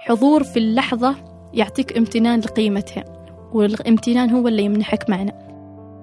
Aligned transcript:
حضور 0.00 0.44
في 0.44 0.58
اللحظة 0.58 1.16
يعطيك 1.54 1.96
امتنان 1.96 2.40
لقيمتها 2.40 3.04
والامتنان 3.52 4.30
هو 4.30 4.48
اللي 4.48 4.64
يمنحك 4.64 5.10
معنى. 5.10 5.34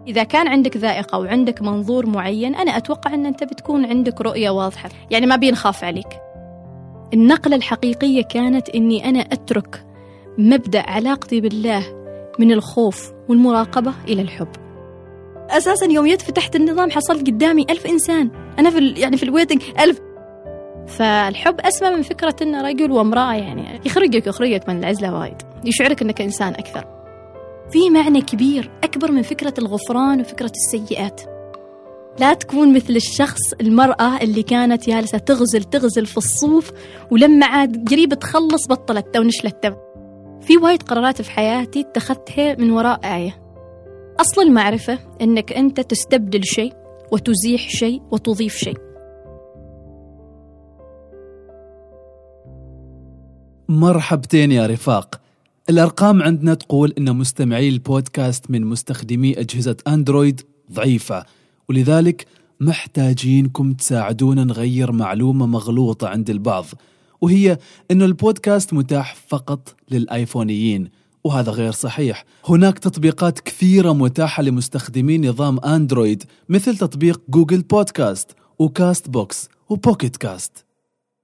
إذا 0.07 0.23
كان 0.23 0.47
عندك 0.47 0.77
ذائقة 0.77 1.19
وعندك 1.19 1.61
منظور 1.61 2.05
معين 2.05 2.55
أنا 2.55 2.77
أتوقع 2.77 3.13
أن 3.13 3.25
أنت 3.25 3.43
بتكون 3.43 3.85
عندك 3.85 4.21
رؤية 4.21 4.49
واضحة. 4.49 4.89
يعني 5.11 5.25
ما 5.25 5.35
بينخاف 5.35 5.83
عليك. 5.83 6.07
النقلة 7.13 7.55
الحقيقية 7.55 8.21
كانت 8.23 8.69
أني 8.69 9.09
أنا 9.09 9.19
أترك 9.19 9.85
مبدأ 10.37 10.81
علاقتي 10.81 11.41
بالله 11.41 11.83
من 12.39 12.51
الخوف 12.51 13.11
والمراقبة 13.29 13.93
إلى 14.07 14.21
الحب. 14.21 14.47
أساسا 15.49 15.85
يوم 15.85 16.05
يد 16.05 16.21
فتحت 16.21 16.55
النظام 16.55 16.91
حصلت 16.91 17.27
قدامي 17.27 17.65
ألف 17.69 17.85
إنسان. 17.85 18.31
أنا 18.59 18.69
في. 18.69 18.93
يعني 18.97 19.17
في 19.17 19.23
الويتنج 19.23 19.61
ألف 19.79 20.01
فالحب 20.87 21.61
أسمى 21.61 21.89
من 21.89 22.01
فكرة 22.01 22.35
أن 22.41 22.65
رجل 22.65 22.91
وامرأة 22.91 23.33
يعني 23.33 23.81
يخرجك 23.85 24.27
يخرجك 24.27 24.69
من 24.69 24.79
العزلة 24.79 25.19
وايد 25.19 25.41
يشعرك 25.65 26.01
أنك 26.01 26.21
إنسان 26.21 26.53
أكثر. 26.53 26.85
في 27.71 27.89
معنى 27.89 28.21
كبير 28.21 28.71
أكبر 28.83 29.11
من 29.11 29.21
فكرة 29.21 29.53
الغفران 29.57 30.21
وفكرة 30.21 30.51
السيئات. 30.55 31.21
لا 32.19 32.33
تكون 32.33 32.73
مثل 32.73 32.95
الشخص 32.95 33.53
المرأة 33.61 34.17
اللي 34.21 34.43
كانت 34.43 34.89
جالسة 34.89 35.17
تغزل 35.17 35.63
تغزل 35.63 36.05
في 36.05 36.17
الصوف 36.17 36.71
ولما 37.11 37.45
عاد 37.45 37.89
قريب 37.89 38.13
تخلص 38.13 38.67
بطلت 38.69 39.15
أو 39.15 39.23
نشلت. 39.23 39.77
في 40.41 40.57
وايد 40.57 40.83
قرارات 40.83 41.21
في 41.21 41.31
حياتي 41.31 41.79
اتخذتها 41.79 42.55
من 42.55 42.71
وراء 42.71 42.99
آية. 43.03 43.41
أصل 44.19 44.41
المعرفة 44.41 44.99
أنك 45.21 45.53
أنت 45.53 45.81
تستبدل 45.81 46.43
شيء 46.43 46.73
وتزيح 47.11 47.69
شيء 47.69 48.01
وتضيف 48.11 48.55
شيء. 48.55 48.86
مرحبتين 53.69 54.51
يا 54.51 54.67
رفاق. 54.67 55.21
الأرقام 55.69 56.21
عندنا 56.23 56.53
تقول 56.53 56.93
أن 56.97 57.15
مستمعي 57.15 57.69
البودكاست 57.69 58.51
من 58.51 58.65
مستخدمي 58.65 59.39
أجهزة 59.39 59.77
أندرويد 59.87 60.41
ضعيفة 60.71 61.25
ولذلك 61.69 62.25
محتاجينكم 62.59 63.73
تساعدونا 63.73 64.43
نغير 64.43 64.91
معلومة 64.91 65.45
مغلوطة 65.45 66.07
عند 66.07 66.29
البعض 66.29 66.65
وهي 67.21 67.57
أن 67.91 68.01
البودكاست 68.01 68.73
متاح 68.73 69.15
فقط 69.27 69.75
للآيفونيين 69.91 70.89
وهذا 71.23 71.51
غير 71.51 71.71
صحيح. 71.71 72.25
هناك 72.45 72.79
تطبيقات 72.79 73.39
كثيرة 73.39 73.93
متاحة 73.93 74.43
لمستخدمي 74.43 75.17
نظام 75.17 75.59
أندرويد 75.59 76.23
مثل 76.49 76.77
تطبيق 76.77 77.21
Google 77.29 77.61
Podcast 77.61 78.23
و 78.23 78.31
Castbox 78.59 79.49
و 79.69 79.76
Pocket 79.76 80.17
Cast. 80.17 80.66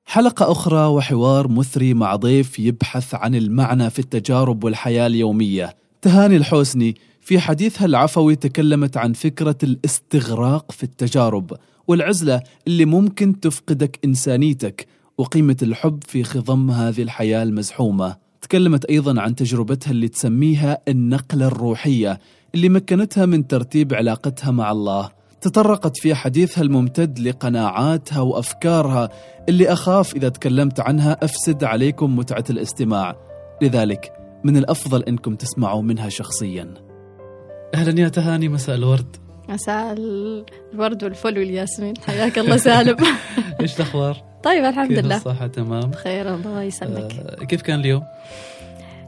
حلقة 0.06 0.52
أخرى 0.52 0.86
وحوار 0.86 1.48
مثري 1.48 1.94
مع 1.94 2.16
ضيف 2.16 2.60
يبحث 2.60 3.16
عن 3.16 3.36
المعنى 3.36 3.90
في 3.90 4.00
التجارب 4.00 4.64
والحياة 4.64 5.08
اليومية. 5.08 5.76
تهاني 6.02 6.38
الحوسني 6.38 6.96
في 7.22 7.40
حديثها 7.40 7.86
العفوي 7.86 8.36
تكلمت 8.36 8.98
عن 8.98 9.14
فكرة 9.14 9.58
الاستغراق 9.64 10.72
في 10.72 10.84
التجارب 10.84 11.52
والعزلة 11.88 12.42
اللي 12.68 12.86
ممكن 12.86 13.40
تفقدك 13.40 14.00
إنسانيتك 14.06 14.88
وقيمة 15.18 15.58
الحب 15.62 16.04
في 16.08 16.24
خضم 16.24 16.72
هذه 16.72 17.02
الحياة 17.02 17.44
المزحومة. 17.44 18.16
تكلمت 18.42 18.86
أيضا 18.86 19.22
عن 19.22 19.36
تجربتها 19.36 19.92
اللي 19.92 20.08
تسميها 20.08 20.82
النقلة 20.88 21.48
الروحية 21.48 22.20
اللي 22.56 22.70
مكنتها 22.70 23.26
من 23.26 23.48
ترتيب 23.48 23.94
علاقتها 23.94 24.52
مع 24.52 24.72
الله. 24.72 25.23
تطرقت 25.44 25.98
في 25.98 26.16
حديثها 26.16 26.62
الممتد 26.62 27.20
لقناعاتها 27.20 28.22
وأفكارها 28.22 29.10
اللي 29.50 29.74
أخاف 29.74 30.16
إذا 30.16 30.30
تكلمت 30.30 30.80
عنها 30.80 31.18
أفسد 31.22 31.64
عليكم 31.64 32.16
متعة 32.16 32.44
الاستماع. 32.50 33.16
لذلك 33.62 34.14
من 34.44 34.58
الأفضل 34.58 35.04
أنكم 35.04 35.36
تسمعوا 35.36 35.82
منها 35.82 36.10
شخصيا. 36.10 36.74
أهلا 37.76 38.02
يا 38.02 38.08
تهاني 38.08 38.50
مساء 38.50 38.76
الورد. 38.76 39.16
مساء 39.50 39.96
الورد 40.74 41.04
والفل 41.04 41.38
والياسمين. 41.38 41.94
حياك 42.08 42.40
الله 42.40 42.58
سالم. 42.58 42.98
إيش 43.62 43.76
الأخبار؟ 43.76 44.18
طيب 44.44 44.66
الحمد 44.66 44.92
لله. 44.92 45.16
الصحة؟ 45.16 45.48
تمام؟ 45.48 45.90
بخير 45.90 46.36
الله 46.36 46.64
يسلمك. 46.64 47.14
آه 47.14 47.46
كيف 47.46 47.62
كان 47.62 47.80
اليوم؟ 47.80 48.04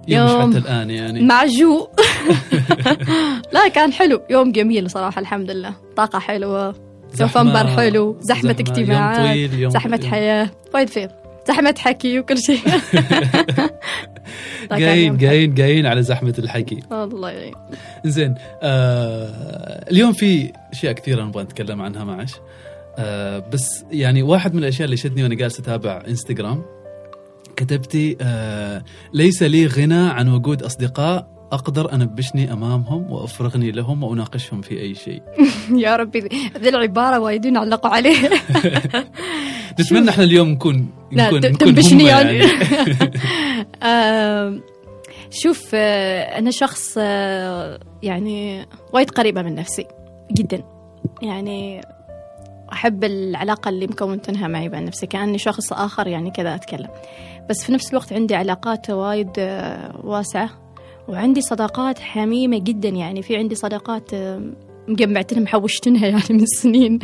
يوم, 0.07 0.27
يوم 0.27 0.49
حتى 0.49 0.57
الآن 0.57 0.89
يعني. 0.89 1.21
معجوق. 1.21 1.99
لا 3.53 3.67
كان 3.67 3.93
حلو. 3.93 4.21
يوم 4.29 4.51
جميل 4.51 4.89
صراحة 4.89 5.21
الحمد 5.21 5.51
لله. 5.51 5.73
طاقة 5.95 6.19
حلوة 6.19 6.75
سوفمبر 7.13 7.67
حلو. 7.67 8.17
زحمة, 8.21 8.49
يوم 8.49 8.59
اجتماعات 8.59 9.17
طويل 9.19 9.53
يوم 9.53 9.71
زحمة 9.71 9.99
حياة. 10.11 10.49
وايد 10.73 10.89
فير 10.89 11.09
زحمة 11.47 11.75
حكي 11.77 12.19
وكل 12.19 12.37
شيء. 12.37 12.59
جايين 14.71 15.07
يوم 15.07 15.17
جايين 15.17 15.53
جايين 15.53 15.85
على 15.85 16.03
زحمة 16.03 16.33
الحكي. 16.39 16.79
الله 16.91 17.29
يعين. 17.29 17.53
زين 18.05 18.35
آه 18.63 19.85
اليوم 19.91 20.13
في 20.13 20.51
أشياء 20.73 20.93
كثيرة 20.93 21.23
نبغى 21.23 21.43
نتكلم 21.43 21.81
عنها 21.81 22.03
معش 22.03 22.31
آه 22.97 23.39
بس 23.53 23.85
يعني 23.91 24.23
واحد 24.23 24.53
من 24.53 24.59
الأشياء 24.59 24.85
اللي 24.85 24.97
شدني 24.97 25.23
وأنا 25.23 25.35
جالس 25.35 25.59
أتابع 25.59 26.03
إنستغرام 26.07 26.61
كتبتي 27.55 28.17
آه 28.21 28.83
ليس 29.13 29.43
لي 29.43 29.67
غنى 29.67 30.09
عن 30.09 30.29
وجود 30.29 30.63
أصدقاء 30.63 31.35
أقدر 31.51 31.93
أنبشني 31.93 32.53
أمامهم 32.53 33.11
وأفرغني 33.11 33.71
لهم 33.71 34.03
وأناقشهم 34.03 34.61
في 34.61 34.79
أي 34.79 34.95
شيء. 34.95 35.21
يا 35.85 35.95
ربي 35.95 36.19
ذي 36.57 36.69
العبارة 36.69 37.19
وايدين 37.19 37.57
علقوا 37.57 37.91
عليها 37.91 38.29
نتمنى 39.79 40.09
إحنا 40.09 40.23
اليوم 40.23 40.49
نكون 40.49 40.89
لا 41.11 41.27
نكون 41.27 41.57
تنبشني 41.57 42.03
يعني. 42.03 42.37
يعني. 43.81 44.61
شوف 45.43 45.71
آه، 45.73 46.39
أنا 46.39 46.51
شخص 46.51 46.95
آه، 46.97 47.79
يعني 48.03 48.65
وايد 48.93 49.09
قريبة 49.09 49.41
من 49.41 49.55
نفسي 49.55 49.87
جدا. 50.31 50.63
يعني 51.21 51.81
أحب 52.75 53.03
العلاقة 53.03 53.69
اللي 53.69 53.87
مكونتنها 53.87 54.47
معي 54.47 54.69
مع 54.69 54.79
نفسي 54.79 55.07
كأني 55.07 55.37
شخص 55.37 55.73
آخر 55.73 56.07
يعني 56.07 56.31
كذا 56.31 56.55
أتكلم. 56.55 56.89
بس 57.49 57.63
في 57.63 57.73
نفس 57.73 57.89
الوقت 57.89 58.13
عندي 58.13 58.35
علاقات 58.35 58.89
وايد 58.89 59.29
آه، 59.37 60.01
واسعة 60.03 60.49
وعندي 61.07 61.41
صداقات 61.41 61.99
حميمة 61.99 62.59
جدا 62.59 62.89
يعني. 62.89 63.21
في 63.21 63.37
عندي 63.37 63.55
صداقات 63.55 64.13
آه، 64.13 64.41
مجمعتنها 64.87 65.41
محوشتنها 65.41 66.07
يعني 66.13 66.23
من 66.29 66.45
سنين 66.45 66.99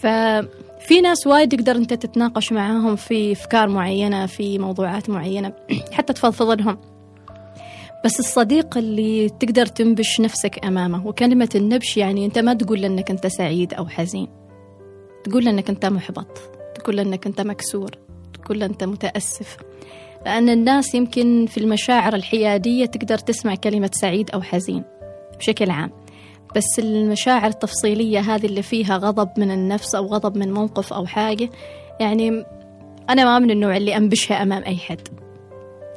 ففي 0.00 1.00
ناس 1.02 1.26
وايد 1.26 1.56
تقدر 1.56 1.76
أنت 1.76 1.94
تتناقش 1.94 2.52
معاهم 2.52 2.96
في 2.96 3.32
أفكار 3.32 3.68
معينة 3.68 4.26
في 4.26 4.58
موضوعات 4.58 5.10
معينة 5.10 5.52
حتى 5.96 6.12
تفضفض 6.12 6.50
لهم 6.50 6.78
بس 8.04 8.20
الصديق 8.20 8.78
اللي 8.78 9.28
تقدر 9.28 9.66
تنبش 9.66 10.20
نفسك 10.20 10.64
أمامه 10.64 11.06
وكلمة 11.06 11.48
النبش 11.54 11.96
يعني 11.96 12.26
أنت 12.26 12.38
ما 12.38 12.54
تقول 12.54 12.84
إنك 12.84 13.10
أنت 13.10 13.26
سعيد 13.26 13.74
أو 13.74 13.86
حزين. 13.88 14.43
تقول 15.24 15.48
إنك 15.48 15.70
أنت 15.70 15.86
محبط 15.86 16.38
تقول 16.74 17.00
إنك 17.00 17.26
أنت 17.26 17.40
مكسور 17.40 17.90
تقول 18.44 18.62
أنت 18.62 18.84
متأسف. 18.84 19.56
لأن 20.26 20.48
الناس 20.48 20.94
يمكن 20.94 21.46
في 21.46 21.58
المشاعر 21.58 22.14
الحيادية 22.14 22.86
تقدر 22.86 23.18
تسمع 23.18 23.54
كلمة 23.54 23.90
سعيد 23.92 24.30
أو 24.30 24.42
حزين 24.42 24.84
بشكل 25.38 25.70
عام. 25.70 25.90
بس 26.56 26.78
المشاعر 26.78 27.46
التفصيلية 27.46 28.20
هذه 28.20 28.46
اللي 28.46 28.62
فيها 28.62 28.96
غضب 28.96 29.30
من 29.38 29.50
النفس 29.50 29.94
أو 29.94 30.06
غضب 30.06 30.38
من 30.38 30.52
موقف 30.52 30.92
أو 30.92 31.06
حاجة 31.06 31.50
يعني 32.00 32.44
أنا 33.10 33.24
ما 33.24 33.38
من 33.38 33.50
النوع 33.50 33.76
اللي 33.76 33.96
أنبشها 33.96 34.42
أمام 34.42 34.62
أي 34.62 34.76
حد. 34.76 35.08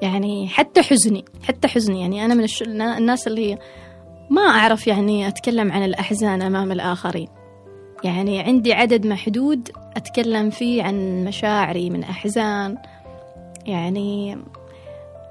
يعني 0.01 0.47
حتى 0.47 0.81
حزني 0.81 1.25
حتى 1.43 1.67
حزني. 1.67 2.01
يعني 2.01 2.25
أنا 2.25 2.33
من. 2.33 2.45
الناس 2.81 3.27
اللي 3.27 3.57
ما 4.29 4.41
أعرف 4.41 4.87
يعني 4.87 5.27
أتكلم 5.27 5.71
عن 5.71 5.83
الأحزان 5.83 6.41
أمام 6.41 6.71
الآخرين. 6.71 7.27
يعني 8.03 8.39
عندي 8.39 8.73
عدد 8.73 9.07
محدود 9.07 9.71
أتكلم 9.95 10.49
فيه 10.49 10.83
عن 10.83 11.25
مشاعري 11.25 11.89
من 11.89 12.03
أحزان. 12.03 12.77
يعني 13.65 14.37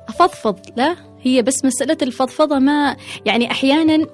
أفضفض 0.08 0.58
لا 0.76 0.96
هي 1.23 1.43
بس 1.43 1.64
مسألة 1.64 1.96
الفضفضة 2.02 2.58
ما 2.58 2.96
يعني 3.26 3.50
أحيانا 3.50 4.06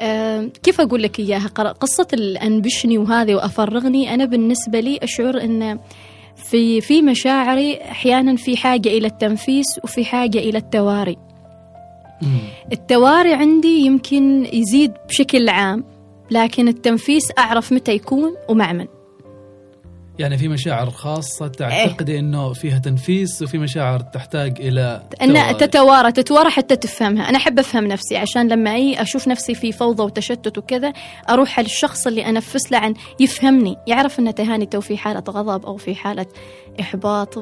آه، 0.00 0.50
كيف 0.62 0.80
أقول 0.80 1.02
لك 1.02 1.20
إياها؟ 1.20 1.48
قصة 1.48 2.06
الأنبشني 2.12 2.98
وهذه 2.98 3.34
وأفرغني 3.34 4.14
أنا 4.14 4.24
بالنسبة 4.24 4.80
لي 4.80 4.98
أشعر 5.02 5.40
أن 5.40 5.78
في 6.36 6.80
في 6.80 7.02
مشاعري 7.02 7.82
أحيانا 7.82 8.36
في 8.36 8.56
حاجة 8.56 8.88
إلى 8.88 9.06
التنفيس 9.06 9.80
وفي 9.84 10.04
حاجة 10.04 10.38
إلى 10.38 10.58
التواري. 10.58 11.16
التواري 12.72 13.34
عندي 13.34 13.78
يمكن 13.78 14.46
يزيد 14.52 14.92
بشكل 15.08 15.48
عام. 15.48 15.84
لكن 16.30 16.68
التنفيس 16.68 17.32
أعرف 17.38 17.72
متى 17.72 17.92
يكون 17.92 18.36
ومع 18.48 18.72
من 18.72 18.86
يعني 20.18 20.38
في 20.38 20.48
مشاعر 20.48 20.90
خاصة 20.90 21.48
تعتقدي 21.48 22.18
إنه 22.18 22.52
فيها 22.52 22.78
تنفيس 22.78 23.42
وفي 23.42 23.58
مشاعر 23.58 24.00
تحتاج 24.00 24.60
إلى 24.60 25.02
أن 25.22 25.34
تواري. 25.34 25.54
تتوارى 25.54 26.12
تتوارى 26.12 26.50
حتى 26.50 26.76
تفهمها. 26.76 27.28
أنا 27.28 27.38
أحب 27.38 27.58
أفهم 27.58 27.86
نفسي 27.86 28.16
عشان 28.16 28.48
لما 28.48 28.74
أي 28.74 29.02
أشوف 29.02 29.28
نفسي 29.28 29.54
في 29.54 29.72
فوضى 29.72 30.02
وتشتت 30.02 30.58
وكذا 30.58 30.92
أروح 31.30 31.58
على 31.58 31.66
الشخص 31.66 32.06
اللي 32.06 32.26
أنفس 32.28 32.72
له 32.72 32.78
عن 32.78 32.94
يفهمني 33.20 33.76
يعرف 33.86 34.18
ان 34.18 34.34
تهاني 34.34 34.66
تو 34.66 34.80
في 34.80 34.96
حالة 34.96 35.24
غضب 35.28 35.66
أو 35.66 35.76
في 35.76 35.94
حالة 35.94 36.26
إحباط. 36.80 37.38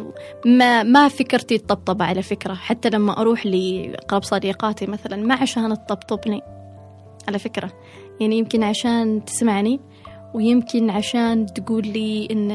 ما 0.46 0.82
ما 0.82 1.08
فكرتي 1.08 1.58
تطبطب 1.58 2.02
على 2.02 2.22
فكرة. 2.22 2.54
حتى 2.54 2.90
لما 2.90 3.20
أروح 3.20 3.46
لاقرب 3.46 4.22
صديقاتي 4.22 4.86
مثلا 4.86 5.16
ما 5.16 5.34
عشان 5.34 5.76
تطبطبني 5.86 6.42
على 7.28 7.38
فكرة. 7.38 7.72
يعني 8.22 8.38
يمكن 8.38 8.62
عشان 8.62 9.24
تسمعني 9.24 9.80
ويمكن 10.34 10.90
عشان 10.90 11.46
تقول 11.46 11.86
لي 11.88 12.28
إن 12.30 12.52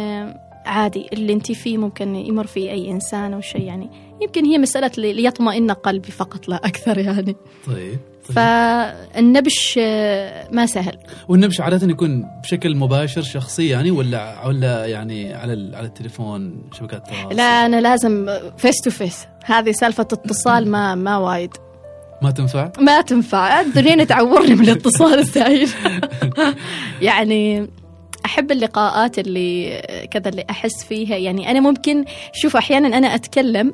عادي 0.66 1.06
اللي 1.14 1.34
انت 1.34 1.52
فيه 1.52 1.78
ممكن 1.78 2.16
يمر 2.16 2.48
فيه 2.48 2.72
أي 2.72 2.92
إنسان 2.92 3.34
أو 3.34 3.42
شيء 3.42 3.62
يعني. 3.62 3.90
يمكن 4.22 4.46
هي 4.46 4.58
مسألة 4.58 4.92
لي- 4.98 5.14
ليطمئن 5.14 5.72
قلبي 5.72 6.12
فقط 6.12 6.48
لا 6.50 6.56
أكثر 6.56 6.98
يعني. 6.98 7.36
طيب, 7.68 7.98
طيب. 8.28 8.36
فالنبش 8.36 9.80
آه، 9.82 10.48
ما 10.52 10.66
سهل. 10.66 10.98
والنبش 11.28 11.62
عادة 11.62 11.88
يكون 11.88 12.26
بشكل 12.44 12.76
مباشر 12.76 13.22
شخصي 13.22 13.68
يعني 13.68 13.92
ولا 13.92 14.48
ولا 14.48 14.86
يعني 14.86 15.34
على 15.34 15.76
على 15.76 15.88
التليفون 15.88 16.62
شبكات 16.80 17.08
التواصل؟ 17.08 17.36
لا 17.38 17.66
أنا 17.66 17.82
لازم 17.82 18.28
face 18.58 18.82
to 18.82 18.90
face 18.90 19.26
هذه 19.46 19.72
سالفة 19.72 20.02
اتصال 20.04 20.72
ما 20.72 20.96
ما 20.96 21.18
وايد. 21.18 21.52
ما 22.22 22.32
تنفع؟ 22.32 22.72
ما 22.80 23.02
تنفع. 23.02 23.62
الدنيا 23.62 24.04
تعورني 24.04 24.56
من 24.56 24.64
الاتصال 24.64 25.20
الزايد 25.20 25.70
يعني 27.02 27.70
أحب 28.26 28.52
اللقاءات 28.52 29.20
اللي 29.20 29.82
كذا 30.12 30.30
اللي 30.30 30.46
أحس 30.50 30.84
فيها. 30.84 31.16
يعني 31.18 31.52
أنا 31.52 31.60
ممكن 31.60 32.06
شوف 32.34 32.56
أحيانا 32.56 32.98
أنا 32.98 33.16
أتكلم 33.16 33.74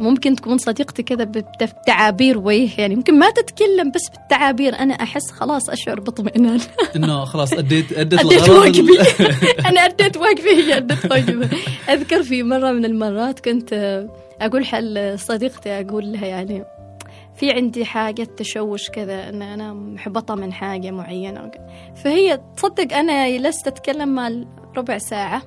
ممكن 0.00 0.36
تكون 0.36 0.58
صديقتي 0.58 1.02
كذا 1.02 1.24
بت- 1.24 1.62
بتعابير 1.82 2.38
وجه. 2.38 2.70
يعني 2.80 2.96
ممكن 2.96 3.18
ما 3.18 3.30
تتكلم 3.30 3.90
بس 3.90 4.00
بالتعابير 4.18 4.78
أنا 4.78 4.94
أحس 4.94 5.30
خلاص 5.30 5.70
أشعر 5.70 6.00
باطمئنان. 6.00 6.60
إنه 6.96 7.24
خلاص 7.24 7.52
اديت 7.52 7.92
أديت 7.98 8.20
أديت 8.20 8.48
واجبي. 8.48 8.98
أنا 9.68 9.80
أديت 9.84 10.16
واجبي 10.16 10.50
هي 10.50 10.76
ادت 10.76 11.10
واجبي. 11.12 11.48
أذكر 11.88 12.22
في 12.22 12.42
مرة 12.42 12.72
من 12.72 12.84
المرات 12.84 13.40
كنت 13.40 14.04
أقول 14.40 14.64
حل 14.66 15.18
صديقتي 15.18 15.70
أقول 15.80 16.12
لها 16.12 16.26
يعني 16.26 16.64
في 17.38 17.52
عندي 17.52 17.84
حاجة 17.84 18.22
تشوش 18.22 18.90
كذا 18.90 19.28
إن 19.28 19.42
أنا 19.42 19.72
محبطة 19.72 20.34
من 20.34 20.52
حاجة 20.52 20.90
معينة. 20.90 21.50
فهي 21.96 22.40
تصدق 22.56 22.96
أنا 22.96 23.30
جلست 23.30 23.66
أتكلم 23.66 24.08
مع 24.08 24.30
ربع 24.76 24.98
ساعة 24.98 25.42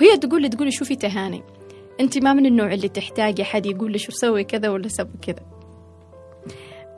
وهي 0.00 0.16
تقول 0.16 0.42
لي 0.42 0.48
تقول 0.48 0.66
لي 0.66 0.72
شوفي 0.72 0.96
تهاني. 0.96 1.42
أنت 2.00 2.18
ما 2.18 2.32
من 2.32 2.46
النوع 2.46 2.72
اللي 2.72 2.88
تحتاجي 2.88 3.44
حد 3.44 3.66
يقول 3.66 3.92
لي 3.92 3.98
شو 3.98 4.12
سوي 4.12 4.44
كذا 4.44 4.68
ولا 4.68 4.88
سوي 4.88 5.08
كذا. 5.22 5.42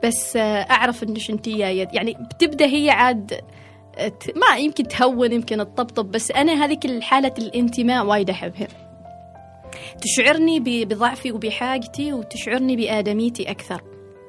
بس 0.03 0.37
انش 0.37 1.29
أنت 1.29 1.49
جاية 1.49 1.87
يعني 1.93 2.17
بتبدأ 2.33 2.65
هي 2.65 2.89
عاد 2.89 3.41
ما 4.35 4.57
يمكن 4.57 4.87
تهون 4.87 5.31
يمكن 5.31 5.57
تطبطب 5.57 6.11
بس 6.11 6.31
أنا 6.31 6.65
هذيك 6.65 6.85
الحالة 6.85 7.33
الانتماء 7.37 8.05
وايد 8.05 8.29
أحبها. 8.29 8.67
تشعرني 10.01 10.59
بضعفي 10.59 11.31
وبحاجتي 11.31 12.13
وتشعرني 12.13 12.75
بآدميتي 12.75 13.51
أكثر. 13.51 13.81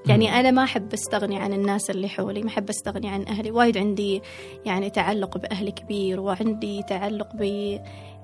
يعني 0.07 0.41
أنا 0.41 0.51
ما 0.51 0.65
أحب 0.65 0.93
أستغني 0.93 1.39
عن 1.39 1.53
الناس 1.53 1.91
اللي 1.91 2.09
حولي 2.09 2.43
ما 2.43 2.49
أحب 2.49 2.69
أستغني 2.69 3.09
عن 3.09 3.27
أهلي. 3.29 3.51
وايد 3.51 3.79
عندي 3.79 4.23
يعني 4.65 4.91
تعلق 4.91 5.39
بأهلي 5.39 5.71
كبير 5.71 6.21
وعندي 6.21 6.83
تعلق 6.83 7.29
ب 7.35 7.43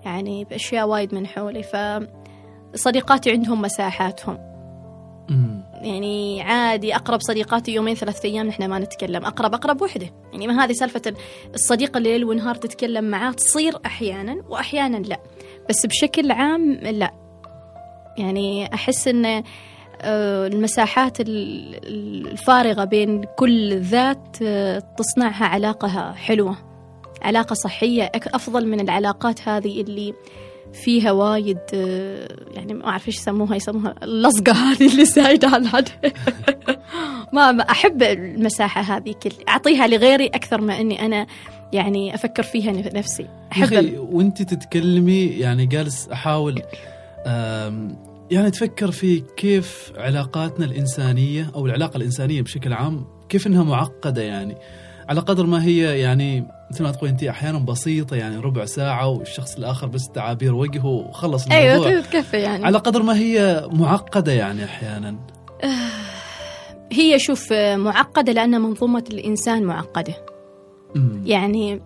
يعني 0.05 0.45
بأشياء 0.45 0.89
وايد 0.89 1.15
من 1.15 1.27
حولي. 1.27 1.63
فصديقاتي 2.75 3.31
عندهم 3.31 3.63
مساحاتهم. 3.63 4.51
يعني 5.83 6.43
عادي 6.43 6.97
أقرب 6.97 7.21
صديقاتي 7.21 7.73
يومين 7.73 7.95
ثلاثة 7.95 8.29
أيام 8.29 8.47
نحن 8.47 8.69
ما 8.69 8.79
نتكلم. 8.79 9.25
أقرب 9.25 9.55
أقرب 9.55 9.83
وحدة. 9.83 10.07
يعني 10.33 10.47
ما 10.47 10.65
هذه 10.65 10.73
سالفة 10.73 11.15
الصديقه 11.55 11.99
اللي 11.99 12.13
ليل 12.13 12.25
ونهار 12.25 12.55
تتكلم 12.55 13.05
معاه 13.05 13.33
تصير 13.33 13.79
أحيانا 13.87 14.43
واحيانا 14.49 14.97
لا. 14.97 15.21
بس 15.69 15.87
بشكل 15.87 16.31
عام 16.31 16.73
لا. 16.73 17.15
يعني 18.19 18.75
أحس 18.75 19.09
ان 19.09 19.25
آه، 19.25 19.45
المساحات 20.47 21.21
ال- 21.21 21.81
الفارغة 22.27 22.85
بين 22.85 23.25
كل 23.39 23.81
ذات 23.81 24.37
آه، 24.43 24.83
تصنعها 24.99 25.45
علاقة 25.45 26.13
حلوة 26.13 26.57
علاقة 27.23 27.55
صحية. 27.55 28.13
أك- 28.17 28.35
أفضل 28.35 28.67
من 28.69 28.81
العلاقات 28.81 29.49
هذه 29.49 29.81
اللي 29.81 30.15
فيها 30.73 31.13
وايد 31.13 31.59
آه، 31.75 32.29
يعني 32.55 32.75
ما 32.75 32.87
أعرف 32.87 33.09
إيش 33.09 33.17
يسموها 33.17 33.57
يسموها 33.57 33.95
اللصقة 34.03 34.53
هذه 34.73 34.93
اللي 34.93 35.05
زايده 35.05 35.49
على 35.49 35.63
الحد 35.63 35.89
ما 37.33 37.71
أحب 37.71 38.03
المساحة 38.03 38.81
هذه 38.81 39.15
كل 39.23 39.31
أعطيها 39.49 39.87
لغيري 39.87 40.27
أكثر 40.27 40.61
ما 40.61 40.81
إني 40.81 41.07
أنا 41.07 41.27
يعني 41.73 42.15
أفكر 42.15 42.43
فيها 42.43 42.73
نفسي. 42.73 43.27
أخي 43.53 43.99
وانت 43.99 44.43
تتكلمي 44.43 45.25
يعني 45.27 45.67
جالس 45.67 46.09
أحاول 46.13 46.63
أم، 47.27 47.97
يعني 48.31 48.51
تفكر 48.51 48.91
في 48.91 49.23
كيف 49.37 49.93
علاقاتنا 49.97 50.67
الإنسانية 50.67 51.51
أو 51.55 51.67
العلاقة 51.67 51.97
الإنسانية 51.97 52.43
بشكل 52.43 52.73
عام 52.73 53.05
كيف 53.29 53.47
إنها 53.47 53.65
معقدة 53.65 54.23
يعني؟ 54.23 54.57
على 55.09 55.21
قدر 55.21 55.47
ما 55.47 55.65
هي 55.65 56.01
يعني 56.01 56.45
مثل 56.71 56.83
ما 56.83 56.91
تقول 56.91 57.09
أنت 57.09 57.23
أحيانا 57.23 57.59
بسيطة 57.59 58.17
يعني 58.17 58.37
ربع 58.37 58.65
ساعة 58.65 59.09
والشخص 59.09 59.57
الآخر 59.57 59.87
بس 59.87 60.09
تعابير 60.09 60.55
وجهه 60.55 60.87
وخلص 60.87 61.47
الموضوع. 61.47 61.89
أيوه 61.89 62.01
تكفي 62.01 62.37
يعني. 62.37 62.65
على 62.65 62.79
قدر 62.79 63.03
ما 63.03 63.17
هي 63.17 63.69
معقدة 63.73 64.33
يعني 64.33 64.65
أحيانا؟ 64.65 65.17
هي 66.93 67.19
شوف 67.19 67.53
آه، 67.53 67.77
معقدة 67.77 68.33
لأن 68.33 68.61
منظومة 68.61 69.05
الإنسان 69.11 69.63
معقدة. 69.63 70.15
يعني 71.25 71.81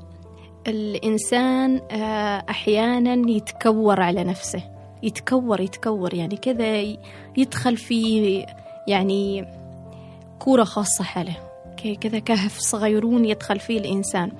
الإنسان 0.68 1.80
آه، 1.90 2.44
أحيانا 2.50 3.30
يتكور 3.30 4.00
على 4.00 4.24
نفسه. 4.24 4.73
يتكور 5.04 5.60
يتكور 5.60 6.14
يعني 6.14 6.36
كذا 6.36 6.96
يدخل 7.36 7.76
في 7.76 8.46
يعني 8.88 9.44
كورة 10.38 10.64
خاصة 10.64 11.04
حاله. 11.04 11.36
كذا 12.00 12.18
كهف 12.18 12.58
صغيرون 12.58 13.24
يدخل 13.24 13.60
فيه 13.60 13.78
الإنسان. 13.78 14.32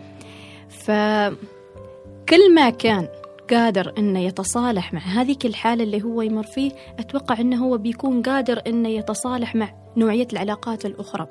فكل 0.68 2.54
ما 2.54 2.70
كان 2.70 3.08
قادر 3.50 3.92
إنه 3.98 4.20
يتصالح 4.20 4.92
مع 4.92 5.00
هذيك 5.00 5.46
الحالة 5.46 5.84
اللي 5.84 6.02
هو 6.02 6.22
يمر 6.22 6.42
فيه 6.42 6.72
أتوقع 6.98 7.40
إنه 7.40 7.64
هو 7.66 7.78
بيكون 7.78 8.22
قادر 8.22 8.62
إنه 8.66 8.88
يتصالح 8.88 9.54
مع 9.54 9.74
نوعية 9.96 10.26
العلاقات 10.32 10.86
الأخرى. 10.86 11.26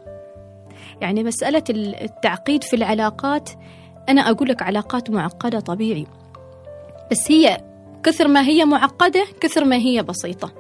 يعني 1.02 1.24
مسألة 1.24 1.64
التعقيد 1.70 2.64
في 2.64 2.76
العلاقات 2.76 3.50
أنا 4.10 4.22
أقول 4.22 4.50
لك 4.50 4.62
علاقات 4.62 5.10
معقدة 5.10 5.60
طبيعي. 5.60 6.08
بس 7.12 7.32
هي 7.32 7.73
كثر 8.04 8.28
ما 8.28 8.42
هي 8.42 8.66
معقدة 8.66 9.26
كثر 9.40 9.66
ما 9.66 9.76
هي 9.76 10.04
بسيطة. 10.04 10.54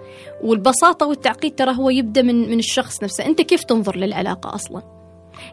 والبساطة 0.43 1.05
والتعقيد 1.05 1.55
ترى 1.55 1.75
هو 1.75 1.89
يبدأ 1.89 2.21
من 2.21 2.49
من 2.49 2.59
الشخص 2.59 3.03
نفسه. 3.03 3.25
أنت 3.25 3.41
كيف 3.41 3.63
تنظر 3.63 3.97
للعلاقة 3.97 4.55
أصلا؟ 4.55 5.03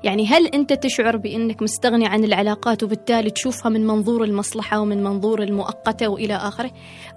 يعني 0.05 0.27
هل 0.27 0.47
أنت 0.47 0.73
تشعر 0.73 1.17
بأنك 1.17 1.63
مستغني 1.63 2.07
عن 2.07 2.25
العلاقات 2.25 2.83
وبالتالي 2.83 3.31
تشوفها 3.31 3.71
من 3.71 3.87
منظور 3.87 4.25
المصلحة 4.25 4.81
ومن 4.81 5.05
منظور 5.05 5.43
المؤقتة 5.43 6.09
وإلى 6.09 6.35
آخره؟ 6.35 6.71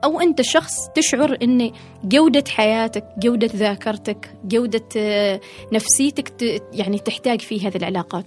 أو 0.04 0.22
أنت 0.22 0.42
شخص 0.42 0.74
تشعر 0.96 1.38
أن 1.44 1.72
جودة 2.04 2.44
حياتك 2.50 3.06
جودة 3.18 3.50
ذاكرتك 3.56 4.36
جودة 4.46 4.86
آه، 4.98 5.40
نفسيتك 5.74 6.62
يعني 6.74 7.00
تحتاج 7.00 7.42
في 7.42 7.68
هذه 7.68 7.78
العلاقات. 7.78 8.26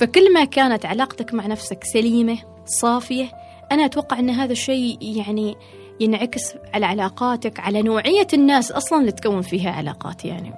فكل 0.00 0.32
ما 0.32 0.44
كانت 0.44 0.86
علاقتك 0.86 1.34
مع 1.34 1.46
نفسك 1.46 1.84
سليمة 1.84 2.38
صافية 2.66 3.45
أنا 3.72 3.84
أتوقع 3.84 4.18
أن 4.18 4.30
هذا 4.30 4.52
الشيء 4.52 4.98
يعني 5.00 5.56
ينعكس 6.00 6.54
على 6.74 6.86
علاقاتك 6.86 7.60
على 7.60 7.82
نوعية 7.82 8.26
الناس 8.34 8.72
أصلا 8.72 9.00
اللي 9.00 9.12
تكون 9.12 9.42
فيها 9.42 9.70
علاقات. 9.70 10.24
يعني 10.24 10.54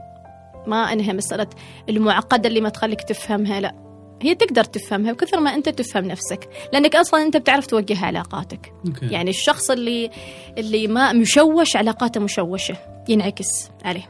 ما 0.67 0.93
أنها 0.93 1.13
مسألة 1.13 1.47
المعقدة 1.89 2.49
اللي 2.49 2.61
ما 2.61 2.69
تخليك 2.69 3.03
تفهمها 3.03 3.61
لا. 3.61 3.75
هي 4.23 4.35
تقدر 4.35 4.65
تفهمها 4.65 5.13
بكثر 5.13 5.41
ما 5.41 5.55
أنت 5.55 5.69
تفهم 5.69 6.05
نفسك 6.05 6.49
لأنك 6.73 6.97
أصلا 6.97 7.23
أنت 7.23 7.37
بتعرف 7.37 7.67
توجه 7.67 8.05
علاقاتك. 8.07 8.73
أوكي. 8.87 9.07
يعني 9.07 9.31
الشخص 9.31 9.71
اللي 9.71 10.11
اللي 10.59 10.87
ما 10.87 11.13
مشوش 11.13 11.77
علاقاته 11.77 12.21
مشوشة 12.21 12.77
ينعكس 13.09 13.71
عليه. 13.85 14.09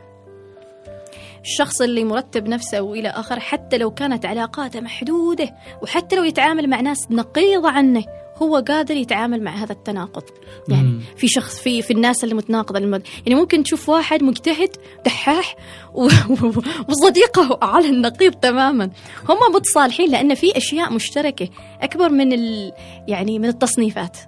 الشخص 1.42 1.80
اللي 1.80 2.04
مرتب 2.04 2.48
نفسه 2.48 2.80
وإلى 2.80 3.08
اخره 3.08 3.38
حتى 3.38 3.78
لو 3.78 3.90
كانت 3.90 4.26
علاقاته 4.26 4.80
محدودة 4.80 5.54
وحتى 5.82 6.16
لو 6.16 6.24
يتعامل 6.24 6.70
مع 6.70 6.80
ناس 6.80 7.10
نقيضة 7.10 7.70
عنه 7.70 8.04
هو 8.42 8.56
قادر 8.68 8.96
يتعامل 8.96 9.42
مع 9.42 9.50
هذا 9.50 9.72
التناقض. 9.72 10.22
يعني 10.68 10.88
مم. 10.88 11.00
في 11.16 11.28
شخص 11.28 11.58
في 11.60 11.82
في 11.82 11.92
الناس 11.92 12.24
اللي 12.24 12.34
متناقضة. 12.34 12.78
المد... 12.78 13.02
يعني 13.26 13.40
ممكن 13.40 13.62
تشوف 13.62 13.88
واحد 13.88 14.22
مجتهد 14.22 14.70
دحاح 15.04 15.56
و... 15.94 16.08
وصديقه 16.88 17.58
على 17.62 17.88
النقيض 17.88 18.34
تماما. 18.34 18.90
هم 19.28 19.54
متصالحين 19.54 20.10
لأن 20.10 20.34
في 20.34 20.56
أشياء 20.56 20.92
مشتركة 20.92 21.48
أكبر 21.80 22.08
من 22.08 22.32
ال... 22.32 22.72
يعني 23.08 23.38
من 23.38 23.48
التصنيفات. 23.48 24.18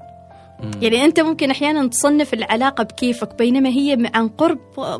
يعني 0.82 1.04
أنت 1.04 1.20
ممكن 1.20 1.50
أحيانا 1.50 1.86
تصنف 1.86 2.34
العلاقة 2.34 2.84
بكيفك 2.84 3.34
بينما 3.38 3.68
هي 3.68 4.10
عن 4.14 4.28
قرب 4.28 4.58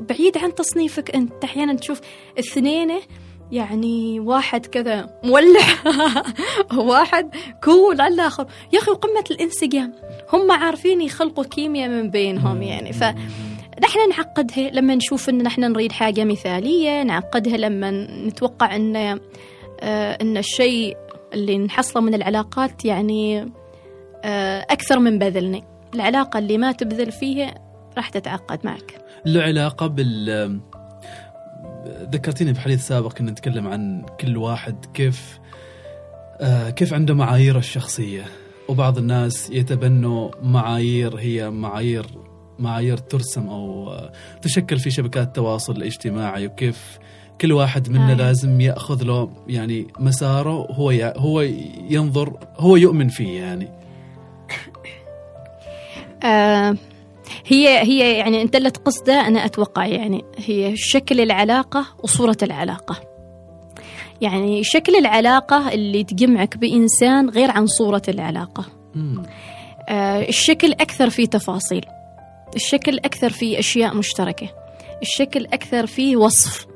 بعيد 0.09 0.39
عن 0.39 0.55
تصنيفك. 0.55 1.15
أنت 1.15 1.45
أحيانا 1.45 1.75
تشوف 1.75 2.01
اثنين 2.39 2.91
يعني 3.53 4.21
واحد 4.21 4.67
كذا 4.67 5.11
مولع. 5.25 5.67
واحد 6.93 7.35
كول 7.65 8.01
على 8.01 8.15
الآخر 8.15 8.47
يا 8.73 8.79
أخي 8.79 8.91
وقمة 8.91 9.25
الإنسجام. 9.31 9.93
هم 10.33 10.53
عارفين 10.53 11.01
يخلقوا 11.01 11.45
كيمياء 11.45 11.89
من 11.89 12.11
بينهم 12.11 12.63
يعني. 12.63 12.93
ف 12.93 13.05
نحن 13.83 14.09
نعقدها 14.11 14.71
لما 14.71 14.95
نشوف 14.95 15.29
إن 15.29 15.43
نحن 15.43 15.61
نريد 15.61 15.93
حاجة 15.93 16.25
مثالية 16.25 17.03
نعقدها 17.03 17.57
لما 17.57 17.91
نتوقع 18.27 18.77
إن 18.77 18.97
آه 18.97 19.19
إن 20.23 20.37
الشيء 20.37 20.97
اللي 21.35 21.59
نحصله 21.59 22.03
من 22.03 22.15
العلاقات 22.15 22.85
يعني 22.85 23.53
آه 24.25 24.67
أكثر 24.71 24.99
من 24.99 25.19
بذلنا. 25.19 25.61
العلاقة 25.95 26.39
اللي 26.39 26.59
ما 26.59 26.73
تبذل 26.73 27.13
فيها 27.13 27.55
راح 27.97 28.09
تتعقد 28.09 28.59
معك. 28.65 28.95
له 29.27 29.43
علاقة 29.43 29.87
بال 29.87 30.61
ذكرتيني 32.13 32.53
بحديث 32.53 32.87
سابق 32.87 33.13
كنا 33.13 33.31
نتكلم 33.31 33.67
عن 33.67 34.07
كل 34.21 34.37
واحد 34.37 34.87
كيف 34.95 35.39
آه 36.41 36.71
كيف 36.71 36.95
عنده 36.95 37.15
معاييره 37.15 37.59
الشخصية. 37.59 38.25
وبعض 38.69 38.99
الناس 38.99 39.51
يتبنوا 39.51 40.31
معايير 40.43 41.17
هي 41.17 41.51
معايير 41.51 42.07
معايير 42.59 42.97
ترسم 42.97 43.49
أو 43.49 43.95
تشكل 44.43 44.79
في 44.79 44.91
شبكات 44.91 45.27
التواصل 45.27 45.77
الاجتماعي 45.77 46.47
وكيف 46.47 46.99
كل 47.41 47.53
واحد 47.53 47.89
منا 47.89 48.13
آه. 48.13 48.15
لازم 48.15 48.61
يأخذ 48.61 49.03
له 49.03 49.31
يعني 49.49 49.87
مساره 49.99 50.67
هو 50.71 50.91
هو 51.17 51.41
ينظر 51.91 52.39
هو 52.57 52.77
يؤمن 52.77 53.09
فيه 53.09 53.41
يعني. 53.41 53.69
آه 56.25 56.77
هي 57.47 57.79
هي 57.79 58.19
يعني 58.19 58.43
انت 58.43 58.57
اللي 58.57 58.71
تقصده 58.71 59.21
أنا 59.27 59.45
أتوقع 59.45 59.87
يعني 59.87 60.25
هي 60.37 60.77
شكل 60.77 61.21
العلاقة 61.21 61.87
وصورة 62.03 62.37
العلاقة. 62.43 63.01
يعني 64.21 64.65
شكل 64.65 64.97
العلاقة 64.97 65.73
اللي 65.73 66.05
تجمعك 66.05 66.57
بإنسان 66.57 67.29
غير 67.31 67.51
عن 67.51 67.67
صورة 67.67 68.03
العلاقة. 68.09 68.65
آه 69.89 70.29
الشكل 70.29 70.73
أكثر 70.73 71.11
في 71.11 71.27
تفاصيل. 71.27 71.87
الشكل 72.57 72.99
أكثر 72.99 73.31
فيه 73.31 73.59
أشياء 73.59 73.95
مشتركة. 73.95 74.49
الشكل 75.03 75.47
أكثر 75.47 75.87
فيه 75.87 76.17
وصف. 76.17 76.67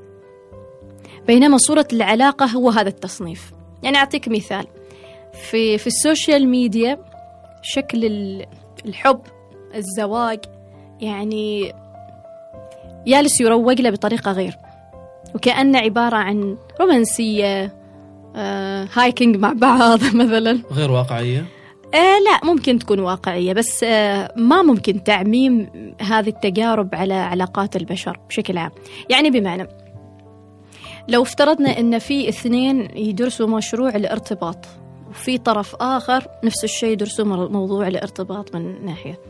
بينما 1.27 1.59
صورة 1.59 1.89
العلاقة 1.93 2.47
هو 2.47 2.71
هذا 2.71 2.89
التصنيف. 2.89 3.53
يعني 3.83 3.97
أعطيك 3.97 4.29
مثال. 4.29 4.67
في, 5.51 5.79
في 5.79 5.87
السوشيال 5.87 6.49
ميديا 6.49 6.99
شكل 7.63 8.05
الحب 8.87 9.21
الزواج 9.77 10.39
يعني 11.01 11.73
يالس 13.07 13.41
يروق 13.41 13.81
له 13.81 13.91
بطريقة 13.91 14.33
غير. 14.33 14.57
وكأنه 15.35 15.79
عبارة 15.79 16.17
عن 16.17 16.57
رومانسية 16.81 17.75
آه، 18.37 18.89
هايكينج 18.95 19.37
مع 19.37 19.53
بعض 19.53 19.99
مثلا. 20.21 20.63
غير 20.73 20.91
واقعية؟ 20.91 21.45
آه 21.95 22.19
لا 22.19 22.53
ممكن 22.53 22.79
تكون 22.79 22.99
واقعية 23.01 23.53
بس 23.53 23.85
آه 23.85 24.33
ما 24.37 24.63
ممكن 24.63 25.05
تعميم 25.05 25.69
هذه 26.01 26.29
التجارب 26.29 26.95
على 26.95 27.15
علاقات 27.15 27.77
البشر 27.77 28.19
بشكل 28.29 28.59
عام. 28.59 28.71
يعني 29.11 29.31
بمعنى 29.31 29.69
لو 31.09 31.23
افترضنا 31.23 31.79
إن 31.79 31.99
في 31.99 32.29
اثنين 32.29 32.89
يدرسوا 32.97 33.47
مشروع 33.47 33.89
الارتباط 33.89 34.67
وفي 35.15 35.39
طرف 35.39 35.75
آخر 35.81 36.27
نفس 36.45 36.65
الشيء 36.65 36.93
يدرسوا 36.93 37.25
موضوع 37.49 37.89
الارتباط 37.89 38.55
من 38.55 38.85
ناحية. 38.85 39.21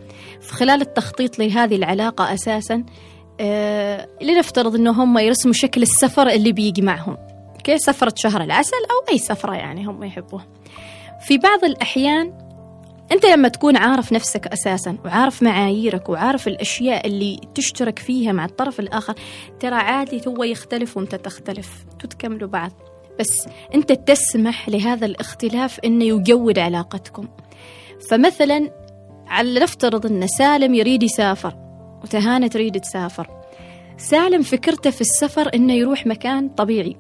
خلال 0.49 0.81
التخطيط 0.81 1.39
لهذه 1.39 1.77
العلاقة 1.77 2.35
أساسا 2.35 2.85
آه 3.41 4.09
لنفترض 4.23 4.75
أنه 4.75 5.05
هم 5.05 5.19
يرسموا 5.19 5.55
شكل 5.55 5.83
السفر 5.83 6.29
اللي 6.29 6.53
بيجمعهم 6.53 7.17
كيف 7.65 7.81
سفرة 7.81 8.15
شهر 8.17 8.43
العسل 8.43 8.77
أو 8.77 9.13
أي 9.13 9.19
سفرة 9.19 9.55
يعني 9.55 9.85
هم 9.85 10.05
يحبوها. 10.05 10.47
في 11.21 11.39
بعض 11.39 11.65
الأحيان 11.65 12.33
أنت 13.13 13.27
لما 13.27 13.49
تكون 13.49 13.77
عارف 13.77 14.13
نفسك 14.13 14.47
أساسا 14.47 14.99
وعارف 15.05 15.43
معاييرك 15.43 16.09
وعارف 16.09 16.49
الأشياء 16.49 17.07
اللي 17.07 17.41
تشترك 17.55 17.99
فيها 17.99 18.33
مع 18.33 18.45
الطرف 18.45 18.81
الآخر 18.81 19.15
ترى 19.61 19.75
عادي 19.75 20.23
هو 20.29 20.45
يختلف 20.45 20.97
وأنت 20.97 21.15
تختلف 21.15 21.85
تكملوا 22.11 22.49
بعض. 22.49 22.73
بس 23.21 23.49
أنت 23.75 23.93
تسمح 23.93 24.69
لهذا 24.69 25.07
الاختلاف 25.07 25.81
انه 25.85 26.05
يجود 26.05 26.59
علاقتكم. 26.59 27.29
فمثلا 28.11 28.71
على 29.27 29.61
نفترض 29.61 30.07
أن 30.07 30.27
سالم 30.27 30.75
يريد 30.75 31.03
يسافر 31.03 31.55
وتهانة 32.03 32.47
تريد 32.47 32.81
تسافر. 32.81 33.31
سالم 33.97 34.43
فكرته 34.43 34.91
في 34.91 35.01
السفر 35.01 35.51
أنه 35.55 35.73
يروح 35.73 36.07
مكان 36.07 36.49
طبيعي. 36.49 36.97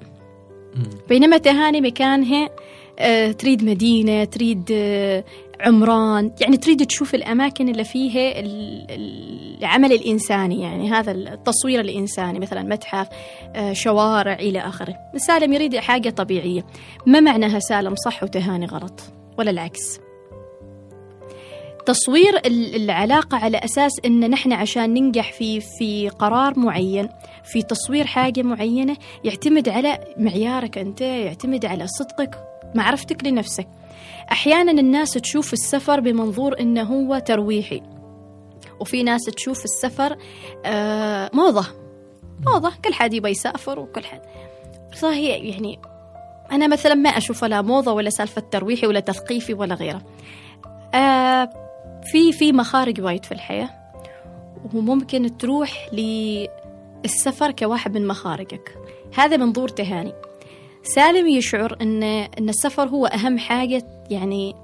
بينما 1.08 1.38
تهاني 1.38 1.80
مكانها 1.80 2.48
آه، 2.98 3.32
تريد 3.32 3.64
مدينة 3.64 4.24
تريد 4.24 4.68
آه، 4.72 5.24
عمران 5.60 6.30
يعني 6.40 6.56
تريد 6.56 6.86
تشوف 6.86 7.14
الأماكن 7.14 7.68
اللي 7.68 7.84
فيها 7.84 8.32
العمل 8.40 9.92
الإنساني 9.92 10.62
يعني 10.62 10.90
هذا 10.90 11.12
التصوير 11.12 11.80
الإنساني 11.80 12.38
مثلا 12.38 12.62
متحف 12.62 13.08
آه، 13.54 13.72
شوارع 13.72 14.34
إلى 14.34 14.58
آخره. 14.58 14.94
سالم 15.16 15.52
يريد 15.52 15.76
حاجة 15.76 16.10
طبيعية. 16.10 16.66
ما 17.06 17.20
معناها 17.20 17.58
سالم؟ 17.58 17.94
صح 18.04 18.22
وتهاني 18.22 18.66
غلط 18.66 19.00
ولا 19.38 19.50
العكس. 19.50 20.00
تصوير 21.86 22.40
العلاقة 22.46 23.38
على 23.38 23.58
أساس 23.58 23.92
أن 24.04 24.30
نحن 24.30 24.52
عشان 24.52 24.94
ننجح 24.94 25.32
في 25.32 25.60
في 25.60 26.08
قرار 26.08 26.58
معين 26.58 27.08
في 27.44 27.62
تصوير 27.62 28.06
حاجة 28.06 28.42
معينة 28.42 28.96
يعتمد 29.24 29.68
على 29.68 29.98
معيارك 30.16 30.78
أنت 30.78 31.00
يعتمد 31.00 31.64
على 31.64 31.86
صدقك 31.86 32.38
معرفتك 32.74 33.24
لنفسك. 33.24 33.68
أحيانا 34.32 34.72
الناس 34.72 35.10
تشوف 35.10 35.52
السفر 35.52 36.00
بمنظور 36.00 36.60
إنه 36.60 36.82
هو 36.82 37.18
ترويحي. 37.18 37.82
وفي 38.80 39.02
ناس 39.02 39.24
تشوف 39.24 39.64
السفر 39.64 40.16
آه 40.64 41.30
موضة. 41.32 41.66
موضة. 42.46 42.72
كل 42.84 42.94
حد 42.94 43.14
يبغى 43.14 43.30
يسافر 43.30 43.78
وكل 43.78 44.04
حد. 44.04 44.20
صحيح 44.94 45.42
يعني 45.42 45.78
أنا 46.52 46.66
مثلا 46.66 46.94
ما 46.94 47.08
أشوف 47.08 47.44
لا 47.44 47.62
موضة 47.62 47.92
ولا 47.92 48.10
سالفة 48.10 48.42
ترويحي 48.50 48.86
ولا 48.86 49.00
تثقيفي 49.00 49.54
ولا 49.54 49.74
غيره. 49.74 50.02
آه 50.94 51.50
في 52.12 52.32
في 52.32 52.52
مخارج 52.52 53.00
وايد 53.00 53.24
في 53.24 53.32
الحياة. 53.32 53.70
وممكن 54.74 55.38
تروح 55.38 55.88
للسفر 55.92 57.50
كواحد 57.50 57.98
من 57.98 58.06
مخارجك. 58.06 58.78
هذا 59.14 59.36
منظور 59.36 59.68
تهاني. 59.68 60.12
سالم 60.82 61.28
يشعر 61.28 61.76
إن 61.80 62.02
إن 62.02 62.48
السفر 62.48 62.88
هو 62.88 63.06
أهم 63.06 63.38
حاجة 63.38 63.86
يعني 64.10 64.54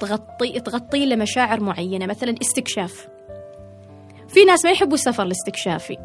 تغطي 0.00 0.60
تغطي 0.60 1.06
له 1.06 1.16
مشاعر 1.16 1.60
معينة 1.60 2.06
مثلا 2.06 2.34
استكشاف. 2.42 3.08
في 4.28 4.44
ناس 4.44 4.64
ما 4.64 4.70
يحبوا 4.70 4.94
السفر 4.94 5.22
الاستكشافي. 5.22 5.98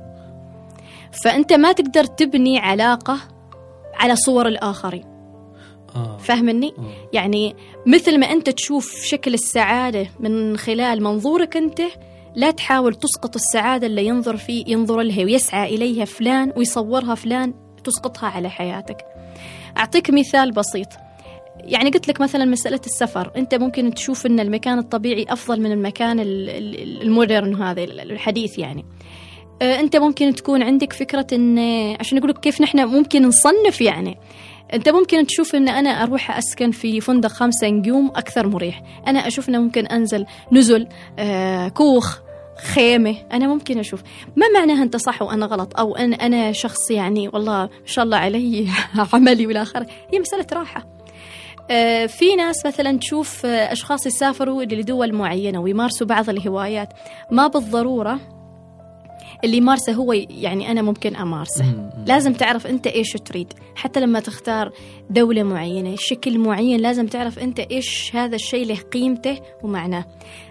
فأنت 1.24 1.54
ما 1.54 1.72
تقدر 1.72 2.04
تبني 2.04 2.60
علاقة 2.60 3.18
على 3.94 4.16
صور 4.16 4.48
الآخرين. 4.48 5.06
آه. 5.96 6.18
فهمني 6.18 6.74
آه. 6.78 6.92
يعني 7.14 7.56
مثل 7.88 8.20
ما 8.20 8.26
أنت 8.32 8.50
تشوف 8.50 9.04
شكل 9.04 9.34
السعادة 9.34 10.08
من 10.20 10.58
خلال 10.58 11.04
منظورك 11.04 11.58
أنت 11.58 11.82
لا 12.36 12.52
تحاول 12.52 12.96
تسقط 12.96 13.36
السعادة 13.36 13.88
اللي 13.88 14.06
ينظر 14.06 14.38
فيه 14.38 14.64
ينظر 14.68 15.02
لها 15.02 15.24
ويسعى 15.24 15.76
إليها 15.76 16.06
فلان 16.06 16.54
ويصورها 16.56 17.16
فلان 17.16 17.54
تسقطها 17.84 18.30
على 18.30 18.50
حياتك. 18.50 19.06
أعطيك 19.78 20.10
مثال 20.10 20.52
بسيط. 20.52 20.88
يعني 21.60 21.90
قلت 21.90 22.08
لك 22.08 22.22
مثلا 22.22 22.46
مسألة 22.46 22.80
السفر 22.86 23.32
أنت 23.36 23.56
ممكن 23.56 23.94
تشوف 23.94 24.26
أن 24.26 24.40
المكان 24.40 24.80
الطبيعي 24.80 25.26
أفضل 25.30 25.62
من 25.62 25.72
المكان 25.72 26.20
المودرن 26.22 27.56
هذا 27.56 27.84
الحديث 27.84 28.60
يعني. 28.60 28.86
آه، 29.62 29.80
أنت 29.80 29.96
ممكن 29.96 30.36
تكون 30.36 30.64
عندك 30.64 30.94
فكرة 30.94 31.28
أن 31.34 31.60
عشان 32.00 32.18
أقول 32.18 32.30
لك 32.30 32.40
كيف 32.40 32.62
نحن 32.62 32.86
ممكن 32.86 33.28
نصنف 33.28 33.82
يعني. 33.82 34.18
أنت 34.74 34.90
ممكن 34.90 35.28
تشوف 35.28 35.56
أن 35.56 35.70
أنا 35.70 35.90
أروح 35.90 36.38
أسكن 36.38 36.72
في 36.72 37.02
فندق 37.02 37.30
خمسة 37.30 37.68
نجوم 37.68 38.08
أكثر 38.16 38.48
مريح. 38.48 38.84
أنا 39.08 39.28
أشوف 39.28 39.50
أنه 39.50 39.60
ممكن 39.60 39.86
أنزل 39.86 40.26
نزل 40.52 40.88
آه 41.20 41.68
كوخ 41.68 42.20
خيمة 42.62 43.16
أنا 43.32 43.48
ممكن 43.48 43.80
أشوف. 43.80 44.02
ما 44.36 44.46
معناها 44.60 44.84
أنت 44.84 44.96
صح 44.96 45.22
وأنا 45.22 45.46
غلط؟ 45.46 45.80
أو 45.80 45.96
أنا 45.96 46.16
أنا 46.16 46.52
شخص 46.52 46.92
يعني 46.92 47.28
والله 47.28 47.62
ما 47.62 47.70
شاء 47.86 48.06
الله 48.06 48.18
علي 48.18 48.68
عملي 49.14 49.48
والى 49.48 49.62
آخره 49.62 49.88
هي 50.14 50.20
مسألة 50.20 50.48
راحة. 50.54 51.01
في 52.08 52.36
ناس 52.36 52.66
مثلا 52.66 52.98
تشوف 52.98 53.46
آه، 53.46 53.72
أشخاص 53.72 54.06
يسافروا 54.06 54.64
لدول 54.64 55.14
معينة 55.14 55.60
ويمارسوا 55.60 56.08
بعض 56.08 56.30
الهوايات. 56.30 56.90
ما 57.32 57.48
بالضرورة 57.48 58.20
اللي 59.44 59.58
يمارسه 59.58 59.94
هو 59.94 60.14
يعني 60.14 60.72
أنا 60.72 60.82
ممكن 60.82 61.16
أمارسه. 61.16 61.90
لازم 62.08 62.34
تعرف 62.34 62.68
أنت 62.68 62.88
إيش 62.88 63.12
تريد. 63.12 63.54
حتى 63.76 64.00
لما 64.00 64.20
تختار 64.20 64.72
دولة 65.10 65.44
معينة 65.44 65.96
شكل 65.98 66.40
معين 66.40 66.80
لازم 66.80 67.08
تعرف 67.08 67.40
أنت 67.40 67.60
إيش 67.60 68.16
هذا 68.16 68.36
الشيء 68.36 68.66
له 68.66 68.76
قيمته 68.76 69.40
ومعناه. 69.64 70.06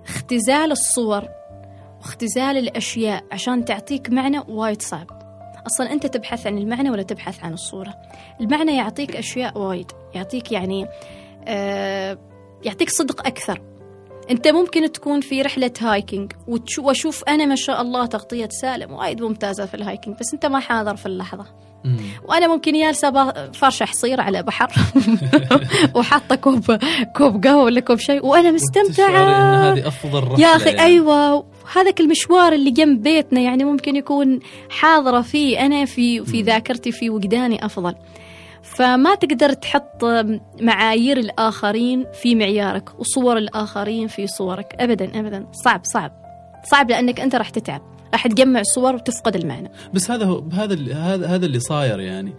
اختزال 0.08 0.72
الصور 0.72 1.24
واختزال 2.00 2.56
الأشياء 2.56 3.24
عشان 3.32 3.64
تعطيك 3.64 4.10
معنى 4.10 4.38
وايد 4.48 4.82
صعب. 4.82 5.19
أصلا 5.66 5.92
أنت 5.92 6.06
تبحث 6.06 6.46
عن 6.46 6.58
المعنى 6.58 6.90
ولا 6.90 7.02
تبحث 7.02 7.44
عن 7.44 7.52
الصورة؟ 7.52 7.94
المعنى 8.40 8.76
يعطيك 8.76 9.16
أشياء 9.16 9.58
وايد 9.58 9.92
يعطيك 10.14 10.52
يعني 10.52 10.86
آه 11.48 12.18
يعطيك 12.64 12.90
صدق 12.90 13.26
أكثر. 13.26 13.62
أنت 14.30 14.48
ممكن 14.48 14.92
تكون 14.92 15.20
في 15.20 15.42
رحلة 15.42 15.72
hiking 15.80 16.32
وأشوف 16.78 17.24
أنا 17.28 17.46
ما 17.46 17.54
شاء 17.54 17.80
الله 17.80 18.06
تغطية 18.06 18.48
سالم 18.52 18.92
وايد 18.92 19.22
ممتازة 19.22 19.66
في 19.66 19.74
ال 19.74 19.80
hiking 19.80 20.16
بس 20.20 20.34
أنت 20.34 20.46
ما 20.46 20.60
حاضر 20.60 20.96
في 20.96 21.06
اللحظة. 21.06 21.46
مم. 21.84 21.96
وأنا 22.24 22.46
ممكن 22.48 22.72
جالسه 22.72 23.32
فرشه 23.52 23.84
حصير 23.84 24.20
على 24.20 24.42
بحر 24.42 24.72
وحاطة 25.96 26.34
كوب 26.34 26.78
كوب 27.16 27.46
قهوة 27.46 27.64
ولا 27.64 27.80
كوب 27.80 27.98
شاي 27.98 28.20
وأنا 28.20 28.50
مستمتعة 28.50 29.08
إن 29.08 29.78
هذه 29.78 29.88
أفضل 29.88 30.24
رحلة 30.24 30.40
يا 30.40 30.56
أخي 30.56 30.70
يعني. 30.70 30.82
أيوه 30.82 31.44
هذاك 31.76 32.00
المشوار 32.00 32.52
اللي 32.52 32.70
جنب 32.70 33.02
بيتنا 33.02 33.40
يعني 33.40 33.64
ممكن 33.64 33.96
يكون 33.96 34.40
حاضرة 34.70 35.20
فيه 35.20 35.66
أنا 35.66 35.84
في 35.84 36.24
في. 36.24 36.42
ذاكرتي 36.42 36.92
في 36.92 37.10
وجداني 37.10 37.64
أفضل 37.66 37.94
فما 38.62 39.14
تقدر 39.14 39.52
تحط 39.52 40.04
معايير 40.60 41.16
الآخرين 41.16 42.06
في 42.22 42.34
معيارك 42.34 43.00
وصور 43.00 43.36
الآخرين 43.36 44.06
في 44.06 44.26
صورك 44.26 44.74
ابدا 44.80 45.20
ابدا 45.20 45.46
صعب 45.52 45.80
صعب 45.84 46.12
صعب 46.70 46.90
لأنك 46.90 47.20
أنت 47.20 47.34
راح 47.34 47.50
تتعب 47.50 47.82
راح 48.12 48.26
تجمع 48.26 48.62
صور 48.62 48.94
وتفقد 48.94 49.36
المعنى. 49.36 49.70
بس 49.94 50.10
هذا 50.10 50.24
هو 50.24 50.44
هذا 50.52 50.74
اللي 50.74 50.94
هذا 50.94 51.26
هذا 51.26 51.46
اللي 51.46 51.60
صاير 51.60 52.00
يعني. 52.00 52.34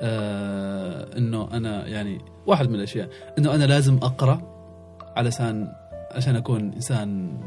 آه 0.00 1.18
إنه 1.18 1.48
أنا 1.52 1.86
يعني 1.86 2.20
واحد 2.46 2.68
من 2.68 2.74
الأشياء. 2.74 3.08
إنه 3.38 3.54
أنا 3.54 3.64
لازم 3.64 3.96
أقرأ 3.96 4.42
علشان 5.16 5.68
عشان 6.10 6.36
أكون 6.36 6.72
إنسان 6.72 7.38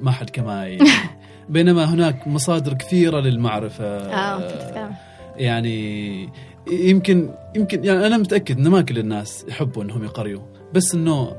ما 0.00 0.10
حد 0.10 0.30
كماي. 0.30 0.78
بينما 1.48 1.84
هناك 1.84 2.28
مصادر 2.28 2.74
كثيرة 2.74 3.20
للمعرفة. 3.20 3.84
آه 3.84 4.40
تتفهم. 4.40 4.94
يعني 5.36 6.28
يمكن 6.70 7.30
يمكن 7.56 7.84
يعني 7.84 8.06
أنا 8.06 8.16
متأكد 8.16 8.58
ان 8.58 8.68
ما 8.68 8.82
كل 8.82 8.98
الناس 8.98 9.44
يحبوا 9.48 9.82
إنهم 9.82 10.04
يقريوا 10.04 10.42
بس 10.74 10.94
إنه 10.94 11.36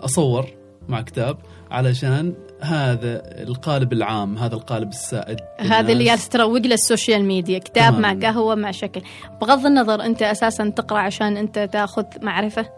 أصور 0.00 0.46
مع 0.88 1.00
كتاب 1.00 1.38
علشان 1.70 2.34
هذا 2.60 3.42
القالب 3.42 3.92
العام 3.92 4.38
هذا 4.38 4.54
القالب 4.54 4.88
السائد. 4.88 5.40
هذا 5.58 5.92
اللي 5.92 6.16
تروق 6.16 6.58
له 6.66 6.74
السوشيال 6.74 7.24
ميديا 7.24 7.58
كتاب 7.58 7.92
تمام. 7.92 8.18
مع 8.20 8.28
قهوة 8.28 8.54
مع 8.54 8.70
شكل. 8.70 9.02
بغض 9.40 9.66
النظر 9.66 10.02
أنت 10.02 10.22
أساسا 10.22 10.68
تقرأ 10.68 10.98
عشان 10.98 11.36
أنت 11.36 11.58
تأخذ 11.58 12.04
معرفة 12.22 12.68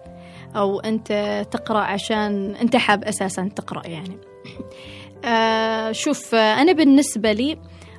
أو 0.57 0.81
أنت 0.81 1.45
تقرأ 1.51 1.81
عشان 1.81 2.57
أنت 2.57 2.77
حاب 2.77 3.05
أساسا 3.05 3.51
تقرأ 3.57 3.87
يعني. 3.87 4.19
آه 5.25 5.93
شوف 5.93 6.35
آه، 6.35 6.63
أنا 6.63 6.73
بالنسبة 6.73 7.33
لي 7.33 7.59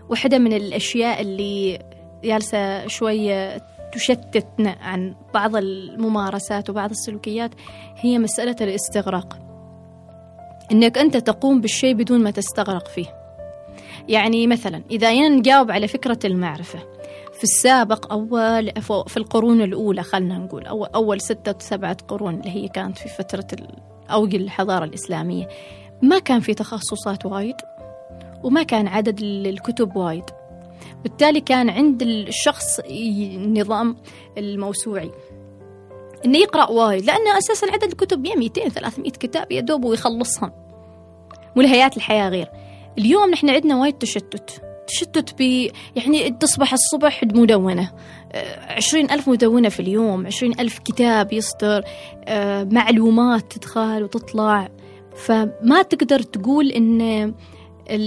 واحدة 0.10 0.38
من 0.38 0.54
الأشياء 0.54 1.22
اللي 1.22 1.80
جالسة 2.24 2.88
شوية 2.88 3.58
تشتتنا 3.94 4.76
عن 4.82 5.16
بعض 5.34 5.56
الممارسات 5.56 6.70
وبعض 6.70 6.90
السلوكيات 6.90 7.52
هي 7.96 8.20
مسألة 8.20 8.56
الاستغراق. 8.62 9.49
إنك 10.72 10.98
أنت 10.98 11.18
تقوم 11.18 11.62
بالشيء 11.62 11.94
بدون 11.94 12.24
ما 12.24 12.32
تستغرق 12.32 12.88
فيه. 12.88 13.06
يعني 14.08 14.48
مثلا 14.48 14.84
إذا 14.92 15.30
نجاوب 15.30 15.72
على 15.72 15.88
فكرة 15.88 16.20
المعرفة 16.26 16.80
في 17.34 17.44
السابق 17.44 18.12
أول 18.12 18.72
في 19.08 19.18
القرون 19.18 19.62
الأولى 19.62 20.04
خلنا 20.04 20.38
نقول 20.38 20.66
أول, 20.66 20.88
أول 20.96 21.22
ستة 21.22 21.56
سبعة 21.60 21.98
قرون 22.08 22.34
اللي 22.34 22.50
هي 22.50 22.68
كانت 22.68 22.98
في 22.98 23.10
فترة 23.10 23.48
أوج 24.10 24.36
الحضارة 24.36 24.86
الإسلامية 24.86 25.48
ما 26.02 26.20
كان 26.20 26.40
في 26.40 26.54
تخصصات 26.54 27.26
وايد 27.26 27.56
وما 28.44 28.64
كان 28.64 28.88
عدد 28.88 29.20
ال- 29.20 29.48
الكتب 29.48 29.96
وايد. 29.96 30.24
بالتالي 31.04 31.42
كان 31.42 31.70
عند 31.70 32.02
الشخص 32.02 32.80
النظام 32.80 33.96
الموسوعي. 34.38 35.12
إنه 36.26 36.38
يقرأ 36.38 36.70
وايد 36.70 37.06
لأنه 37.06 37.38
أساسا 37.38 37.66
عدد 37.72 37.84
الكتب 37.84 38.20
100 38.22 38.36
200 38.36 38.70
300 38.70 39.12
كتاب 39.12 39.52
يا 39.52 39.62
دوب 39.62 39.86
ويخلصها 39.86 40.52
ملهيات 41.56 41.98
الحياة 41.98 42.30
غير. 42.30 42.48
اليوم 42.98 43.30
نحن 43.30 43.50
عندنا 43.50 43.76
وايد 43.82 43.94
تشتت. 43.94 44.62
تشتت 44.88 45.36
ب 45.40 45.42
يعني 45.96 46.30
تصبح 46.30 46.74
الصبح 46.74 47.24
مدونة. 47.24 47.92
عشرين 48.68 49.12
ألف 49.12 49.30
مدونة 49.30 49.70
في 49.70 49.80
اليوم 49.80 50.26
عشرين 50.28 50.60
ألف 50.60 50.80
كتاب 50.80 51.34
يصدر 51.34 51.84
معلومات 52.72 53.54
تدخل 53.54 54.04
وتطلع. 54.04 54.70
فما 55.16 55.82
تقدر 55.90 56.20
تقول 56.22 56.66
ال- 56.72 57.34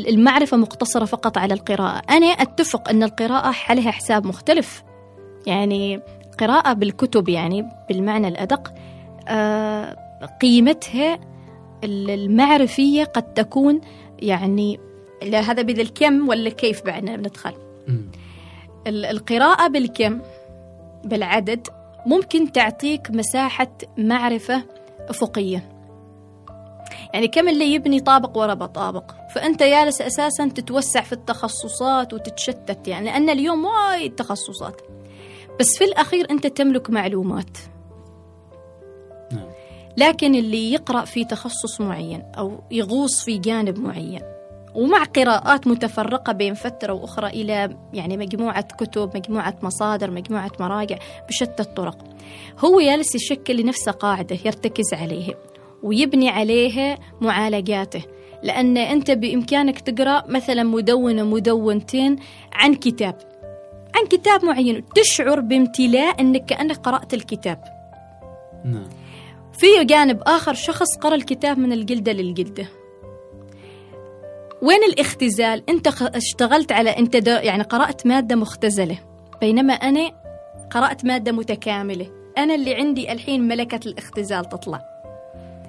المعرفة 0.08 0.56
مقتصرة 0.56 1.04
فقط 1.04 1.38
على 1.38 1.54
القراءة. 1.54 2.02
أنا 2.10 2.26
أتفق 2.26 2.88
أن 2.88 3.02
القراءة 3.02 3.50
حلها 3.50 3.90
حساب 3.90 4.26
مختلف. 4.26 4.82
يعني 5.46 6.00
قراءة 6.42 6.72
بالكتب 6.72 7.28
يعني 7.28 7.68
بالمعنى 7.88 8.28
الأدق 8.28 8.72
آه، 9.28 9.96
قيمتها 10.40 11.18
ال- 11.84 12.10
المعرفية 12.10 13.04
قد 13.04 13.34
تكون 13.34 13.80
يعني 14.18 14.80
هذا 15.34 15.62
بالكم 15.62 16.28
ولا 16.28 16.50
كيف 16.50 16.84
بعدنا 16.84 17.16
بندخل 17.16 17.52
القراءة 18.86 19.68
بالكم 19.68 20.20
بالعدد 21.04 21.66
ممكن 22.06 22.52
تعطيك 22.52 23.10
مساحة 23.10 23.68
معرفة 23.98 24.62
أفقية. 25.08 25.68
يعني 27.14 27.28
كم 27.28 27.48
اللي 27.48 27.74
يبني 27.74 28.00
طابق 28.00 28.38
ورا 28.38 28.54
طابق؟ 28.54 29.10
فأنت 29.34 29.62
جالس 29.62 30.00
أساسا 30.02 30.48
تتوسع 30.48 31.00
في 31.00 31.12
التخصصات 31.12 32.12
وتتشتت 32.14 32.88
يعني 32.88 33.04
لأن 33.06 33.30
اليوم 33.30 33.64
وايد 33.64 34.14
تخصصات. 34.14 34.80
بس 35.60 35.78
في 35.78 35.84
الأخير 35.84 36.30
أنت 36.30 36.46
تملك 36.46 36.90
معلومات 36.90 37.58
نعم. 39.32 39.48
لكن 39.96 40.34
اللي 40.34 40.72
يقرأ 40.72 41.04
في 41.04 41.24
تخصص 41.24 41.80
معين 41.80 42.22
أو 42.38 42.60
يغوص 42.70 43.24
في 43.24 43.38
جانب 43.38 43.78
معين 43.78 44.22
ومع 44.74 45.04
قراءات 45.04 45.66
متفرقة 45.66 46.32
بين 46.32 46.54
فترة 46.54 46.92
وأخرى 46.92 47.26
إلى 47.26 47.76
يعني 47.92 48.16
مجموعة 48.16 48.62
كتب 48.62 49.16
مجموعة 49.16 49.54
مصادر 49.62 50.10
مجموعة 50.10 50.50
مراجع 50.60 50.98
بشتى 51.28 51.62
الطرق 51.62 51.98
هو 52.58 52.80
جالس 52.80 53.14
يشكل 53.14 53.56
لنفسه 53.56 53.92
قاعدة 53.92 54.38
يرتكز 54.44 54.94
عليها 54.94 55.34
ويبني 55.82 56.28
عليها 56.28 56.98
معالجاته 57.20 58.02
لأن 58.42 58.76
أنت 58.76 59.10
بإمكانك 59.10 59.80
تقرأ 59.80 60.24
مثلا 60.28 60.62
مدونة 60.62 61.22
مدونتين 61.22 62.16
عن 62.52 62.74
كتاب 62.74 63.31
عن 63.96 64.06
كتاب 64.06 64.44
معين. 64.44 64.84
تشعر 64.94 65.40
بامتلاء 65.40 66.20
أنك 66.20 66.44
كأنك 66.44 66.76
قرأت 66.76 67.14
الكتاب. 67.14 67.64
نعم. 68.64 68.88
في 69.58 69.66
جانب 69.84 70.22
آخر 70.26 70.54
شخص 70.54 70.96
قرأ 71.00 71.14
الكتاب 71.14 71.58
من 71.58 71.72
الجلدة 71.72 72.12
للجلدة. 72.12 72.66
وين 74.62 74.82
الاختزال؟ 74.84 75.62
أنت 75.70 75.88
خ- 75.88 76.02
اشتغلت 76.16 76.72
على 76.72 76.90
أنت 76.90 77.16
د- 77.16 77.26
يعني 77.28 77.62
قرأت 77.62 78.06
مادة 78.06 78.36
مختزلة. 78.36 78.98
بينما 79.40 79.72
أنا 79.72 80.10
قرأت 80.70 81.04
مادة 81.04 81.32
متكاملة. 81.32 82.06
أنا 82.38 82.54
اللي 82.54 82.74
عندي 82.74 83.12
الحين 83.12 83.48
ملكة 83.48 83.80
الاختزال 83.86 84.48
تطلع. 84.48 84.80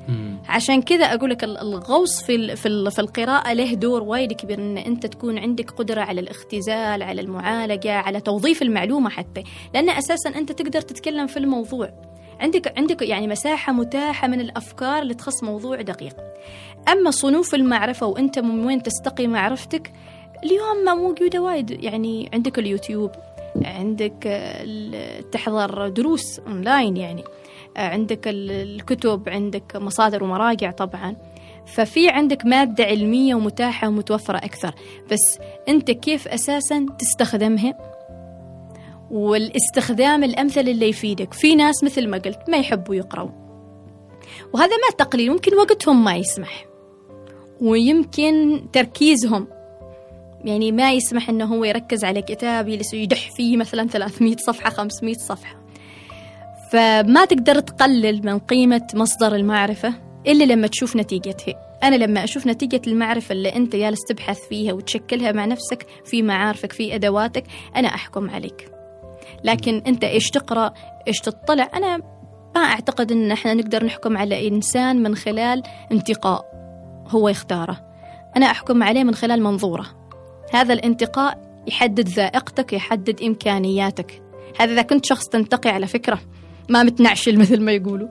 مم. 0.07 0.37
عشان 0.49 0.81
كذا 0.81 1.05
أقول 1.05 1.29
لك 1.29 1.43
ال- 1.43 1.57
الغوص 1.57 2.23
في 2.23 2.55
في 2.55 2.91
في 2.91 2.99
القراءة 2.99 3.53
له 3.53 3.73
دور 3.73 4.03
وايد 4.03 4.33
كبير 4.33 4.59
إن 4.59 4.77
أنت 4.77 5.05
تكون 5.05 5.37
عندك 5.37 5.71
قدرة 5.71 6.01
على 6.01 6.21
الاختزال 6.21 7.03
على 7.03 7.21
المعالجة 7.21 7.93
على 7.93 8.19
توظيف 8.21 8.61
المعلومة 8.61 9.09
حتى. 9.09 9.43
لأن 9.73 9.89
أساسا 9.89 10.29
أنت 10.29 10.51
تقدر 10.51 10.81
تتكلم 10.81 11.27
في 11.27 11.37
الموضوع. 11.37 11.89
عندك 12.39 12.77
عندك 12.77 13.01
يعني 13.01 13.27
مساحة 13.27 13.73
متاحة 13.73 14.27
من 14.27 14.41
الأفكار 14.41 15.01
اللي 15.01 15.13
تخص 15.13 15.43
موضوع 15.43 15.81
دقيق. 15.81 16.15
أما 16.91 17.11
صنوف 17.11 17.55
المعرفة 17.55 18.07
وأنت 18.07 18.39
من 18.39 18.65
وين 18.65 18.83
تستقي 18.83 19.27
معرفتك 19.27 19.91
اليوم 20.43 20.77
ما 20.85 20.93
موجودة 20.95 21.39
وايد. 21.41 21.71
يعني 21.83 22.29
عندك 22.33 22.59
اليوتيوب 22.59 23.11
عندك 23.65 24.41
تحضر 25.31 25.87
دروس 25.89 26.39
أونلاين 26.39 26.97
يعني. 26.97 27.23
عندك 27.77 28.27
ال- 28.27 28.51
الكتب 28.51 29.29
عندك 29.29 29.75
مصادر 29.75 30.23
ومراجع 30.23 30.71
طبعا. 30.71 31.15
ففي 31.65 32.09
عندك 32.09 32.45
مادة 32.45 32.83
علمية 32.83 33.35
ومتاحة 33.35 33.87
ومتوفرة 33.87 34.37
أكثر. 34.37 34.73
بس 35.11 35.39
أنت 35.67 35.91
كيف 35.91 36.27
أساسا 36.27 36.85
تستخدمها؟ 36.99 37.77
والاستخدام 39.11 40.23
الأمثل 40.23 40.61
اللي 40.61 40.89
يفيدك. 40.89 41.33
في 41.33 41.55
ناس 41.55 41.83
مثل 41.83 42.07
ما 42.07 42.17
قلت 42.17 42.39
ما 42.49 42.57
يحبوا 42.57 42.95
يقرأوا. 42.95 43.29
وهذا 44.53 44.71
ما 44.77 45.05
تقليل 45.05 45.31
ممكن 45.31 45.55
وقتهم 45.55 46.03
ما 46.03 46.15
يسمح. 46.15 46.65
ويمكن 47.61 48.61
تركيزهم. 48.73 49.47
يعني 50.45 50.71
ما 50.71 50.91
يسمح 50.91 51.29
إنه 51.29 51.45
هو 51.45 51.63
يركز 51.63 52.03
على 52.03 52.21
كتاب 52.21 52.67
يدح 52.93 53.31
فيه 53.31 53.57
مثلا 53.57 53.87
300 53.87 54.35
صفحة 54.37 54.69
500 54.69 55.13
صفحة. 55.13 55.62
فما 56.73 57.25
تقدر 57.25 57.59
تقلل 57.59 58.25
من 58.25 58.39
قيمة 58.39 58.87
مصدر 58.93 59.35
المعرفة 59.35 59.93
إلا 60.27 60.43
لما 60.43 60.67
تشوف 60.67 60.95
نتيجتها 60.95 61.53
أنا 61.83 61.95
لما 61.95 62.23
أشوف 62.23 62.47
نتيجة 62.47 62.81
المعرفة 62.87 63.33
اللي 63.33 63.55
أنت 63.55 63.75
جالس 63.75 63.99
تبحث 64.09 64.39
فيها 64.49 64.73
وتشكلها 64.73 65.31
مع 65.31 65.45
نفسك 65.45 65.85
في 66.05 66.21
معارفك 66.21 66.71
في 66.71 66.95
أدواتك 66.95 67.43
أنا 67.75 67.87
أحكم 67.87 68.29
عليك. 68.29 68.71
لكن 69.43 69.81
أنت 69.87 70.03
إيش 70.03 70.29
تقرأ 70.29 70.73
إيش 71.07 71.19
تطلع 71.19 71.69
أنا 71.73 71.97
ما 72.55 72.61
أعتقد 72.61 73.11
إن 73.11 73.31
إحنا 73.31 73.53
نقدر 73.53 73.85
نحكم 73.85 74.17
على 74.17 74.47
إنسان 74.47 75.03
من 75.03 75.15
خلال 75.15 75.63
انتقاء 75.91 76.45
هو 77.07 77.29
يختاره. 77.29 77.79
أنا 78.37 78.45
أحكم 78.45 78.83
عليه 78.83 79.03
من 79.03 79.15
خلال 79.15 79.43
منظوره. 79.43 79.85
هذا 80.53 80.73
الانتقاء 80.73 81.37
يحدد 81.67 82.09
ذائقتك 82.09 82.73
يحدد 82.73 83.21
إمكانياتك. 83.21 84.21
هذا 84.59 84.73
إذا 84.73 84.81
كنت 84.81 85.05
شخص 85.05 85.27
تنتقي 85.27 85.69
على 85.69 85.87
فكرة 85.87 86.19
ما 86.69 86.83
متنعشل 86.83 87.39
مثل 87.39 87.61
ما 87.61 87.71
يقولوا. 87.71 88.07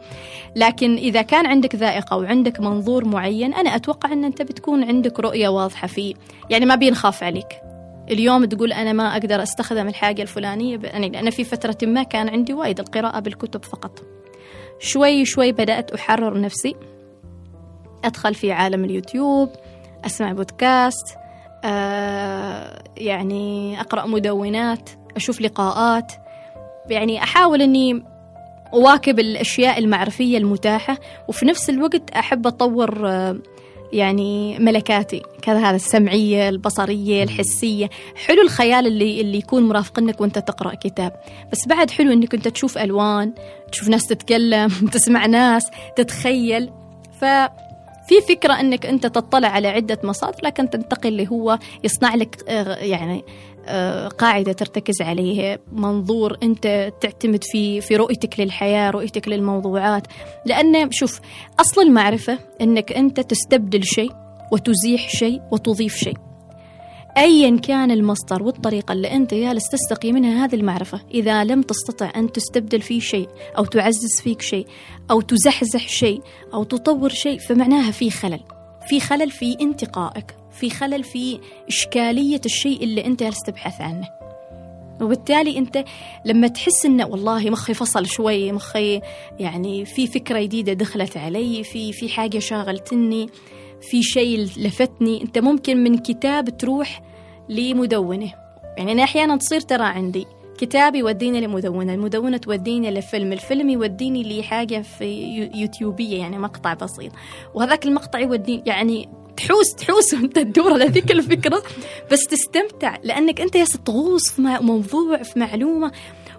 لكن 0.56 0.96
إذا 0.96 1.22
كان 1.22 1.46
عندك 1.46 1.74
ذائقة 1.74 2.16
وعندك 2.16 2.60
منظور 2.60 3.04
معين 3.04 3.54
أنا 3.54 3.76
أتوقع 3.76 4.12
أن 4.12 4.24
أنت 4.24 4.42
بتكون 4.42 4.84
عندك 4.84 5.20
رؤية 5.20 5.48
واضحة 5.48 5.86
فيه. 5.86 6.14
يعني 6.50 6.66
ما 6.66 6.74
بينخاف 6.74 7.22
عليك. 7.22 7.62
اليوم 8.10 8.44
تقول 8.44 8.72
أنا 8.72 8.92
ما 8.92 9.12
أقدر 9.12 9.42
أستخدم 9.42 9.88
الحاجة 9.88 10.22
الفلانية 10.22 10.78
يعني 10.82 11.20
أنا 11.20 11.30
في 11.30 11.44
فترة 11.44 11.76
ما 11.82 12.02
كان 12.02 12.28
عندي 12.28 12.52
وايد 12.52 12.80
القراءة 12.80 13.20
بالكتب 13.20 13.64
فقط. 13.64 14.02
شوي 14.78 15.24
شوي 15.24 15.52
بدأت 15.52 15.92
أحرر 15.92 16.40
نفسي. 16.40 16.74
أدخل 18.04 18.34
في 18.34 18.52
عالم 18.52 18.84
اليوتيوب 18.84 19.48
أسمع 20.06 20.32
بودكاست 20.32 21.16
آه 21.64 22.82
يعني 22.96 23.80
أقرأ 23.80 24.06
مدونات 24.06 24.90
أشوف 25.16 25.40
لقاءات. 25.40 26.12
يعني 26.90 27.22
أحاول 27.22 27.62
أني 27.62 28.04
أواكب 28.74 29.18
الأشياء 29.18 29.78
المعرفية 29.78 30.38
المتاحة 30.38 30.98
وفي 31.28 31.46
نفس 31.46 31.70
الوقت 31.70 32.10
أحب 32.10 32.46
أطور 32.46 33.08
آه، 33.08 33.38
يعني 33.92 34.58
ملكاتي 34.58 35.22
كذا 35.42 35.58
هذا 35.58 35.76
السمعية 35.76 36.48
البصرية 36.48 37.22
الحسية. 37.22 37.90
حلو 38.26 38.42
الخيال 38.42 38.86
اللي 38.86 39.20
اللي 39.20 39.38
يكون 39.38 39.68
مرافقنك 39.68 40.20
وأنت 40.20 40.38
تقرأ 40.38 40.74
كتاب. 40.74 41.12
بس 41.52 41.66
بعد 41.68 41.90
حلو 41.90 42.12
إنك 42.12 42.34
أنت 42.34 42.48
تشوف 42.48 42.78
ألوان 42.78 43.32
تشوف 43.72 43.88
ناس 43.88 44.06
تتكلم 44.06 44.68
تسمع 44.92 45.26
ناس 45.26 45.70
تتخيل. 45.96 46.70
ففي 47.20 48.20
فكرة 48.28 48.60
إنك 48.60 48.86
أنت 48.86 49.06
تطلع 49.06 49.48
على 49.48 49.68
عدة 49.68 49.98
مصادر 50.04 50.38
لكن 50.42 50.70
تنتقل 50.70 51.08
اللي 51.08 51.28
هو 51.28 51.58
يصنع 51.84 52.14
لك 52.14 52.44
آه، 52.48 52.76
يعني 52.76 53.24
قاعدة 54.18 54.52
ترتكز 54.52 55.02
عليه 55.02 55.60
منظور 55.72 56.36
أنت 56.42 56.92
تعتمد 57.00 57.44
في 57.44 57.80
في 57.80 57.96
رؤيتك 57.96 58.40
للحياة 58.40 58.90
رؤيتك 58.90 59.28
للموضوعات. 59.28 60.06
لأن 60.46 60.88
شوف 60.90 61.20
أصل 61.60 61.82
المعرفة 61.82 62.38
أنك 62.60 62.92
أنت 62.92 63.20
تستبدل 63.20 63.84
شيء 63.84 64.12
وتزيح 64.52 65.08
شيء 65.08 65.40
وتضيف 65.52 65.96
شيء. 65.96 66.16
أيا 67.16 67.56
كان 67.56 67.90
المصدر 67.90 68.42
والطريقة 68.42 68.92
اللي 68.92 69.12
أنت 69.12 69.34
جالس 69.34 69.68
تستقي 69.68 70.12
منها 70.12 70.44
هذه 70.44 70.54
المعرفة 70.54 71.00
إذا 71.14 71.44
لم 71.44 71.62
تستطع 71.62 72.12
أن 72.16 72.32
تستبدل 72.32 72.80
فيه 72.80 73.00
شيء 73.00 73.28
أو 73.58 73.64
تعزز 73.64 74.20
فيك 74.22 74.42
شيء 74.42 74.66
أو 75.10 75.20
تزحزح 75.20 75.88
شيء 75.88 76.22
أو 76.54 76.64
تطور 76.64 77.08
شيء 77.08 77.38
فمعناها 77.38 77.90
في 77.90 78.10
خلل. 78.10 78.40
في 78.88 79.00
خلل 79.00 79.30
في 79.30 79.56
انتقائك. 79.60 80.41
في 80.62 80.70
خلل 80.70 81.04
في 81.04 81.40
إشكالية 81.68 82.40
الشيء 82.46 82.84
اللي 82.84 83.04
أنت 83.06 83.24
تبحث 83.46 83.80
عنه. 83.80 84.08
وبالتالي 85.00 85.58
أنت 85.58 85.84
لما 86.24 86.48
تحس 86.48 86.86
إنه 86.86 87.06
والله 87.06 87.50
مخي 87.50 87.74
فصل 87.74 88.06
شوي 88.06 88.52
مخي 88.52 89.00
يعني 89.38 89.84
في 89.84 90.06
فكرة 90.06 90.40
جديدة 90.40 90.72
دخلت 90.72 91.16
علي 91.16 91.64
في 91.64 91.92
في 91.92 92.08
حاجة 92.08 92.38
شاغلتني 92.38 93.28
في 93.80 94.02
شيء 94.02 94.38
لفتني 94.38 95.22
أنت 95.22 95.38
ممكن 95.38 95.84
من 95.84 95.98
كتاب 95.98 96.58
تروح 96.58 97.02
لمدونة. 97.48 98.32
يعني 98.76 98.92
أنا 98.92 99.02
أحيانا 99.02 99.36
تصير 99.36 99.60
ترى 99.60 99.84
عندي 99.84 100.26
كتاب 100.58 100.94
يوديني 100.94 101.40
لمدونة 101.40 101.94
المدونة 101.94 102.36
توديني 102.36 102.90
لفيلم 102.90 103.32
الفيلم 103.32 103.68
يوديني 103.68 104.40
لحاجة 104.40 104.82
في 104.82 105.04
يوتيوبية 105.54 106.18
يعني 106.18 106.38
مقطع 106.38 106.74
بسيط. 106.74 107.12
وهذاك 107.54 107.86
المقطع 107.86 108.18
يوديني 108.18 108.62
يعني 108.66 109.21
تحوس 109.36 109.74
تحوس 109.74 110.14
وانت 110.14 110.38
تدور 110.38 110.72
على 110.72 110.84
ذيك 110.84 111.12
الفكرة. 111.12 111.62
بس 112.12 112.20
تستمتع 112.24 112.96
لأنك 113.02 113.40
أنت 113.40 113.54
يا 113.54 113.64
تغوص 113.84 114.30
في 114.30 114.42
موضوع 114.42 115.22
في 115.22 115.38
معلومة 115.38 115.92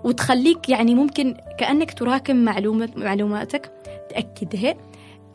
وتخليك 0.04 0.70
يعني 0.70 0.96
ممكن 0.96 1.36
كأنك 1.60 1.94
تراكم 1.94 2.36
معلومه 2.36 2.90
معلوماتك 2.96 3.72
تأكدها. 4.10 4.76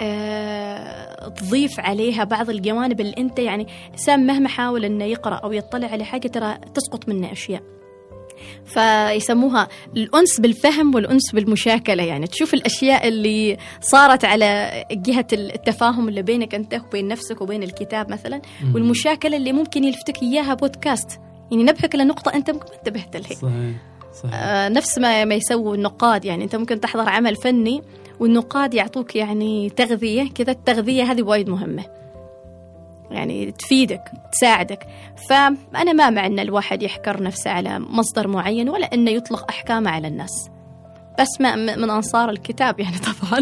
أه، 0.01 1.29
تضيف 1.29 1.81
عليها 1.81 2.25
بعض 2.25 2.51
الجوانب 2.51 3.01
اللي 3.01 3.14
أنت 3.18 3.38
يعني 3.38 3.66
انسان 3.92 4.27
مهما 4.27 4.49
حاول 4.49 4.85
إنه 4.85 5.05
يقرأ 5.05 5.35
أو 5.35 5.53
يطلع 5.53 5.88
على 5.88 6.05
حاجة 6.05 6.29
ترى 6.29 6.59
تسقط 6.75 7.09
منه 7.09 7.33
أشياء. 7.33 7.78
فيسموها 8.66 9.68
الأنس 9.96 10.40
بالفهم 10.40 10.94
والأنس 10.94 11.33
بالمشاكلة. 11.33 12.03
يعني 12.03 12.27
تشوف 12.27 12.55
الأشياء 12.55 13.09
اللي 13.09 13.57
صارت 13.81 14.24
على 14.24 14.85
جهة 14.92 15.27
التفاهم 15.33 16.09
اللي 16.09 16.22
بينك 16.22 16.55
أنت 16.55 16.81
وبين 16.88 17.09
نفسك 17.09 17.40
وبين 17.40 17.62
الكتاب 17.62 18.11
مثلا 18.11 18.42
والمشاكلة 18.74 19.37
اللي 19.37 19.53
ممكن 19.53 19.85
يلفتك 19.85 20.22
إياها 20.22 20.55
بودكاست. 20.55 21.20
يعني 21.51 21.62
نبهك 21.62 21.94
لنقطة 21.94 22.35
أنت 22.35 22.51
ممكن 22.51 22.66
ما 22.66 22.79
انتبهت 22.79 23.16
لها. 23.16 23.38
صحيح 23.38 23.77
صحيح. 24.22 24.35
آه 24.35 24.68
نفس 24.68 24.98
ما 24.98 25.24
ما 25.24 25.35
يسووا 25.35 25.74
النقاد. 25.74 26.24
يعني 26.24 26.44
أنت 26.44 26.57
ممكن 26.57 26.81
تحضر 26.81 27.09
عمل 27.09 27.37
فني 27.37 27.83
والنقاد 28.20 28.74
يعطوك 28.74 29.16
يعني 29.16 29.70
تغذية 29.70 30.29
كذا. 30.35 30.51
التغذية 30.51 31.03
هذه 31.03 31.22
وايد 31.22 31.48
مهمة. 31.48 31.85
يعني 33.11 33.53
تفيدك 33.53 34.12
تساعدك. 34.33 34.87
فأنا 35.29 35.92
ما 35.92 36.11
مع 36.11 36.27
أن 36.27 36.38
الواحد 36.38 36.83
يحكر 36.83 37.23
نفسه 37.23 37.51
على 37.51 37.79
مصدر 37.79 38.29
معين 38.29 38.68
ولا 38.68 38.94
أنه 38.94 39.11
يطلق 39.11 39.51
أحكامه 39.51 39.90
على 39.90 40.09
الناس. 40.09 40.51
بس 41.21 41.40
ما 41.40 41.57
من 41.57 41.90
أنصار 41.90 42.31
الكتاب 42.31 42.81
يعني 42.81 42.97
طبعا. 42.99 43.40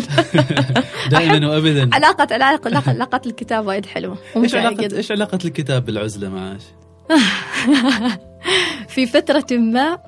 دائما 1.11 1.49
وأبدا. 1.51 1.91
علاقة 1.93 2.35
علاقة 2.35 2.91
علاقة 2.91 3.21
الكتاب 3.27 3.67
وايد 3.67 3.87
حلوة 3.87 4.19
إيش 4.37 4.55
علاقة 4.55 4.97
إيش 4.97 5.13
علاقة 5.13 5.39
الكتاب 5.45 5.85
بالعزلة 5.85 6.29
معاش؟ 6.29 6.63
في 8.89 9.07
فترة 9.07 9.47
ما 9.51 9.99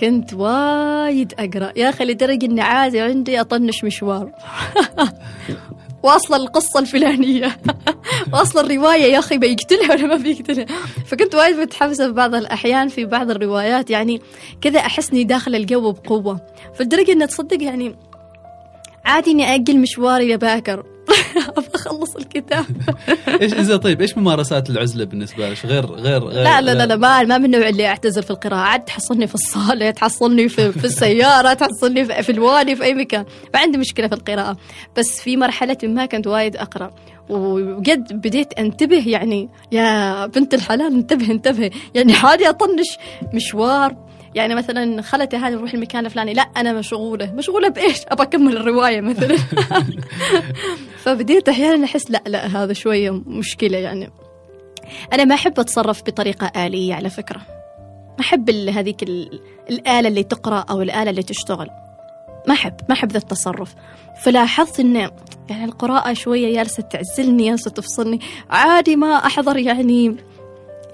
كنت 0.00 0.34
وايد 0.34 1.34
أقرأ. 1.38 1.72
يا 1.76 1.88
أخي 1.88 2.04
لدرجة 2.04 2.46
إني 2.46 2.60
عادي 2.60 3.00
عندي 3.00 3.40
أطنش 3.40 3.84
مشوار. 3.84 4.32
واصل 6.04 6.34
القصة 6.34 6.80
الفلانية. 6.80 7.56
واصل 8.32 8.64
الرواية 8.64 9.12
يا 9.12 9.18
أخي 9.18 9.38
بيقتلها 9.38 9.90
ولا 9.94 10.06
ما 10.06 10.16
بيقتلها؟ 10.16 10.66
فكنت 11.08 11.34
وايد 11.34 11.56
متحمسة 11.56 12.06
في 12.06 12.12
بعض 12.12 12.34
الأحيان 12.34 12.88
في 12.88 13.04
بعض 13.04 13.30
الروايات. 13.30 13.90
يعني 13.90 14.20
كذا 14.60 14.80
أحسني 14.80 15.24
داخل 15.24 15.54
الجو 15.54 15.92
بقوة. 15.92 16.40
فلدرجة 16.78 17.12
أن 17.12 17.28
تصدق 17.28 17.62
يعني 17.62 17.96
عادي 19.04 19.30
إني 19.30 19.54
أجل 19.54 19.78
مشواري 19.78 20.34
لباكر 20.34 20.93
أبغى 21.58 21.70
أخلص 21.74 22.16
الكتاب. 22.16 22.64
إيش 23.42 23.52
اذا 23.54 23.76
طيب 23.76 24.00
إيش 24.00 24.18
ممارسات 24.18 24.70
العزلة 24.70 25.04
بالنسبة 25.04 25.48
لك؟ 25.48 25.66
غير 25.66 25.86
غير 25.86 26.24
غير 26.24 26.44
لا 26.44 26.60
لا 26.60 26.74
لا, 26.74 26.86
لا 26.86 26.96
ما 26.96 27.22
ما 27.22 27.38
من 27.38 27.44
النوع 27.44 27.68
اللي 27.68 27.86
اعتزل 27.86 28.22
في 28.22 28.30
القراءة. 28.30 28.60
عاد 28.60 28.84
تحصلني 28.84 29.26
في 29.26 29.34
الصالة 29.34 29.90
تحصلني 29.90 30.48
في, 30.48 30.72
في 30.72 30.84
السيارة 30.84 31.52
تحصلني 31.52 32.04
في, 32.04 32.22
في 32.22 32.32
الوادي 32.32 32.76
في 32.76 32.84
أي 32.84 32.94
مكان. 32.94 33.24
ما 33.54 33.60
عندي 33.60 33.78
مشكلة 33.78 34.08
في 34.08 34.14
القراءة. 34.14 34.56
بس 34.96 35.20
في 35.20 35.36
مرحلة 35.36 35.78
ما 35.82 36.06
كنت 36.06 36.26
وايد 36.26 36.56
أقرأ. 36.56 36.90
وقد 37.28 38.04
بديت 38.12 38.52
أنتبه 38.58 39.08
يعني 39.08 39.48
يا 39.72 40.26
بنت 40.26 40.54
الحلال 40.54 40.92
انتبه 40.94 41.30
انتبه. 41.30 41.70
يعني 41.94 42.12
حالي 42.12 42.48
أطنش 42.48 42.98
مشوار. 43.34 43.96
يعني 44.34 44.54
مثلا 44.54 45.02
خلتي 45.02 45.36
هذه 45.36 45.52
نروح 45.52 45.74
المكان 45.74 46.06
الفلاني. 46.06 46.34
لا 46.34 46.42
أنا 46.42 46.72
مشغولة. 46.72 47.32
مشغولة 47.32 47.68
بإيش؟ 47.68 47.98
ابى 48.08 48.22
أكمل 48.22 48.56
الرواية 48.56 49.00
مثلا. 49.00 49.36
فبديت 51.04 51.48
أحيانا 51.48 51.84
أحس 51.84 52.10
لا 52.10 52.22
لا 52.26 52.46
هذا 52.46 52.72
شوية 52.72 53.10
مشكلة 53.10 53.78
يعني. 53.78 54.10
أنا 55.12 55.24
ما 55.24 55.34
أحب 55.34 55.60
أتصرف 55.60 56.02
بطريقة 56.02 56.66
آلية 56.66 56.94
على 56.94 57.10
فكرة. 57.10 57.40
ما 58.18 58.20
أحب 58.20 58.50
هذيك 58.50 59.02
الآلة 59.70 60.08
اللي 60.08 60.22
تقرأ 60.22 60.64
أو 60.70 60.82
الآلة 60.82 61.10
اللي 61.10 61.22
تشتغل. 61.22 61.70
ما 62.48 62.54
أحب 62.54 62.72
ما 62.88 62.94
أحب 62.94 63.12
ذا 63.12 63.18
التصرف. 63.18 63.74
فلاحظت 64.22 64.80
إن 64.80 64.96
يعني 65.50 65.64
القراءة 65.64 66.12
شوية 66.12 66.54
جالسة 66.54 66.82
تعزلني 66.82 67.50
جالسة 67.50 67.70
تفصلني. 67.70 68.20
عادي 68.50 68.96
ما 68.96 69.26
أحضر 69.26 69.56
يعني 69.56 70.16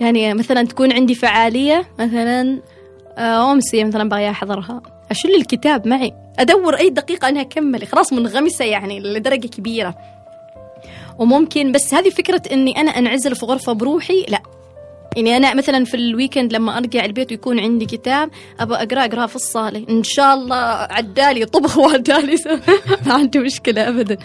يعني 0.00 0.34
مثلا 0.34 0.62
تكون 0.62 0.92
عندي 0.92 1.14
فعالية 1.14 1.88
مثلا 1.98 2.60
آه، 3.18 3.52
أمسية 3.52 3.84
مثلا 3.84 4.08
بغي 4.08 4.30
أحضرها. 4.30 4.82
أشيل 5.10 5.34
الكتاب 5.34 5.88
معي. 5.88 6.12
أدور 6.38 6.74
أي 6.74 6.90
دقيقة 6.90 7.28
أنها 7.28 7.42
أكمل. 7.42 7.86
خلاص 7.86 8.12
منغمسة 8.12 8.64
يعني 8.64 9.00
لدرجة 9.00 9.46
كبيرة. 9.46 9.94
وممكن 11.18 11.72
بس 11.72 11.94
هذه 11.94 12.10
فكرة 12.10 12.42
أني 12.52 12.80
أنا 12.80 12.90
أنعزل 12.90 13.36
في 13.36 13.46
غرفة 13.46 13.72
بروحي؟ 13.72 14.26
لا. 14.28 14.42
يعني 15.16 15.36
أنا 15.36 15.54
مثلا 15.54 15.84
في 15.84 15.94
الويكند 15.94 16.52
لما 16.52 16.78
أرجع 16.78 17.04
البيت 17.04 17.30
ويكون 17.30 17.60
عندي 17.60 17.86
كتاب 17.86 18.30
ابى 18.60 18.74
أقرأ 18.74 19.04
اقراه 19.04 19.26
في 19.26 19.36
الصالة. 19.36 19.84
إن 19.90 20.02
شاء 20.02 20.34
الله 20.34 20.56
عدالي 20.90 21.44
طبخ 21.44 21.78
وعدالي. 21.78 22.36
ما 23.06 23.14
عندي 23.14 23.38
مشكلة 23.38 23.88
ابدا. 23.88 24.16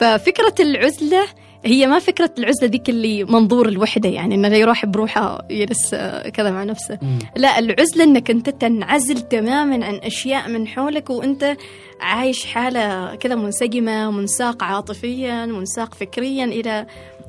ففكرة 0.00 0.54
العزلة 0.60 1.26
هي 1.66 1.86
ما 1.86 1.98
فكرة 1.98 2.30
العزلة 2.38 2.68
ذيك 2.68 2.88
اللي 2.88 3.24
منظور 3.24 3.68
الوحدة 3.68 4.08
يعني 4.08 4.34
إنه 4.34 4.48
يروح 4.48 4.86
بروحه 4.86 5.46
يجلس 5.50 5.94
كذا 6.34 6.50
مع 6.50 6.64
نفسه. 6.64 6.98
مم. 7.02 7.18
لا 7.36 7.58
العزلة 7.58 8.04
إنك 8.04 8.30
أنت 8.30 8.50
تنعزل 8.50 9.20
تماما 9.20 9.86
عن 9.86 9.94
أشياء 9.94 10.48
من 10.48 10.66
حولك 10.68 11.10
وأنت 11.10 11.56
عايش 12.00 12.46
حالة 12.46 13.14
كذا 13.14 13.34
منسجمة 13.34 14.10
منساق 14.10 14.64
عاطفيا 14.64 15.46
منساق 15.46 15.94
فكريا 15.94 16.44
إلى 16.44 16.86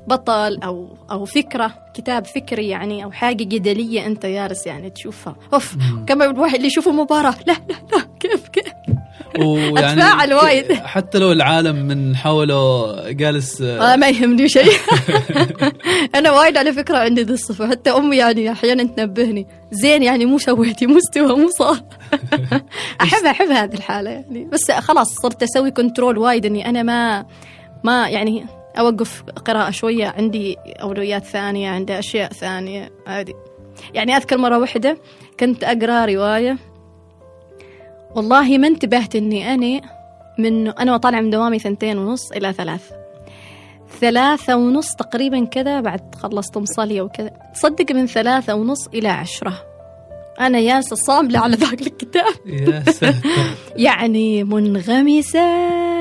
بطل 0.08 0.60
أو 0.64 0.88
أو 1.12 1.26
فكرة 1.26 1.74
كتاب 1.94 2.26
فكري 2.26 2.68
يعني 2.68 3.04
أو 3.04 3.12
حاجة 3.12 3.44
جدلية 3.44 4.06
أنت 4.06 4.26
جالس 4.26 4.68
يعني 4.68 4.90
تشوفها. 4.90 5.36
أوف 5.54 5.76
كما 6.08 6.26
الواحد 6.26 6.56
اللي 6.56 6.68
يشوف 6.68 6.88
مباراة. 6.88 7.36
لا 7.48 7.54
لا 7.70 7.76
لا 7.98 8.08
كيف 8.20 8.48
كيف؟ 8.48 8.67
ويعني 9.40 10.02
أتفاعل 10.04 10.34
وايد. 10.34 10.74
حتى 10.74 11.18
لو 11.18 11.32
العالم 11.32 11.76
من 11.76 12.16
حوله 12.16 12.96
جالس 13.12 13.62
آه 13.62 13.96
ما 13.96 14.10
يهمني 14.10 14.50
شيء. 14.50 14.72
أنا 16.16 16.32
وايد 16.32 16.58
على 16.58 16.74
فكرة 16.74 16.98
عندي 16.98 17.24
ذي 17.24 17.34
الصفة. 17.34 17.70
حتى 17.70 17.90
أمي 17.90 18.18
يعني 18.18 18.52
أحيانا 18.52 18.84
تنبهني. 18.84 19.48
زين 19.72 20.04
يعني 20.04 20.26
مو 20.26 20.38
سويتي 20.38 20.88
مو 20.88 20.98
استوى 20.98 21.36
مو 21.36 21.50
صار. 21.50 21.80
احب 23.02 23.26
أحب 23.26 23.48
هذه 23.48 23.74
الحالة 23.74 24.10
يعني. 24.10 24.46
بس 24.46 24.72
خلاص 24.72 25.08
صرت 25.22 25.44
أسوي 25.44 25.72
control 25.72 26.18
وايد 26.18 26.46
إني 26.46 26.70
أنا 26.70 26.84
ما 26.84 27.26
ما 27.84 28.10
يعني 28.10 28.46
أوقف 28.80 29.24
قراءة 29.46 29.70
شوية. 29.72 30.08
عندي 30.18 30.58
أولويات 30.82 31.26
ثانية 31.26 31.70
عندي 31.70 32.00
أشياء 32.00 32.34
ثانية 32.34 32.92
عادي 33.08 33.34
يعني 33.94 34.18
أذكر 34.18 34.38
مرة 34.38 34.58
واحدة 34.60 34.98
كنت 35.40 35.64
أقرأ 35.64 36.06
رواية. 36.06 36.58
والله 38.18 38.58
ما 38.58 38.68
انتبهت 38.68 39.16
إني 39.16 39.54
أنا 39.54 39.82
من 40.38 40.68
أنا 40.68 40.98
طالعه 40.98 41.22
من 41.22 41.30
دوامي 41.30 41.60
ثنتين 41.60 41.98
ونص 41.98 42.32
إلى 42.32 42.54
ثلاث. 42.54 42.92
ثلاثة 44.02 44.56
ونص 44.56 44.96
تقريبا 44.96 45.46
كذا 45.46 45.82
بعد 45.82 46.16
خلصت 46.16 46.58
مصلية 46.58 47.02
وكذا. 47.02 47.32
تصدق 47.54 47.92
من 47.92 48.08
ثلاثة 48.08 48.56
ونص 48.56 48.88
إلى 48.88 49.08
عشرة. 49.08 49.54
أنا 50.40 50.60
ياسة 50.60 50.96
صاملة 50.96 51.40
على 51.40 51.56
ذاك 51.56 51.82
الكتاب. 51.82 52.34
يعني 53.88 54.44
منغمسة 54.44 55.48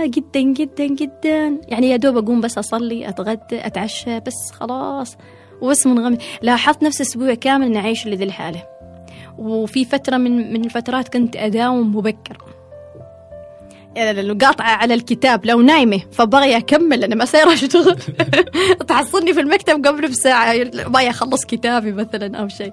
جدا 0.06 0.40
جدا 0.40 0.86
جدا. 0.86 1.60
يعني 1.68 1.90
يا 1.90 1.96
دوب 1.96 2.16
أقوم 2.16 2.40
بس 2.40 2.58
أصلي 2.58 3.08
أتغدى 3.08 3.66
أتعشى 3.66 4.20
بس 4.20 4.50
خلاص. 4.52 5.16
وبس 5.60 5.86
منغمس. 5.86 6.18
لاحظت 6.42 6.82
نفس 6.82 7.00
أسبوع 7.00 7.34
كامل 7.34 7.66
إني 7.66 7.78
عايش 7.78 8.06
لذي 8.06 8.24
الحالة. 8.24 8.75
وفي 9.38 9.84
فترة 9.84 10.16
من 10.16 10.52
من 10.52 10.64
الفترات 10.64 11.08
كنت 11.08 11.36
أداوم 11.36 11.96
مبكر. 11.96 12.36
يعني 13.96 14.32
قاطعة 14.32 14.70
على 14.70 14.94
الكتاب 14.94 15.46
لو 15.46 15.60
نايمة 15.60 16.00
فبغي 16.12 16.56
أكمل 16.56 17.04
أنا 17.04 17.14
ما 17.14 17.24
سايرة 17.24 17.52
أشتغل. 17.52 17.96
تحصلني 18.88 19.34
في 19.34 19.40
المكتب 19.40 19.86
قبل 19.86 20.08
بساعة 20.08 20.54
ما 20.88 21.10
أخلص 21.10 21.44
كتابي 21.44 21.92
مثلا 21.92 22.36
أو 22.36 22.48
شيء. 22.48 22.70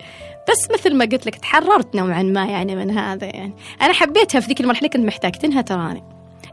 بس 0.49 0.71
مثل 0.73 0.95
ما 0.95 1.05
قلت 1.05 1.25
لك 1.25 1.35
تحررت 1.35 1.95
نوعا 1.95 2.23
ما 2.23 2.45
يعني 2.45 2.75
من 2.75 2.97
هذا 2.97 3.25
يعني. 3.25 3.53
أنا 3.81 3.93
حبيتها 3.93 4.39
في 4.39 4.47
ذيك 4.47 4.61
المرحلة 4.61 4.89
كنت 4.89 5.05
محتاجتها 5.05 5.61
تراني. 5.61 6.03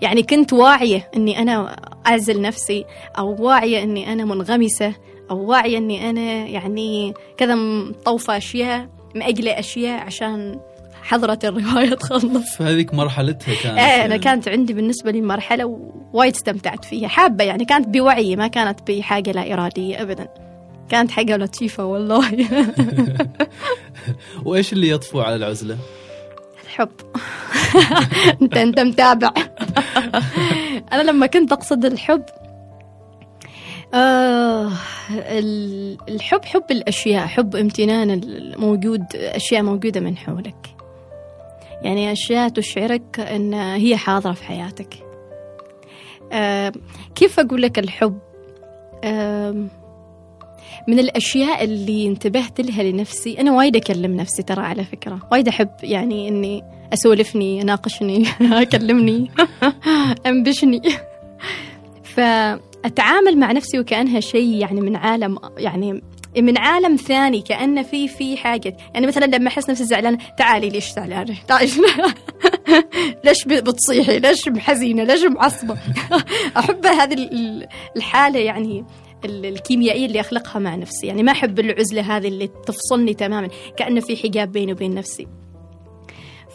يعني 0.01 0.23
كنت 0.23 0.53
واعية 0.53 1.11
أني 1.17 1.43
أنا 1.43 1.77
أعزل 2.07 2.41
نفسي 2.41 2.85
أو 3.19 3.37
واعية 3.45 3.83
أني 3.83 4.13
أنا 4.13 4.25
منغمسة 4.25 4.95
أو 5.31 5.45
واعية 5.45 5.79
أني 5.79 6.11
أنا 6.11 6.47
يعني 6.47 7.15
كذا 7.37 7.55
مطوفة 7.55 8.37
أشياء. 8.37 9.00
مأجلة 9.15 9.59
أشياء 9.59 10.01
عشان 10.01 10.61
حضرة 11.03 11.39
الرواية 11.45 11.95
تخلص 11.95 12.57
فهذيك 12.57 12.95
مرحلتها 12.95 13.55
كانت. 13.63 13.79
إيه 13.79 13.85
يعني. 13.85 14.19
كانت 14.19 14.49
عندي 14.49 14.73
بالنسبة 14.73 15.11
لي 15.11 15.21
مرحلة 15.21 15.65
وايد 16.13 16.35
استمتعت 16.35 16.85
فيها. 16.85 17.09
حابة 17.09 17.45
يعني 17.45 17.65
كانت 17.65 17.89
بوعي 17.89 18.37
ما 18.37 18.47
كانت 18.47 18.91
بحاجة 18.91 19.33
لا 19.33 19.53
إرادية 19.53 20.03
ابدا. 20.03 20.29
كانت 20.89 21.11
حاجة 21.11 21.37
لطيفة 21.37 21.85
والله. 21.85 22.31
وإيش 24.45 24.73
اللي 24.73 24.89
يطفو 24.91 25.21
على 25.21 25.37
العزلة؟ 25.37 25.77
الحب. 26.65 26.89
انت 28.43 28.57
أنت 28.57 28.81
متابع. 28.81 29.31
أنا 30.93 31.03
لما 31.03 31.27
كنت 31.27 31.53
أقصد 31.53 31.85
الحب 31.85 32.23
آه 33.95 34.71
ال- 35.11 35.99
الحب 36.09 36.45
حب 36.45 36.65
الأشياء 36.71 37.27
حب 37.27 37.57
امتنان 37.57 38.11
الموجود 38.11 39.05
أشياء 39.17 39.63
موجودة 39.63 40.01
من 40.01 40.17
حولك. 40.17 40.67
يعني 41.83 42.13
أشياء 42.13 42.49
تشعرك 42.49 43.21
إن 43.21 43.55
هي 43.55 43.97
حاضرة 43.97 44.33
في 44.33 44.45
حياتك. 44.45 44.95
آه 46.33 46.73
كيف 47.15 47.41
أقول 47.41 47.63
لك 47.63 47.79
الحب؟ 47.79 48.19
آه 49.05 49.65
من 50.89 50.99
الأشياء 50.99 51.65
اللي 51.65 52.07
انتبهت 52.07 52.61
لها 52.61 52.83
لنفسي. 52.83 53.41
أنا 53.41 53.53
وايد 53.53 53.77
أكلم 53.77 54.17
نفسي 54.17 54.43
ترى 54.43 54.63
على 54.63 54.85
فكرة. 54.85 55.19
وايد 55.33 55.49
أحب 55.49 55.71
يعني 55.83 56.29
إني 56.29 56.65
أسولفني 56.93 57.63
اناقشني 57.63 58.25
أكلمني 58.63 59.31
أنبشني. 60.27 60.83
فاتعامل 62.85 63.39
مع 63.39 63.53
نفسي 63.53 63.79
وكأنها 63.79 64.21
شيء 64.21 64.55
يعني 64.57 64.81
من 64.81 64.97
عالم 64.97 65.39
يعني 65.59 66.03
من 66.39 66.59
عالم 66.59 66.97
ثاني 66.97 67.41
كانه 67.41 67.83
في 67.83 68.09
في 68.09 68.37
حاجة. 68.37 68.77
يعني 68.95 69.07
مثلا 69.07 69.25
لما 69.25 69.49
أحس 69.49 69.71
نفسي 69.71 69.85
زعلانة 69.85 70.19
تعالي 70.39 70.69
ليش 70.69 70.91
زعلانه 70.93 71.37
ليش 73.25 73.45
بتصيحي؟ 73.47 74.19
ليش 74.19 74.49
حزينه 74.59 75.05
ليش 75.05 75.25
معصبة؟ 75.25 75.77
أحب 76.59 76.87
هذه 76.87 77.15
ال- 77.15 77.67
الحالة 77.97 78.39
يعني 78.41 78.85
ال- 79.25 79.47
الكيميائية 79.47 80.07
اللي 80.07 80.21
أخلقها 80.21 80.59
مع 80.59 80.75
نفسي. 80.75 81.07
يعني 81.07 81.23
ما 81.23 81.33
أحب 81.33 81.59
العزلة 81.61 82.17
هذه 82.17 82.29
اللي 82.29 82.47
تفصلني 82.67 83.15
تماما 83.15 83.49
كانه 83.77 84.01
في 84.01 84.17
حجاب 84.17 84.53
بيني 84.53 84.73
وبين 84.73 84.95
نفسي. 84.95 85.27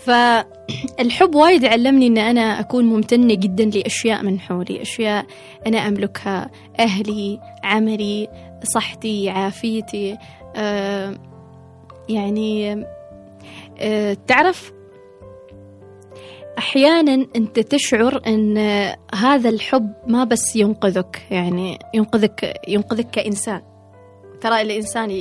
فالحب 0.06 1.36
وايد 1.36 1.66
علمني 1.66 2.08
إن 2.08 2.18
أنا 2.18 2.60
أكون 2.60 2.86
ممتنة 2.86 3.34
جدا 3.34 3.66
لأشياء 3.66 4.24
من 4.24 4.40
حولي 4.40 4.82
أشياء 4.82 5.26
أنا 5.68 5.88
أملكها 5.88 6.52
أهلي 6.80 7.40
عملي 7.64 8.28
صحتي 8.64 9.30
عافيتي 9.30 10.18
آه 10.56 11.18
يعني 12.10 12.86
آه 13.80 14.18
تعرف 14.28 14.72
أحيانا 16.58 17.28
أنت 17.36 17.60
تشعر 17.60 18.22
إن 18.28 18.58
هذا 19.16 19.50
الحب 19.50 19.94
ما 20.08 20.24
بس 20.24 20.56
ينقذك 20.56 21.22
يعني 21.32 21.80
ينقذك 21.94 22.54
ينقذك 22.68 23.10
كإنسان. 23.10 23.62
ترى 24.42 24.62
الإنسان 24.62 25.12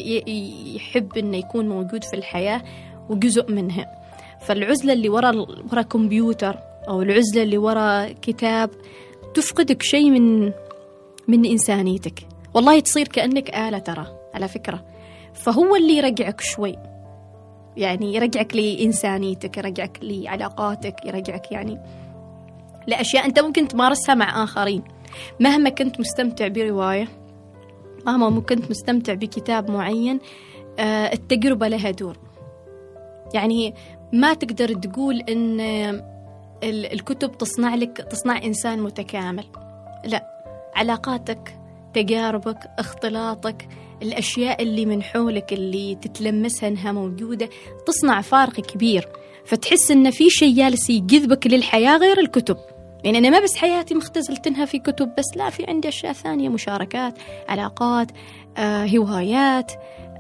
يحب 0.77 1.19
إنه 1.19 1.37
يكون 1.37 1.69
موجود 1.69 2.05
في 2.05 2.15
الحياة 2.17 2.63
وجزء 3.09 3.53
منها. 3.53 4.04
فالعزلة 4.45 4.93
اللي 4.93 5.09
ورا 5.09 5.47
ورا 5.73 5.83
كمبيوتر 5.83 6.57
أو 6.89 7.03
العزلة 7.03 7.43
اللي 7.43 7.59
ورا 7.59 8.13
كتاب 8.23 8.71
تفقدك 9.35 9.83
شيء 9.83 10.11
من 10.11 10.53
من 11.29 11.45
إنسانيتك. 11.47 12.27
والله 12.55 12.81
تصير 12.81 13.09
كأنك 13.09 13.55
آلة 13.55 13.79
ترى 13.79 14.07
على 14.35 14.49
فكرة. 14.49 14.85
فهو 15.35 15.77
اللي 15.77 15.97
يرجعك 15.97 16.41
شوي. 16.41 16.77
يعني 17.77 18.15
يرجعك 18.15 18.57
لإنسانيتك 18.57 19.57
يرجعك 19.57 19.99
لعلاقاتك 20.03 21.07
يرجعك 21.07 21.53
يعني 21.53 21.81
لأشياء 22.87 23.27
أنت 23.27 23.41
ممكن 23.41 23.69
تمارسها 23.69 24.15
مع 24.15 24.45
آخرين. 24.45 24.83
مهما 25.41 25.71
كنت 25.71 26.01
مستمتع 26.01 26.49
برواية 26.49 27.09
مهما 28.07 28.41
كنت 28.41 28.71
مستمتع 28.71 29.15
بكتاب 29.15 29.71
معين 29.71 30.19
آه، 30.79 31.13
التجربة 31.13 31.69
لها 31.69 31.91
دور. 31.91 32.17
يعني 33.35 33.75
ما 34.13 34.35
تقدر 34.35 34.75
تقول 34.75 35.23
ال- 35.29 36.93
الكتب 36.93 37.39
تصنع 37.39 37.75
لك 37.75 37.97
تصنع 38.11 38.43
إنسان 38.45 38.79
متكامل. 38.83 39.45
لا 40.05 40.25
علاقاتك 40.77 41.57
تجاربك 41.95 42.59
اختلاطك 42.79 43.69
الأشياء 44.03 44.63
اللي 44.63 44.87
من 44.87 45.03
حولك 45.03 45.53
اللي 45.53 45.95
تتلمسها 45.95 46.69
إنها 46.69 46.93
موجودة 46.93 47.49
تصنع 47.87 48.21
فارق 48.21 48.61
كبير. 48.61 49.09
فتحس 49.47 49.91
إن 49.91 50.11
في 50.11 50.31
شيء 50.31 50.57
جالس 50.57 50.91
يجذبك 50.91 51.47
للحياة 51.47 51.97
غير 51.97 52.21
الكتب. 52.21 52.57
يعني 53.05 53.19
أنا 53.19 53.31
ما 53.31 53.41
بس 53.41 53.57
حياتي 53.57 53.95
مختزلتها 53.95 54.65
في 54.65 54.79
كتب 54.79 55.11
بس 55.19 55.37
لا 55.37 55.51
في 55.51 55.65
عندي 55.69 55.89
أشياء 55.89 56.13
ثانية 56.13 56.49
مشاركات 56.49 57.15
علاقات 57.49 58.07
آه، 58.57 58.87
هوايات 58.87 59.73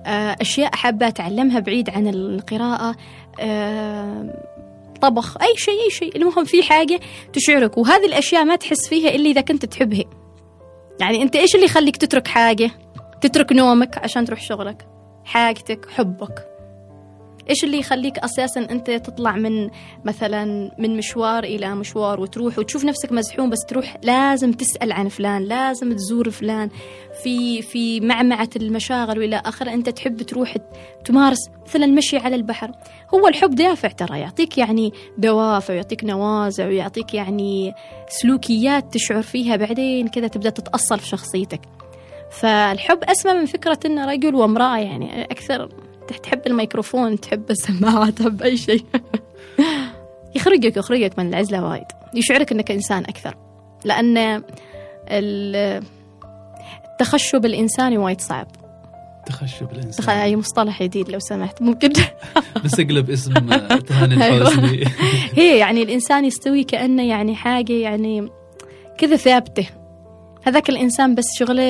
آه، 0.07 0.37
أشياء 0.41 0.77
حابة 0.77 1.09
أتعلمها 1.09 1.61
بعيد 1.61 1.91
عن 1.91 2.09
القراءة 2.09 2.97
طبخ 5.01 5.43
أي 5.43 5.57
شيء 5.57 5.85
أي 5.85 5.91
شيء. 5.91 6.17
المهم 6.17 6.45
في 6.45 6.63
حاجة 6.63 7.01
تشعرك 7.33 7.79
وهذه 7.79 8.07
الأشياء 8.07 8.45
ما 8.45 8.57
تحس 8.57 8.89
فيها 8.89 9.15
إلا 9.15 9.31
إذا 9.31 9.41
كنت 9.41 9.65
تحبها. 9.65 10.05
يعني 11.01 11.23
أنت 11.23 11.37
إيش 11.37 11.55
اللي 11.55 11.67
يخليك 11.67 11.97
تترك 11.97 12.29
حاجة؟ 12.29 12.71
تترك 13.21 13.53
نومك 13.53 13.99
عشان 13.99 14.25
تروح 14.25 14.41
شغلك 14.41 14.87
حاجتك 15.25 15.89
حبك. 15.91 16.54
إيش 17.51 17.65
اللي 17.65 17.79
يخليك 17.79 18.19
أساسا 18.19 18.61
أنت 18.61 18.91
تطلع 18.91 19.37
من 19.37 19.71
مثلا 20.05 20.71
من 20.79 20.97
مشوار 20.97 21.45
إلى 21.45 21.75
مشوار 21.75 22.21
وتروح 22.21 22.59
وتشوف 22.59 22.85
نفسك 22.85 23.13
مزحوم 23.13 23.51
بس 23.51 23.59
تروح 23.69 23.97
لازم 24.03 24.53
تسأل 24.53 24.93
عن 24.93 25.09
فلان 25.09 25.43
لازم 25.43 25.93
تزور 25.93 26.31
فلان. 26.31 26.69
في 27.23 27.63
في 27.63 28.01
معمعة 28.01 28.49
المشاغل 28.57 29.19
وإلى 29.19 29.43
آخره 29.45 29.75
أنت 29.75 29.89
تحب 29.89 30.23
تروح 30.23 30.57
تمارس 31.05 31.51
مثلا 31.67 31.85
المشي 31.85 32.17
على 32.17 32.37
البحر. 32.37 32.73
هو 33.15 33.29
الحب 33.29 33.55
دافع 33.55 33.89
ترى 33.89 34.21
يعطيك 34.21 34.59
يعني 34.59 34.93
دوافع 35.19 35.75
ويعطيك 35.75 36.05
نوازع 36.05 36.67
ويعطيك 36.67 37.15
يعني 37.15 37.73
سلوكيات 38.09 38.95
تشعر 38.95 39.23
فيها 39.23 39.57
بعدين 39.57 40.09
كذا 40.09 40.29
تبدأ 40.29 40.51
تتأصل 40.51 40.99
في 40.99 41.07
شخصيتك. 41.07 41.61
فالحب 42.31 43.05
أسمى 43.05 43.33
من 43.35 43.47
فكرة 43.47 43.79
إنه 43.87 44.05
رجل 44.05 44.35
وامرأة 44.35 44.79
يعني 44.79 45.25
أكثر 45.25 45.69
تحب 46.23 46.47
الميكروفون 46.47 47.21
تحب 47.21 47.51
السماعة 47.51 48.11
تحب 48.11 48.43
أي 48.43 48.57
شيء. 48.57 48.85
يخرجك 50.37 50.77
يخرجك 50.77 51.19
من 51.19 51.29
العزلة 51.29 51.65
وايد. 51.65 51.85
يشعرك 52.15 52.53
أنك 52.53 52.71
إنسان 52.71 53.03
أكثر. 53.03 53.35
لأن 53.85 54.43
التخشب 56.93 57.45
الإنساني 57.45 57.99
وايد 57.99 58.21
صعب. 58.21 58.47
تخشب 59.27 59.73
الإنسان 59.73 60.17
أي 60.17 60.37
مصطلح 60.37 60.83
جديد 60.83 61.09
لو 61.09 61.19
سمحت. 61.19 61.63
ممكن. 61.63 61.93
بس 62.65 62.81
اقلب 62.81 63.11
اسم 63.11 63.33
تهاني 63.79 64.15
أيوة. 64.25 64.37
الحوزني. 64.49 64.85
هي 65.35 65.59
يعني 65.59 65.83
الإنسان 65.83 66.25
يستوي 66.25 66.65
كأنه 66.65 67.09
يعني 67.09 67.37
حاجة 67.37 67.73
يعني 67.73 68.29
كذا 68.99 69.17
ثابتة. 69.17 69.67
هذاك 70.45 70.69
الإنسان 70.69 71.15
بس 71.15 71.25
شغله 71.35 71.63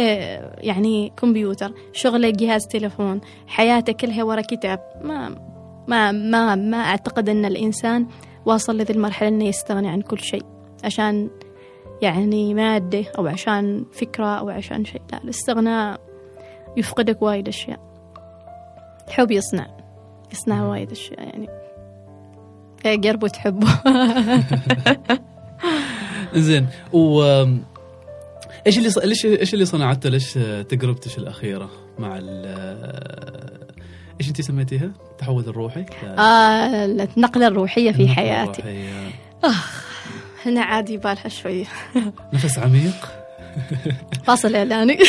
يعني 0.58 1.12
كمبيوتر 1.16 1.72
شغله 1.92 2.30
جهاز 2.30 2.66
تلفون 2.66 3.20
حياته 3.46 3.92
كلها 3.92 4.24
ورا 4.24 4.40
كتاب. 4.40 4.80
ما 5.02 5.28
ما 5.88 6.12
ما 6.12 6.54
ما 6.54 6.76
أعتقد 6.76 7.28
أن 7.28 7.44
الإنسان 7.44 8.06
واصل 8.46 8.76
لذي 8.76 8.92
المرحلة 8.92 9.28
أنه 9.28 9.44
يستغني 9.44 9.88
عن 9.88 10.00
كل 10.00 10.20
شيء. 10.20 10.42
عشان 10.84 11.30
يعني 12.02 12.54
مادة 12.54 13.04
أو 13.18 13.26
عشان 13.26 13.84
فكرة 13.92 14.26
أو 14.26 14.48
عشان 14.48 14.84
شيء. 14.84 15.02
لا 15.12 15.24
الاستغناء 15.24 16.00
يفقدك 16.76 17.22
وايد 17.22 17.48
أشياء. 17.48 17.80
الحب 19.08 19.30
يصنع. 19.30 19.66
يصنع 20.32 20.68
وايد 20.68 20.90
أشياء 20.90 21.20
يعني. 21.20 21.48
قرب 22.84 23.22
وتحبه 23.22 23.68
زين 26.46 26.66
و 26.92 27.22
إيش 28.66 28.78
اللي 28.78 28.90
ليش 29.04 29.26
إيش 29.26 29.54
اللي 29.54 29.64
صنعته 29.64 30.08
ليش 30.10 30.32
تجربتك 30.68 31.18
الأخيرة 31.18 31.70
مع 31.98 32.18
ال 32.18 32.46
إيش 34.20 34.28
أنت 34.28 34.40
سميتيها؟ 34.40 34.92
التحول 35.10 35.44
الروحي؟ 35.48 35.86
آه 36.04 36.84
النقلة 36.84 37.46
الروحية 37.46 37.92
في 37.92 38.08
حياتي 38.08 38.62
الروحية. 38.62 39.10
آخ 39.44 39.84
هنا 40.46 40.62
عادي 40.62 40.96
بالها 40.96 41.28
شوي 41.28 41.66
نفس 42.34 42.58
عميق 42.58 43.08
فاصل 44.24 44.54
إعلاني 44.54 44.98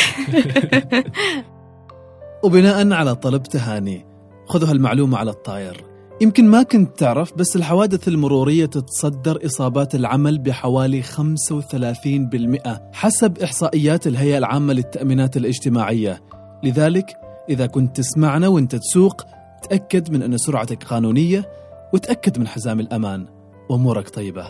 وبناء 2.44 2.92
على 2.92 3.14
طلب 3.14 3.42
تهاني 3.42 4.06
خذوا 4.46 4.70
هالمعلومه 4.70 5.18
على 5.18 5.30
الطاير 5.30 5.84
يمكن 6.20 6.48
ما 6.48 6.62
كنت 6.62 6.98
تعرف 6.98 7.34
بس 7.34 7.56
الحوادث 7.56 8.08
المرورية 8.08 8.66
تتصدر 8.66 9.46
إصابات 9.46 9.94
العمل 9.94 10.38
بحوالي 10.38 11.02
35% 11.02 12.80
حسب 12.92 13.38
إحصائيات 13.38 14.06
الهيئة 14.06 14.38
العامة 14.38 14.72
للتأمينات 14.72 15.36
الاجتماعية. 15.36 16.22
لذلك 16.62 17.06
إذا 17.48 17.66
كنت 17.66 17.96
تسمعنا 17.96 18.48
وانت 18.48 18.76
تسوق 18.76 19.22
تأكد 19.70 20.10
من 20.10 20.22
أن 20.22 20.38
سرعتك 20.38 20.84
قانونية 20.84 21.48
وتأكد 21.94 22.38
من 22.38 22.48
حزام 22.48 22.80
الأمان. 22.80 23.26
وأمورك 23.70 24.08
طيبة. 24.08 24.46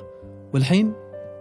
والحين 0.54 0.92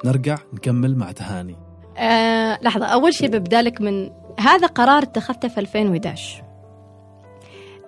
نرجع 0.05 0.37
نكمل 0.53 0.95
مع 0.95 1.11
تهاني. 1.11 1.55
آه 1.97 2.59
لحظة 2.61 2.85
أول 2.85 3.13
شيء 3.13 3.29
ببدالك 3.29 3.81
من 3.81 4.09
هذا 4.39 4.67
قرار 4.67 5.03
اتخذته 5.03 5.47
في 5.47 5.59
2011 5.59 6.44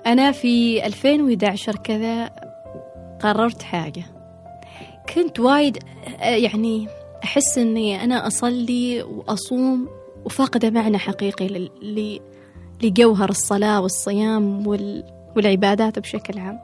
أنا 0.07 0.31
في 0.31 0.85
2011 0.85 1.75
كذا 1.75 2.25
قررت 3.19 3.61
حاجة. 3.63 4.03
كنت 5.15 5.39
وايد 5.39 5.77
يعني 6.21 6.87
أحس 7.23 7.57
إني 7.57 8.03
أنا 8.03 8.27
أصلي 8.27 9.01
وأصوم 9.03 9.89
وفاقدة 10.25 10.69
معنى 10.69 10.97
حقيقي 10.97 11.69
لجوهر 12.81 13.29
الصلاة 13.29 13.81
والصيام 13.81 14.67
والعبادات 15.35 15.99
بشكل 15.99 16.39
عام. 16.39 16.59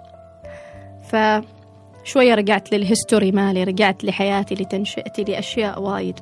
فشوية 1.03 2.35
رجعت 2.35 2.73
للهيستوري 2.73 3.31
مالي 3.31 3.63
رجعت 3.63 4.03
لحياتي 4.03 4.55
لتنشئتي 4.55 5.23
لأشياء 5.23 5.81
وايد. 5.81 6.19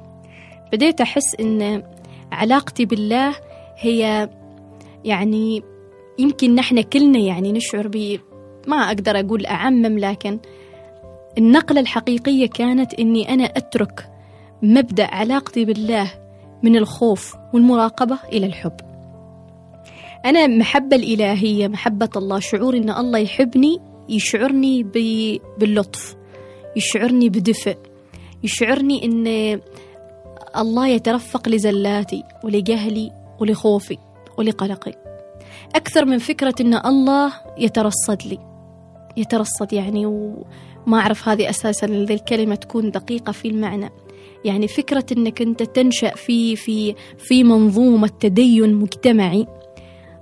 بديت 0.74 1.02
أحس 1.02 1.36
إن 1.40 1.84
علاقتي 2.32 2.86
بالله 2.86 3.36
هي 3.78 4.30
يعني 5.06 5.64
يمكن 6.20 6.56
نحن 6.56 6.82
كلنا 6.82 7.20
يعني 7.20 7.52
نشعر 7.52 7.88
ب 7.88 8.20
ما 8.68 8.78
أقدر 8.78 9.20
أقول 9.20 9.46
أعمم 9.46 10.00
لكن 10.00 10.40
النقلة 11.38 11.80
الحقيقية 11.80 12.48
كانت 12.48 12.94
إني 12.94 13.34
أنا 13.34 13.44
أترك 13.44 14.10
مبدأ 14.62 15.06
علاقتي 15.06 15.66
بالله 15.66 16.12
من 16.64 16.76
الخوف 16.76 17.36
والمراقبة 17.54 18.18
إلى 18.34 18.46
الحب. 18.46 18.78
أنا 20.26 20.48
محبة 20.48 20.96
الإلهية 20.96 21.68
محبة 21.68 22.10
الله 22.16 22.40
شعور 22.40 22.78
إن 22.78 22.90
الله 22.90 23.20
يحبني 23.20 23.80
يشعرني 24.10 24.84
باللطف 25.58 26.16
يشعرني 26.76 27.30
بدفء 27.30 27.78
يشعرني 28.44 29.06
إن 29.06 29.28
الله 30.58 30.88
يترفق 30.88 31.50
لزلاتي 31.50 32.24
ولجهلي 32.44 33.12
ولخوفي 33.40 33.98
ولقلقي. 34.38 35.01
أكثر 35.76 36.06
من 36.06 36.18
فكرة 36.18 36.56
أن 36.62 36.74
الله 36.74 37.34
يترصد 37.58 38.22
لي. 38.26 38.40
يترصد 39.18 39.74
يعني 39.74 40.06
وما 40.06 40.98
أعرف 40.98 41.30
هذه 41.30 41.50
أساسا 41.50 41.88
ذي 41.88 42.14
الكلمة 42.14 42.56
تكون 42.56 42.92
دقيقة 42.92 43.32
في 43.32 43.48
المعنى. 43.48 43.90
يعني 44.46 44.68
فكرة 44.68 45.06
أنك 45.12 45.42
أنت 45.42 45.64
تنشأ 45.64 46.16
في 46.16 46.56
في 46.56 46.96
في 47.18 47.44
منظومة 47.44 48.08
تدين 48.20 48.74
مجتمعي 48.74 49.48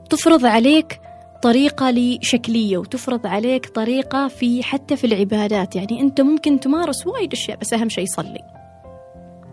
تفرض 0.09 0.45
عليك 0.45 0.99
طريقة 1.41 1.91
لشكلية 1.91 2.77
وتفرض 2.77 3.27
عليك 3.27 3.65
طريقة 3.65 4.27
في 4.27 4.63
حتى 4.63 4.95
في 4.95 5.07
العبادات. 5.07 5.75
يعني 5.75 6.01
أنت 6.01 6.21
ممكن 6.21 6.59
تمارس 6.59 7.07
وايد 7.07 7.33
أشياء 7.33 7.57
بس 7.57 7.73
أهم 7.73 7.89
شيء 7.89 8.05
صلي 8.05 8.41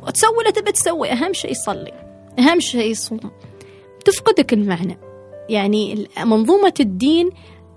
وتسوي 0.02 0.40
اللي 0.40 0.52
تبي 0.52 0.72
تسوي 0.72 1.12
أهم 1.12 1.32
شيء 1.32 1.52
صلي 1.52 1.92
أهم 2.38 2.60
شيء 2.60 2.94
صوم 2.94 3.20
تفقدك 4.04 4.52
المعنى. 4.52 4.98
يعني 5.48 6.08
منظومة 6.24 6.74
الدين 6.80 7.30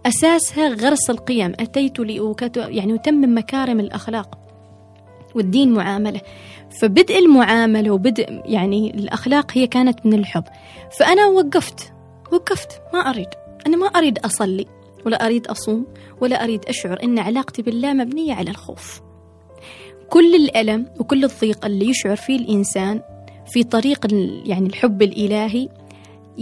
أساسها 0.06 0.68
غرس 0.70 1.10
القيم. 1.10 1.54
أتيت 1.60 2.00
لأوكت 2.00 2.58
يعني 2.58 2.96
أتمم 2.96 3.38
مكارم 3.38 3.80
الأخلاق 3.80 4.38
والدين 5.36 5.74
معاملة. 5.74 6.22
فبدء 6.82 7.20
المعاملة 7.20 7.92
وبدء 7.92 8.42
يعني 8.46 8.94
الأخلاق 8.94 9.52
هي 9.54 9.68
كانت 9.68 10.06
من 10.06 10.14
الحب. 10.14 10.44
فأنا 11.00 11.26
وقفت 11.26 11.94
وقفت. 12.32 12.82
ما 12.94 13.00
أريد. 13.00 13.28
أنا 13.68 13.78
ما 13.78 13.88
أريد 13.88 14.20
أصلي 14.20 14.66
ولا 15.06 15.26
أريد 15.26 15.48
أصوم 15.48 15.86
ولا 16.22 16.44
أريد 16.44 16.66
أشعر 16.66 17.04
أن 17.04 17.20
علاقتي 17.20 17.62
بالله 17.62 17.94
مبنية 17.94 18.34
على 18.34 18.50
الخوف. 18.50 19.02
كل 20.10 20.36
الألم 20.36 20.86
وكل 21.00 21.24
الضيق 21.24 21.66
اللي 21.66 21.90
يشعر 21.90 22.16
فيه 22.16 22.36
الإنسان 22.36 23.02
في 23.52 23.64
طريق 23.64 24.08
يعني 24.46 24.68
الحب 24.68 25.02
الإلهي 25.02 25.70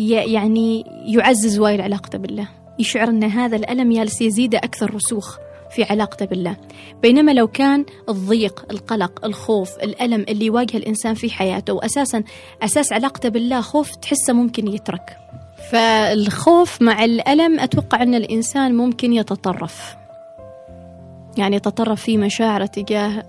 يعني 0.06 0.86
يعزز 1.06 1.60
وايد 1.60 1.82
علاقته 1.82 2.18
بالله. 2.18 2.48
يشعر 2.80 3.10
أن 3.10 3.24
هذا 3.24 3.56
الألم 3.56 3.92
يالس 3.92 4.22
يزيد 4.22 4.56
أكثر 4.56 4.96
رسوخ 4.96 5.38
في 5.72 5.84
علاقته 5.84 6.26
بالله. 6.26 6.58
بينما 7.02 7.32
لو 7.32 7.48
كان 7.48 7.86
الضيق 8.10 8.66
القلق 8.72 9.26
الخوف 9.26 9.78
الألم 9.84 10.26
اللي 10.30 10.46
يواجه 10.46 10.78
الإنسان 10.78 11.14
في 11.14 11.30
حياته 11.30 11.74
وأساسا 11.74 12.24
أساس 12.62 12.94
علاقته 12.94 13.30
بالله 13.30 13.62
خوف 13.62 13.96
تحسه 13.96 14.34
ممكن 14.34 14.68
يترك. 14.68 15.18
فالخوف 15.72 16.82
مع 16.82 17.06
الألم 17.06 17.60
أتوقع 17.60 18.04
أن 18.04 18.16
الإنسان 18.16 18.76
ممكن 18.76 19.14
يتطرف. 19.14 19.96
يعني 21.38 21.56
يتطرف 21.56 22.02
في 22.02 22.18
مشاعره 22.18 22.66
تجاه 22.66 23.28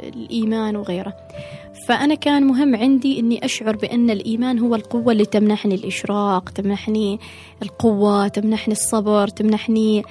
الإيمان 0.00 0.76
وغيره. 0.76 1.16
فأنا 1.88 2.14
كان 2.14 2.46
مهم 2.46 2.76
عندي 2.76 3.20
أني 3.20 3.44
أشعر 3.44 3.76
بأن 3.76 4.10
الإيمان 4.10 4.58
هو 4.58 4.74
القوة 4.74 5.12
اللي 5.12 5.24
تمنحني 5.24 5.74
الإشراق 5.74 6.48
تمنحني 6.50 7.18
القوة 7.62 8.28
تمنحني 8.28 8.72
الصبر 8.72 9.28
تمنحني 9.28 10.02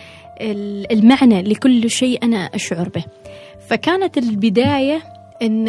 المعنى 0.91 1.41
لكل 1.41 1.89
شيء 1.89 2.23
أنا 2.23 2.37
أشعر 2.37 2.89
به. 2.89 3.03
فكانت 3.67 4.17
البداية 4.17 5.01
أن 5.41 5.67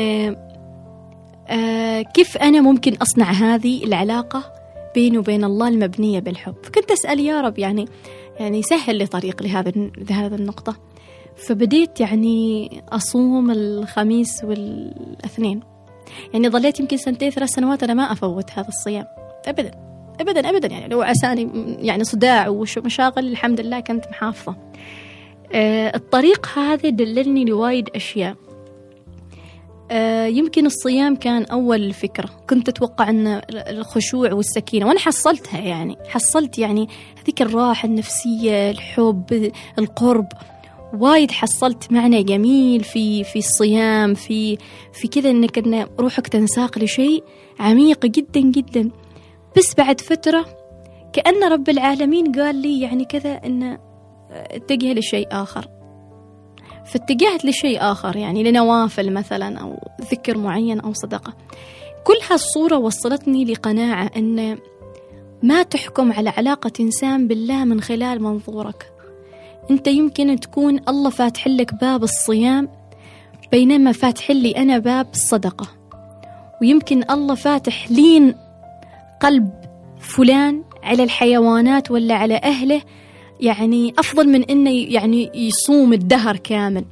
آه 1.48 2.02
كيف 2.02 2.36
أنا 2.36 2.60
ممكن 2.60 2.94
أصنع 2.94 3.30
هذه 3.30 3.84
العلاقة 3.84 4.52
بيني 4.94 5.18
وبين 5.18 5.44
الله 5.44 5.68
المبنية 5.68 6.20
بالحب؟ 6.20 6.54
فكنت 6.62 6.90
أسأل 6.90 7.20
يا 7.20 7.40
رب 7.40 7.58
يعني 7.58 7.86
يعني 8.40 8.62
سهل 8.62 8.96
لي 8.96 9.06
طريق 9.06 9.42
لهذا 9.42 9.72
لهذا 10.10 10.36
النقطة. 10.36 10.76
فبديت 11.36 12.00
يعني 12.00 12.68
أصوم 12.88 13.50
الخميس 13.50 14.44
والأثنين. 14.44 15.60
يعني 16.32 16.48
ظليت 16.48 16.80
يمكن 16.80 16.96
سنتين 16.96 17.30
ثلاث 17.30 17.50
سنوات 17.50 17.82
أنا 17.82 17.94
ما 17.94 18.12
أفوت 18.12 18.50
هذا 18.50 18.68
الصيام. 18.68 19.06
أبدا 19.46 19.70
أبدا 20.20 20.50
أبدا. 20.50 20.68
يعني 20.68 20.88
لو 20.88 21.02
عساني 21.02 21.76
يعني 21.78 22.04
صداع 22.04 22.48
ومشاغل 22.48 23.28
الحمد 23.28 23.60
لله 23.60 23.80
كنت 23.80 24.04
محافظة. 24.10 24.56
آه 25.52 25.96
الطريق 25.96 26.46
هذا 26.58 26.88
دللني 26.88 27.44
لوايد 27.44 27.88
أشياء. 27.94 28.36
آه 29.90 30.26
يمكن 30.26 30.66
الصيام 30.66 31.16
كان 31.16 31.44
أول 31.44 31.92
فكرة. 31.92 32.30
كنت 32.50 32.68
أتوقع 32.68 33.10
أن 33.10 33.42
الخشوع 33.50 34.32
والسكينة 34.32 34.86
وأنا 34.86 34.98
حصلتها 34.98 35.60
يعني. 35.60 35.96
حصلت 36.08 36.58
يعني 36.58 36.88
هذيك 37.22 37.42
الراحة 37.42 37.88
النفسية 37.88 38.70
الحب 38.70 39.52
القرب. 39.78 40.26
وايد 40.94 41.30
حصلت 41.30 41.92
معنى 41.92 42.22
جميل 42.22 42.84
في 42.84 43.24
في 43.24 43.38
الصيام 43.38 44.14
في 44.14 44.58
في 44.92 45.08
كذا 45.08 45.30
إنك 45.30 45.58
إن 45.58 45.86
روحك 46.00 46.26
تنساق 46.26 46.78
لشيء 46.78 47.24
عميق 47.60 48.06
جدا 48.06 48.40
جدا. 48.40 48.90
بس 49.56 49.74
بعد 49.78 50.00
فترة 50.00 50.46
كأن 51.12 51.52
رب 51.52 51.68
العالمين 51.68 52.32
قال 52.32 52.56
لي 52.56 52.80
يعني 52.80 53.04
كذا 53.04 53.40
إن 53.46 53.78
اتجه 54.30 54.92
لشيء 54.92 55.28
آخر. 55.30 55.66
فاتجهت 56.86 57.44
لشيء 57.44 57.78
آخر 57.80 58.16
يعني 58.16 58.42
لنوافل 58.42 59.12
مثلا 59.12 59.58
أو 59.58 59.88
ذكر 60.12 60.38
معين 60.38 60.80
أو 60.80 60.92
صدقة. 60.92 61.34
كل 62.04 62.18
هالصورة 62.30 62.76
وصلتني 62.76 63.44
لقناعة 63.44 64.10
أن 64.16 64.58
ما 65.42 65.62
تحكم 65.62 66.12
على 66.12 66.30
علاقة 66.30 66.72
إنسان 66.80 67.28
بالله 67.28 67.64
من 67.64 67.80
خلال 67.80 68.22
منظورك. 68.22 68.91
أنت 69.70 69.86
يمكن 69.86 70.40
تكون 70.40 70.80
الله 70.88 71.10
فاتح 71.10 71.46
لك 71.48 71.74
باب 71.74 72.02
الصيام 72.02 72.68
بينما 73.52 73.92
فاتح 73.92 74.30
لي 74.30 74.50
أنا 74.50 74.78
باب 74.78 75.06
الصدقة. 75.12 75.68
ويمكن 76.62 77.10
الله 77.10 77.34
فاتح 77.34 77.90
لين 77.90 78.34
قلب 79.20 79.50
فلان 80.00 80.64
على 80.82 81.02
الحيوانات 81.04 81.90
ولا 81.90 82.14
على 82.14 82.36
أهله 82.36 82.82
يعني 83.40 83.94
أفضل 83.98 84.28
من 84.28 84.42
إنه 84.42 84.70
يعني 84.70 85.30
يصوم 85.34 85.92
الدهر 85.92 86.36
كامل. 86.36 86.84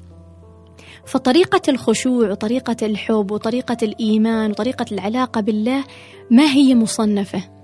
فطريقة 1.06 1.62
الخشوع 1.68 2.30
وطريقة 2.30 2.76
الحب 2.82 3.30
وطريقة 3.30 3.76
الإيمان 3.82 4.50
وطريقة 4.50 4.86
العلاقة 4.92 5.40
بالله 5.40 5.84
ما 6.30 6.44
هي 6.44 6.74
مصنفة. 6.74 7.59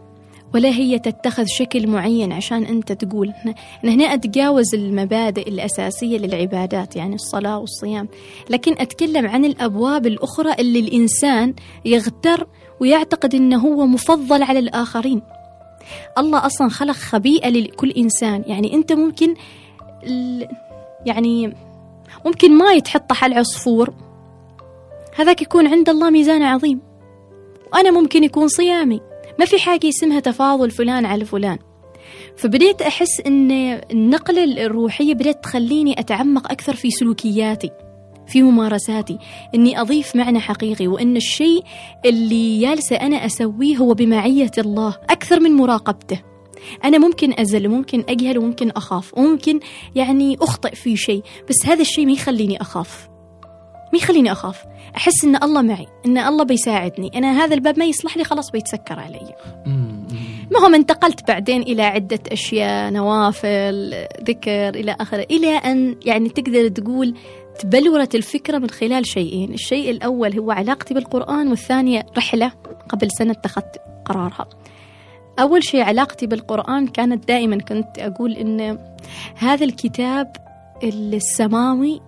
ولا 0.55 0.69
هي 0.69 0.99
تتخذ 0.99 1.45
شكل 1.47 1.87
معين 1.87 2.33
عشان 2.33 2.65
أنت 2.65 2.93
تقول. 2.93 3.33
أنا 3.85 3.93
هنا 3.95 4.05
أتجاوز 4.05 4.75
المبادئ 4.75 5.49
الأساسية 5.49 6.19
للعبادات 6.19 6.97
يعني 6.97 7.15
الصلاة 7.15 7.59
والصيام. 7.59 8.09
لكن 8.51 8.73
أتكلم 8.79 9.27
عن 9.27 9.45
الأبواب 9.45 10.07
الأخرى 10.07 10.53
اللي 10.59 10.79
الإنسان 10.79 11.55
يغتر 11.85 12.47
ويعتقد 12.81 13.35
أنه 13.35 13.59
هو 13.59 13.87
مفضل 13.87 14.43
على 14.43 14.59
الآخرين. 14.59 15.23
الله 16.19 16.47
أصلا 16.47 16.69
خلق 16.69 16.95
خبيئة 16.95 17.49
لكل 17.49 17.91
إنسان. 17.91 18.45
يعني 18.47 18.75
أنت 18.75 18.93
ممكن 18.93 19.35
يعني 21.07 21.55
ممكن 22.27 22.59
ما 22.59 22.73
يتحط 22.73 23.13
على 23.23 23.33
العصفور. 23.33 23.95
هذاك 25.17 25.43
يكون 25.43 25.67
عند 25.67 25.89
الله 25.89 26.11
ميزان 26.11 26.43
عظيم. 26.43 26.81
وأنا 27.73 27.91
ممكن 27.91 28.25
يكون 28.25 28.49
صيامي. 28.49 29.01
ما 29.39 29.45
في 29.45 29.59
حاجة 29.59 29.89
اسمها 29.89 30.21
تفاضل 30.21 30.71
فلان 30.71 31.07
على 31.07 31.25
فلان. 31.25 31.59
فبديت 32.37 32.83
أحس 32.83 33.21
أن 33.27 33.51
النقلة 33.91 34.45
الروحية 34.45 35.15
بدأت 35.15 35.45
تخليني 35.45 36.01
أتعمق 36.01 36.53
أكثر 36.53 36.75
في 36.77 36.91
سلوكياتي 36.91 37.71
في 38.27 38.43
ممارساتي 38.43 39.19
إني 39.55 39.81
أضيف 39.81 40.17
معنى 40.17 40.41
حقيقي 40.41 40.87
وإن 40.89 41.17
الشيء 41.17 41.65
اللي 42.05 42.61
جالسة 42.61 42.97
أنا 42.97 43.27
أسويه 43.27 43.77
هو 43.77 43.95
بمعية 43.95 44.51
الله 44.59 44.97
أكثر 45.11 45.41
من 45.41 45.51
مراقبته. 45.51 46.23
أنا 46.85 46.99
ممكن 46.99 47.41
أزل 47.41 47.67
وممكن 47.67 48.05
أجهل 48.09 48.39
وممكن 48.39 48.71
أخاف 48.71 49.19
وممكن 49.19 49.61
يعني 49.95 50.37
أخطئ 50.41 50.75
في 50.75 50.97
شيء 50.97 51.23
بس 51.49 51.67
هذا 51.67 51.81
الشيء 51.81 52.07
ما 52.07 52.13
يخليني 52.13 52.61
أخاف. 52.61 53.09
ما 53.93 53.99
يخليني 53.99 54.33
أخاف. 54.33 54.65
أحس 54.97 55.25
إن 55.25 55.37
الله 55.37 55.63
معي 55.63 55.87
إن 56.07 56.19
الله 56.19 56.45
بيساعدني. 56.45 57.19
أنا 57.19 57.45
هذا 57.45 57.55
الباب 57.55 57.79
ما 57.79 57.85
يصلح 57.85 58.17
لي 58.17 58.25
خلاص 58.25 58.51
بيتسكر 58.51 59.01
علي. 59.01 59.35
المهم 60.51 60.75
انتقلت 60.75 61.29
بعدين 61.29 61.63
إلى 61.63 61.83
عدة 61.83 62.21
أشياء 62.33 62.91
نوافل 62.91 63.95
ذكر 64.23 64.69
إلى 64.69 64.97
آخره 65.01 65.27
إلى 65.31 65.57
أن 65.57 65.97
يعني 66.05 66.29
تقدر 66.29 66.69
تقول 66.69 67.15
تبلورت 67.59 68.15
الفكرة 68.15 68.59
من 68.59 68.71
خلال 68.71 69.07
شيئين. 69.07 69.55
الشيء 69.55 69.91
الأول 69.91 70.39
هو 70.39 70.51
علاقتي 70.51 70.95
بالقرآن 70.95 71.49
والثانية 71.49 72.07
رحلة 72.17 72.53
قبل 72.89 73.11
سنة 73.11 73.33
اتخذت 73.33 73.81
قرارها. 74.05 74.49
أول 75.39 75.65
شيء 75.65 75.83
علاقتي 75.83 76.27
بالقرآن 76.27 76.87
كانت 76.87 77.29
دائما 77.29 77.59
كنت 77.59 77.99
أقول 77.99 78.33
إن 78.33 78.79
هذا 79.37 79.65
الكتاب 79.65 80.33
السماوي 80.83 82.01